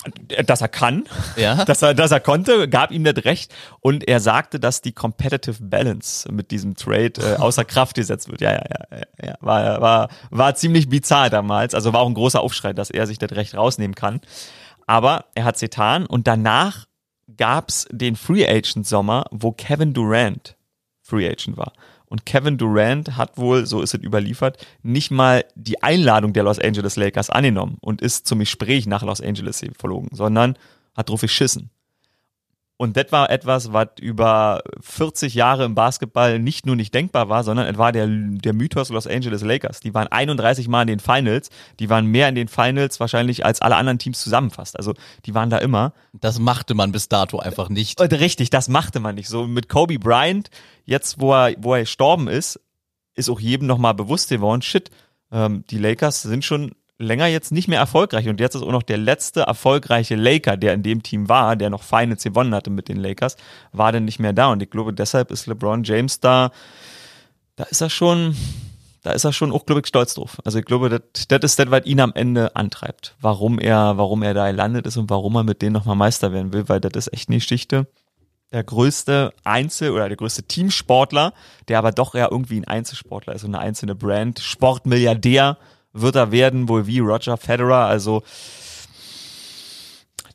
Dass 0.45 0.61
er 0.61 0.69
kann, 0.69 1.03
ja. 1.36 1.65
dass 1.65 1.82
er, 1.82 1.93
dass 1.93 2.11
er 2.11 2.21
konnte, 2.21 2.69
gab 2.69 2.91
ihm 2.91 3.03
das 3.03 3.25
Recht 3.25 3.53
und 3.82 4.07
er 4.07 4.21
sagte, 4.21 4.61
dass 4.61 4.82
die 4.82 4.93
Competitive 4.93 5.61
Balance 5.61 6.32
mit 6.32 6.51
diesem 6.51 6.75
Trade 6.75 7.13
äh, 7.17 7.36
außer 7.38 7.65
Kraft 7.65 7.95
gesetzt 7.95 8.30
wird. 8.30 8.39
Ja, 8.39 8.53
ja, 8.53 8.61
ja, 8.91 9.03
ja, 9.21 9.36
war, 9.41 9.82
war, 9.82 10.09
war 10.30 10.55
ziemlich 10.55 10.88
bizarr 10.88 11.30
damals. 11.30 11.75
Also 11.75 11.91
war 11.91 11.99
auch 11.99 12.07
ein 12.07 12.13
großer 12.13 12.39
Aufschrei, 12.39 12.71
dass 12.71 12.89
er 12.89 13.07
sich 13.07 13.17
das 13.17 13.34
Recht 13.34 13.55
rausnehmen 13.55 13.93
kann. 13.93 14.21
Aber 14.88 15.25
er 15.36 15.43
hat 15.43 15.55
es 15.55 15.61
getan 15.61 16.05
und 16.05 16.27
danach 16.27 16.86
gab's 17.36 17.88
den 17.91 18.15
Free 18.15 18.47
Agent 18.47 18.88
Sommer, 18.88 19.25
wo 19.32 19.51
Kevin 19.51 19.93
Durant 19.93 20.55
Free 21.01 21.27
Agent 21.27 21.57
war. 21.57 21.73
Und 22.10 22.26
Kevin 22.26 22.57
Durant 22.57 23.16
hat 23.18 23.38
wohl, 23.38 23.66
so 23.66 23.82
ist 23.82 23.93
es 23.93 24.03
überliefert, 24.03 24.66
nicht 24.82 25.12
mal 25.12 25.45
die 25.55 25.82
Einladung 25.84 26.34
der 26.34 26.43
Los 26.43 26.60
Angeles 26.60 26.95
Lakers 26.95 27.30
angenommen 27.30 27.78
und 27.82 28.01
ist 28.01 28.28
zum 28.28 28.39
Gespräch 28.39 28.88
nach 28.88 29.03
Los 29.03 29.22
Angeles 29.22 29.64
verlogen, 29.78 30.10
sondern 30.12 30.57
hat 30.95 31.10
drauf 31.10 31.22
geschissen. 31.22 31.70
Und 32.82 32.95
das 32.95 33.11
war 33.11 33.30
etwas, 33.30 33.73
was 33.73 33.89
über 33.99 34.63
40 34.80 35.34
Jahre 35.34 35.65
im 35.65 35.75
Basketball 35.75 36.39
nicht 36.39 36.65
nur 36.65 36.77
nicht 36.77 36.93
denkbar 36.93 37.27
war, 37.27 37.43
sondern 37.43 37.67
es 37.67 37.77
war 37.77 37.91
der, 37.91 38.07
der 38.07 38.53
Mythos 38.53 38.88
Los 38.88 39.05
Angeles 39.05 39.41
Lakers. 39.41 39.82
Die 39.82 39.93
waren 39.93 40.07
31 40.07 40.69
Mal 40.69 40.84
in 40.84 40.88
den 40.88 40.99
Finals. 41.01 41.49
Die 41.82 41.89
waren 41.89 42.05
mehr 42.05 42.30
in 42.30 42.36
den 42.36 42.47
Finals 42.47 43.01
wahrscheinlich 43.01 43.43
als 43.43 43.61
alle 43.61 43.75
anderen 43.75 43.99
Teams 43.99 44.21
zusammenfasst. 44.21 44.77
Also 44.77 44.93
die 45.25 45.36
waren 45.36 45.49
da 45.49 45.57
immer. 45.57 45.91
Das 46.13 46.39
machte 46.39 46.73
man 46.73 46.93
bis 46.93 47.09
dato 47.09 47.39
einfach 47.39 47.67
nicht. 47.67 47.99
Richtig, 47.99 48.49
das 48.49 48.69
machte 48.69 49.01
man 49.01 49.15
nicht. 49.15 49.27
So 49.27 49.45
mit 49.45 49.67
Kobe 49.67 49.99
Bryant, 49.99 50.49
jetzt 50.86 51.19
wo 51.19 51.34
er, 51.34 51.55
wo 51.57 51.73
er 51.73 51.82
gestorben 51.82 52.30
ist, 52.30 52.61
ist 53.13 53.30
auch 53.30 53.41
jedem 53.41 53.67
nochmal 53.67 53.93
bewusst 53.93 54.30
geworden, 54.30 54.61
shit, 54.61 54.89
ähm, 55.34 55.65
die 55.69 55.80
Lakers 55.80 56.21
sind 56.21 56.45
schon 56.45 56.71
länger 57.00 57.28
jetzt 57.28 57.52
nicht 57.52 57.68
mehr 57.68 57.80
erfolgreich 57.80 58.28
und 58.28 58.39
jetzt 58.39 58.56
ist 58.56 58.62
auch 58.62 58.72
noch 58.72 58.84
der 58.84 58.97
letzte 58.97 59.41
erfolgreiche 59.41 60.16
Laker, 60.16 60.58
der 60.58 60.74
in 60.74 60.84
dem 60.84 61.02
Team 61.02 61.30
war, 61.30 61.56
der 61.56 61.70
noch 61.70 61.82
Finals 61.82 62.24
gewonnen 62.24 62.54
hatte 62.54 62.70
mit 62.70 62.89
den 62.89 62.97
Lakers, 62.97 63.38
war 63.72 63.91
dann 63.91 64.06
nicht 64.06 64.20
mehr 64.20 64.34
da 64.34 64.52
und 64.52 64.62
ich 64.62 64.70
glaube, 64.70 64.93
deshalb 64.93 65.32
ist 65.32 65.47
LeBron 65.47 65.84
James 65.84 66.20
da, 66.20 66.52
da 67.56 67.64
ist 67.64 67.82
er 67.82 67.89
schon, 67.89 68.36
da 69.02 69.12
ist 69.12 69.24
er 69.24 69.32
schon 69.32 69.54
auch, 69.54 69.66
glaube 69.66 69.82
ich, 69.82 69.88
stolz 69.88 70.14
drauf. 70.14 70.38
Also 70.43 70.60
ich 70.60 70.66
glaube, 70.66 70.89
das, 70.89 71.41
ist 71.41 71.60
das, 71.60 71.72
was 71.72 71.86
ihn 71.86 72.02
am 72.02 72.12
Ende 72.14 72.56
antreibt. 72.56 73.16
Warum 73.22 73.60
er, 73.60 73.97
warum 73.97 74.22
er 74.22 74.34
da 74.34 74.52
gelandet 74.52 74.86
ist 74.86 74.97
und 74.97 75.10
warum 75.10 75.36
er 75.36 75.43
mit 75.43 75.62
denen 75.62 75.74
nochmal 75.74 75.95
Meister 75.95 76.34
werden 76.34 76.52
will, 76.52 76.68
weil 76.68 76.82
das 76.82 77.08
ist 77.08 77.14
echt 77.14 77.30
eine 77.30 77.38
Geschichte. 77.38 77.88
Der 78.52 78.64
größte 78.64 79.32
Einzel- 79.43 79.91
oder 79.91 80.08
der 80.10 80.18
größte 80.18 80.43
Teamsportler, 80.43 81.34
der 81.68 81.78
aber 81.78 81.91
doch 81.91 82.16
eher 82.16 82.32
irgendwie 82.32 82.58
ein 82.58 82.68
Einzelsportler 82.68 83.36
ist 83.36 83.43
und 83.43 83.56
eine 83.56 83.64
einzelne 83.64 83.95
Brand, 83.95 84.39
Sportmilliardär, 84.39 85.58
wird 85.94 86.16
er 86.16 86.32
werden, 86.32 86.70
wohl 86.70 86.88
wie 86.88 87.00
Roger 87.00 87.38
Federer. 87.38 87.86
Also 87.86 88.24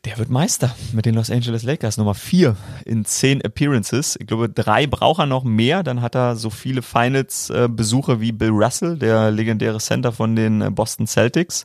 der 0.05 0.19
wird 0.19 0.29
Meister 0.29 0.75
mit 0.93 1.07
den 1.07 1.15
Los 1.15 1.31
Angeles 1.31 1.63
Lakers. 1.63 1.97
Nummer 1.97 2.15
vier 2.15 2.57
in 2.85 3.05
zehn 3.05 3.41
Appearances. 3.41 4.17
Ich 4.21 4.27
glaube, 4.27 4.51
drei 4.51 4.87
braucht 4.87 5.21
er 5.21 5.27
noch 5.27 5.45
mehr. 5.45 5.83
Dann 5.83 6.03
hat 6.03 6.15
er 6.15 6.37
so 6.37 6.51
viele 6.51 6.83
Finals-Besuche 6.83 8.21
wie 8.21 8.33
Bill 8.33 8.51
Russell, 8.51 8.99
der 8.99 9.31
legendäre 9.31 9.79
Center 9.79 10.13
von 10.13 10.37
den 10.37 10.61
äh, 10.61 10.71
Boston 10.71 11.07
Celtics. 11.07 11.65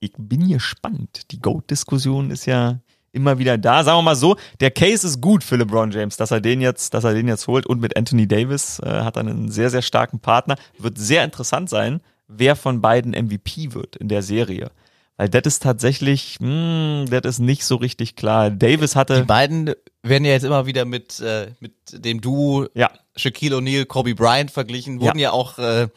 Ich 0.00 0.12
bin 0.16 0.48
gespannt. 0.48 1.30
Die 1.30 1.40
GOAT-Diskussion 1.40 2.30
ist 2.30 2.46
ja 2.46 2.80
immer 3.12 3.38
wieder 3.38 3.58
da. 3.58 3.84
Sagen 3.84 3.98
wir 3.98 4.02
mal 4.02 4.16
so, 4.16 4.36
der 4.60 4.70
Case 4.70 5.06
ist 5.06 5.20
gut 5.20 5.44
für 5.44 5.56
LeBron 5.56 5.90
James, 5.90 6.16
dass 6.16 6.30
er 6.30 6.40
den 6.40 6.60
jetzt, 6.60 6.94
dass 6.94 7.04
er 7.04 7.14
den 7.14 7.28
jetzt 7.28 7.46
holt. 7.46 7.66
Und 7.66 7.80
mit 7.80 7.96
Anthony 7.96 8.26
Davis 8.26 8.80
äh, 8.80 8.88
hat 8.88 9.16
er 9.16 9.20
einen 9.20 9.50
sehr, 9.50 9.70
sehr 9.70 9.82
starken 9.82 10.18
Partner. 10.18 10.56
Wird 10.78 10.98
sehr 10.98 11.22
interessant 11.22 11.70
sein, 11.70 12.00
wer 12.30 12.56
von 12.56 12.80
beiden 12.80 13.12
MVP 13.12 13.74
wird 13.74 13.96
in 13.96 14.08
der 14.08 14.22
Serie. 14.22 14.70
Weil 15.16 15.28
das 15.28 15.42
ist 15.44 15.62
tatsächlich, 15.62 16.38
hm, 16.40 17.04
das 17.10 17.22
ist 17.24 17.38
nicht 17.40 17.64
so 17.64 17.76
richtig 17.76 18.16
klar. 18.16 18.50
Davis 18.50 18.96
hatte. 18.96 19.20
Die 19.20 19.26
beiden 19.26 19.74
werden 20.02 20.24
ja 20.24 20.32
jetzt 20.32 20.44
immer 20.44 20.64
wieder 20.64 20.86
mit, 20.86 21.20
äh, 21.20 21.48
mit 21.60 21.74
dem 21.92 22.22
Duo 22.22 22.68
ja. 22.72 22.90
Shaquille 23.16 23.56
O'Neal, 23.56 23.84
Kobe 23.84 24.14
Bryant 24.14 24.50
verglichen, 24.50 24.98
wurden 25.00 25.18
ja, 25.18 25.24
ja 25.24 25.32
auch 25.32 25.58
äh, 25.58 25.88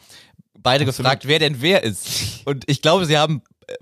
beide 0.58 0.84
Absolut. 0.84 0.86
gefragt, 0.86 1.26
wer 1.26 1.38
denn 1.38 1.62
wer 1.62 1.84
ist. 1.84 2.42
Und 2.44 2.64
ich 2.66 2.82
glaube, 2.82 3.06
sie 3.06 3.16
haben 3.16 3.40
äh, 3.66 3.74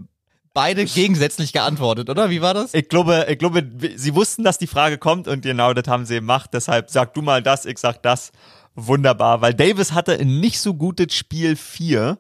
beide 0.54 0.84
gegensätzlich 0.84 1.52
geantwortet, 1.52 2.08
oder? 2.08 2.30
Wie 2.30 2.40
war 2.40 2.54
das? 2.54 2.72
Ich 2.72 2.88
glaube, 2.88 3.26
ich 3.28 3.38
glaube, 3.38 3.68
sie 3.96 4.14
wussten, 4.14 4.44
dass 4.44 4.58
die 4.58 4.68
Frage 4.68 4.96
kommt 4.96 5.26
und 5.26 5.42
genau 5.42 5.72
das 5.72 5.88
haben 5.88 6.06
sie 6.06 6.16
gemacht. 6.16 6.50
Deshalb 6.52 6.88
sag 6.88 7.14
du 7.14 7.22
mal 7.22 7.42
das, 7.42 7.66
ich 7.66 7.78
sag 7.78 8.00
das. 8.02 8.30
Wunderbar, 8.74 9.42
weil 9.42 9.54
Davis 9.54 9.92
hatte 9.92 10.12
ein 10.18 10.40
nicht 10.40 10.60
so 10.60 10.74
gutes 10.74 11.14
Spiel 11.14 11.56
4 11.56 12.16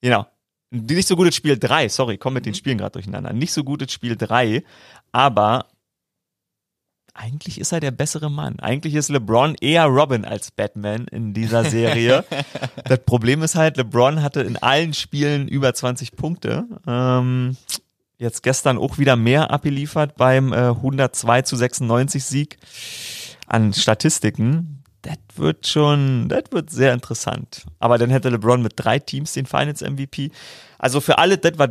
Genau. 0.00 0.26
Nicht 0.70 1.08
so 1.08 1.16
gutes 1.16 1.34
Spiel 1.34 1.58
3, 1.58 1.88
sorry, 1.88 2.18
komm 2.18 2.34
mit 2.34 2.44
den 2.44 2.52
mhm. 2.52 2.56
Spielen 2.56 2.78
gerade 2.78 2.92
durcheinander. 2.92 3.32
Nicht 3.32 3.52
so 3.52 3.64
gutes 3.64 3.90
Spiel 3.92 4.16
3, 4.16 4.62
aber 5.12 5.66
eigentlich 7.14 7.58
ist 7.58 7.72
er 7.72 7.80
der 7.80 7.90
bessere 7.90 8.30
Mann. 8.30 8.60
Eigentlich 8.60 8.94
ist 8.94 9.08
LeBron 9.08 9.56
eher 9.60 9.86
Robin 9.86 10.24
als 10.24 10.52
Batman 10.52 11.06
in 11.08 11.34
dieser 11.34 11.64
Serie. 11.64 12.24
das 12.84 13.00
Problem 13.00 13.42
ist 13.42 13.56
halt, 13.56 13.76
LeBron 13.76 14.22
hatte 14.22 14.42
in 14.42 14.56
allen 14.56 14.94
Spielen 14.94 15.48
über 15.48 15.74
20 15.74 16.12
Punkte. 16.12 16.66
Ähm, 16.86 17.56
jetzt 18.18 18.42
gestern 18.42 18.78
auch 18.78 18.98
wieder 18.98 19.16
mehr 19.16 19.50
abgeliefert 19.50 20.16
beim 20.16 20.52
äh, 20.52 20.68
102 20.68 21.42
zu 21.42 21.56
96 21.56 22.24
Sieg 22.24 22.58
an 23.48 23.72
Statistiken 23.72 24.77
das 25.02 25.18
wird 25.36 25.66
schon, 25.66 26.28
das 26.28 26.44
wird 26.50 26.70
sehr 26.70 26.92
interessant. 26.92 27.66
Aber 27.78 27.98
dann 27.98 28.10
hätte 28.10 28.28
LeBron 28.28 28.62
mit 28.62 28.72
drei 28.76 28.98
Teams 28.98 29.32
den 29.32 29.46
Finals 29.46 29.80
MVP. 29.80 30.30
Also 30.78 31.00
für 31.00 31.18
alle, 31.18 31.38
das, 31.38 31.52
was 31.56 31.70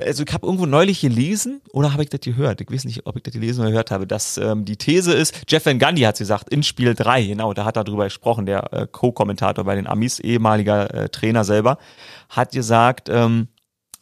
also 0.00 0.24
ich 0.26 0.32
habe 0.32 0.46
irgendwo 0.46 0.66
neulich 0.66 1.00
gelesen 1.00 1.60
oder 1.72 1.92
habe 1.92 2.02
ich 2.02 2.10
das 2.10 2.20
gehört? 2.20 2.60
Ich 2.60 2.70
weiß 2.70 2.84
nicht, 2.84 3.06
ob 3.06 3.16
ich 3.16 3.22
das 3.22 3.32
gelesen 3.32 3.60
oder 3.60 3.70
gehört 3.70 3.90
habe, 3.90 4.06
dass 4.06 4.36
ähm, 4.36 4.64
die 4.64 4.76
These 4.76 5.12
ist, 5.12 5.42
Jeff 5.48 5.64
Van 5.64 5.78
Gundy 5.78 6.02
hat 6.02 6.18
gesagt, 6.18 6.52
in 6.52 6.62
Spiel 6.62 6.94
3, 6.94 7.26
genau, 7.26 7.52
da 7.54 7.64
hat 7.64 7.76
er 7.76 7.84
drüber 7.84 8.04
gesprochen, 8.04 8.46
der 8.46 8.72
äh, 8.72 8.86
Co-Kommentator 8.90 9.64
bei 9.64 9.76
den 9.76 9.86
Amis, 9.86 10.18
ehemaliger 10.18 10.92
äh, 10.92 11.08
Trainer 11.08 11.44
selber, 11.44 11.78
hat 12.28 12.52
gesagt 12.52 13.08
ähm, 13.08 13.48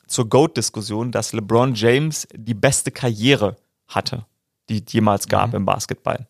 zur 0.07 0.29
GOAT-Diskussion, 0.29 1.13
dass 1.13 1.33
LeBron 1.33 1.75
James 1.75 2.27
die 2.35 2.55
beste 2.55 2.91
Karriere 2.91 3.57
hatte, 3.89 4.25
die 4.69 4.83
es 4.85 4.93
jemals 4.93 5.29
gab 5.29 5.51
mhm. 5.51 5.57
im 5.57 5.65
Basketball. 5.67 6.27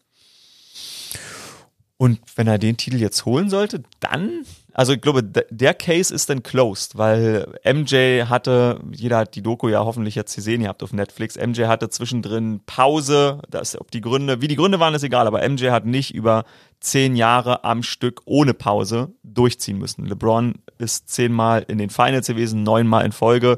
Und 1.98 2.20
wenn 2.36 2.46
er 2.46 2.58
den 2.58 2.76
Titel 2.76 2.96
jetzt 2.96 3.26
holen 3.26 3.50
sollte, 3.50 3.82
dann 4.00 4.44
also 4.78 4.92
ich 4.92 5.00
glaube, 5.00 5.24
der 5.24 5.74
Case 5.74 6.14
ist 6.14 6.30
dann 6.30 6.44
closed, 6.44 6.96
weil 6.96 7.52
MJ 7.64 8.26
hatte, 8.26 8.80
jeder 8.92 9.18
hat 9.18 9.34
die 9.34 9.42
Doku 9.42 9.66
ja 9.66 9.84
hoffentlich 9.84 10.14
jetzt 10.14 10.36
gesehen, 10.36 10.60
ihr 10.60 10.68
habt 10.68 10.84
auf 10.84 10.92
Netflix, 10.92 11.34
MJ 11.34 11.64
hatte 11.64 11.88
zwischendrin 11.88 12.60
Pause, 12.64 13.40
das, 13.50 13.76
ob 13.76 13.90
die 13.90 14.00
Gründe, 14.00 14.40
wie 14.40 14.46
die 14.46 14.54
Gründe 14.54 14.78
waren, 14.78 14.94
ist 14.94 15.02
egal, 15.02 15.26
aber 15.26 15.42
MJ 15.48 15.70
hat 15.70 15.84
nicht 15.84 16.14
über 16.14 16.44
zehn 16.78 17.16
Jahre 17.16 17.64
am 17.64 17.82
Stück 17.82 18.22
ohne 18.24 18.54
Pause 18.54 19.12
durchziehen 19.24 19.78
müssen. 19.78 20.06
LeBron 20.06 20.54
ist 20.78 21.08
zehnmal 21.08 21.64
in 21.66 21.78
den 21.78 21.90
Finals 21.90 22.28
gewesen, 22.28 22.62
neunmal 22.62 23.04
in 23.04 23.10
Folge. 23.10 23.56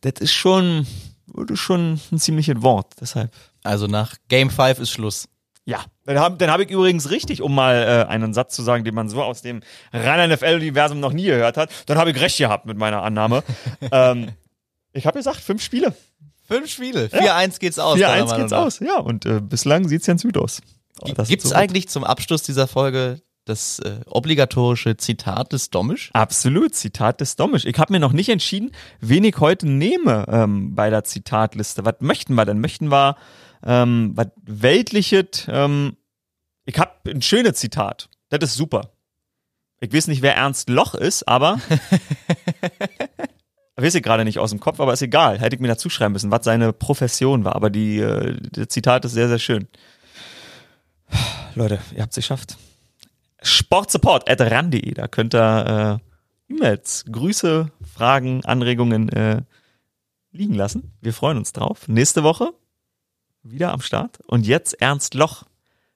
Das 0.00 0.14
ist 0.18 0.32
schon, 0.32 0.86
das 1.26 1.50
ist 1.50 1.60
schon 1.60 2.00
ein 2.10 2.18
ziemliches 2.18 2.62
Wort, 2.62 2.94
deshalb. 2.98 3.34
Also 3.64 3.86
nach 3.86 4.14
Game 4.28 4.48
5 4.48 4.78
ist 4.78 4.92
Schluss. 4.92 5.28
Ja, 5.64 5.84
dann 6.04 6.18
habe 6.18 6.50
hab 6.50 6.60
ich 6.60 6.70
übrigens 6.70 7.10
richtig, 7.10 7.40
um 7.40 7.54
mal 7.54 8.06
äh, 8.06 8.10
einen 8.10 8.34
Satz 8.34 8.54
zu 8.54 8.62
sagen, 8.62 8.84
den 8.84 8.94
man 8.94 9.08
so 9.08 9.22
aus 9.22 9.42
dem 9.42 9.60
reinen 9.92 10.32
NFL-Universum 10.32 10.98
noch 10.98 11.12
nie 11.12 11.26
gehört 11.26 11.56
hat, 11.56 11.70
dann 11.86 11.98
habe 11.98 12.10
ich 12.10 12.20
recht 12.20 12.38
gehabt 12.38 12.66
mit 12.66 12.76
meiner 12.76 13.02
Annahme. 13.02 13.44
ähm, 13.92 14.30
ich 14.92 15.06
habe 15.06 15.18
gesagt, 15.18 15.38
fünf 15.38 15.62
Spiele. 15.62 15.94
Fünf 16.48 16.68
Spiele. 16.68 17.06
4-1 17.06 17.24
ja. 17.24 17.46
geht's 17.60 17.78
aus. 17.78 17.96
4-1 17.96 18.36
geht's 18.36 18.52
aus, 18.52 18.80
ja. 18.80 18.98
Und 18.98 19.24
äh, 19.24 19.40
bislang 19.40 19.86
sieht's 19.86 20.06
ganz 20.06 20.24
gut 20.24 20.36
aus. 20.36 20.60
Oh, 21.00 21.10
Gibt's 21.24 21.48
so 21.48 21.54
eigentlich 21.54 21.88
zum 21.88 22.04
Abschluss 22.04 22.42
dieser 22.42 22.66
Folge 22.66 23.22
das 23.44 23.78
äh, 23.80 24.00
obligatorische 24.06 24.96
Zitat 24.96 25.52
des 25.52 25.70
Domisch? 25.70 26.10
Absolut, 26.12 26.74
Zitat 26.74 27.20
des 27.20 27.36
Domisch. 27.36 27.64
Ich 27.64 27.78
habe 27.78 27.92
mir 27.92 28.00
noch 28.00 28.12
nicht 28.12 28.28
entschieden, 28.28 28.72
wen 29.00 29.24
ich 29.24 29.38
heute 29.38 29.68
nehme 29.68 30.26
ähm, 30.28 30.74
bei 30.74 30.90
der 30.90 31.04
Zitatliste. 31.04 31.84
Was 31.84 31.96
möchten 32.00 32.34
wir 32.34 32.44
denn? 32.44 32.60
Möchten 32.60 32.90
wir 32.90 33.16
ähm, 33.64 34.12
was 34.14 34.28
Weltliches, 34.42 35.46
ähm, 35.48 35.96
ich 36.64 36.78
hab 36.78 37.06
ein 37.06 37.22
schönes 37.22 37.54
Zitat. 37.54 38.08
Das 38.28 38.42
ist 38.42 38.54
super. 38.54 38.92
Ich 39.80 39.92
weiß 39.92 40.06
nicht, 40.06 40.22
wer 40.22 40.36
Ernst 40.36 40.68
Loch 40.68 40.94
ist, 40.94 41.26
aber 41.26 41.58
weiß 43.76 43.96
ich 43.96 44.02
gerade 44.02 44.24
nicht 44.24 44.38
aus 44.38 44.50
dem 44.50 44.60
Kopf, 44.60 44.80
aber 44.80 44.92
ist 44.92 45.02
egal. 45.02 45.40
Hätte 45.40 45.56
ich 45.56 45.60
mir 45.60 45.68
dazu 45.68 45.90
schreiben 45.90 46.12
müssen, 46.12 46.30
was 46.30 46.44
seine 46.44 46.72
Profession 46.72 47.44
war. 47.44 47.56
Aber 47.56 47.68
die, 47.68 47.98
äh, 47.98 48.36
das 48.52 48.68
Zitat 48.68 49.04
ist 49.04 49.12
sehr, 49.12 49.28
sehr 49.28 49.40
schön. 49.40 49.66
Leute, 51.54 51.80
ihr 51.94 52.02
habt 52.02 52.12
es 52.12 52.16
geschafft. 52.16 52.56
Sportsupport 53.42 54.30
at 54.30 54.40
ran.de, 54.40 54.94
da 54.94 55.08
könnt 55.08 55.34
ihr 55.34 56.00
äh, 56.48 56.52
E-Mails, 56.52 57.04
Grüße, 57.10 57.72
Fragen, 57.92 58.44
Anregungen 58.44 59.08
äh, 59.08 59.42
liegen 60.30 60.54
lassen. 60.54 60.92
Wir 61.00 61.12
freuen 61.12 61.38
uns 61.38 61.52
drauf. 61.52 61.88
Nächste 61.88 62.22
Woche 62.22 62.52
wieder 63.42 63.72
am 63.72 63.80
Start. 63.80 64.20
Und 64.26 64.46
jetzt 64.46 64.80
Ernst 64.80 65.14
Loch, 65.14 65.44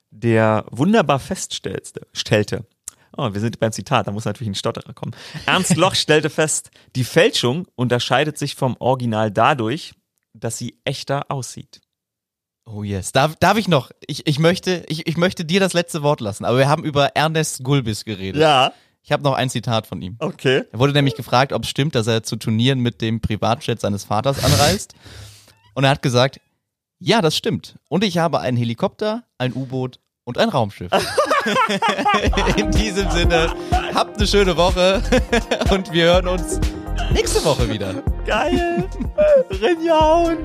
der 0.09 0.65
wunderbar 0.71 1.19
feststellte, 1.19 2.65
oh, 3.15 3.33
wir 3.33 3.41
sind 3.41 3.59
beim 3.59 3.71
Zitat, 3.71 4.07
da 4.07 4.11
muss 4.11 4.25
natürlich 4.25 4.49
ein 4.49 4.55
Stotterer 4.55 4.93
kommen. 4.93 5.15
Ernst 5.45 5.75
Loch 5.75 5.95
stellte 5.95 6.29
fest, 6.29 6.71
die 6.95 7.03
Fälschung 7.03 7.67
unterscheidet 7.75 8.37
sich 8.37 8.55
vom 8.55 8.75
Original 8.79 9.31
dadurch, 9.31 9.93
dass 10.33 10.57
sie 10.57 10.79
echter 10.85 11.29
aussieht. 11.29 11.81
Oh 12.65 12.83
yes. 12.83 13.13
Darf, 13.13 13.35
darf 13.37 13.57
ich 13.57 13.69
noch? 13.69 13.91
Ich, 14.07 14.27
ich, 14.27 14.39
möchte, 14.39 14.83
ich, 14.87 15.07
ich 15.07 15.15
möchte 15.15 15.45
dir 15.45 15.59
das 15.59 15.73
letzte 15.73 16.03
Wort 16.03 16.19
lassen, 16.19 16.43
aber 16.43 16.57
wir 16.57 16.67
haben 16.67 16.83
über 16.83 17.15
Ernest 17.15 17.63
Gulbis 17.63 18.03
geredet. 18.03 18.41
Ja. 18.41 18.73
Ich 19.03 19.13
habe 19.13 19.23
noch 19.23 19.35
ein 19.35 19.49
Zitat 19.49 19.87
von 19.87 20.01
ihm. 20.01 20.17
Okay. 20.19 20.63
Er 20.69 20.79
wurde 20.79 20.91
nämlich 20.91 21.15
gefragt, 21.15 21.53
ob 21.53 21.63
es 21.63 21.69
stimmt, 21.69 21.95
dass 21.95 22.07
er 22.07 22.23
zu 22.23 22.35
Turnieren 22.35 22.79
mit 22.81 22.99
dem 22.99 23.21
Privatjet 23.21 23.79
seines 23.79 24.03
Vaters 24.03 24.43
anreist. 24.43 24.95
Und 25.75 25.85
er 25.85 25.91
hat 25.91 26.01
gesagt, 26.01 26.41
ja, 26.99 27.21
das 27.21 27.35
stimmt. 27.35 27.77
Und 27.89 28.03
ich 28.03 28.17
habe 28.17 28.39
einen 28.39 28.57
Helikopter, 28.57 29.23
ein 29.37 29.53
U-Boot 29.53 29.99
und 30.23 30.37
ein 30.37 30.49
Raumschiff. 30.49 30.91
In 32.57 32.71
diesem 32.71 33.09
Sinne, 33.11 33.53
habt 33.93 34.17
eine 34.17 34.27
schöne 34.27 34.57
Woche 34.57 35.01
und 35.69 35.91
wir 35.93 36.05
hören 36.05 36.27
uns 36.27 36.59
nächste 37.13 37.43
Woche 37.45 37.69
wieder. 37.69 38.03
Geil. 38.25 38.89
Rinjauen. 39.49 40.39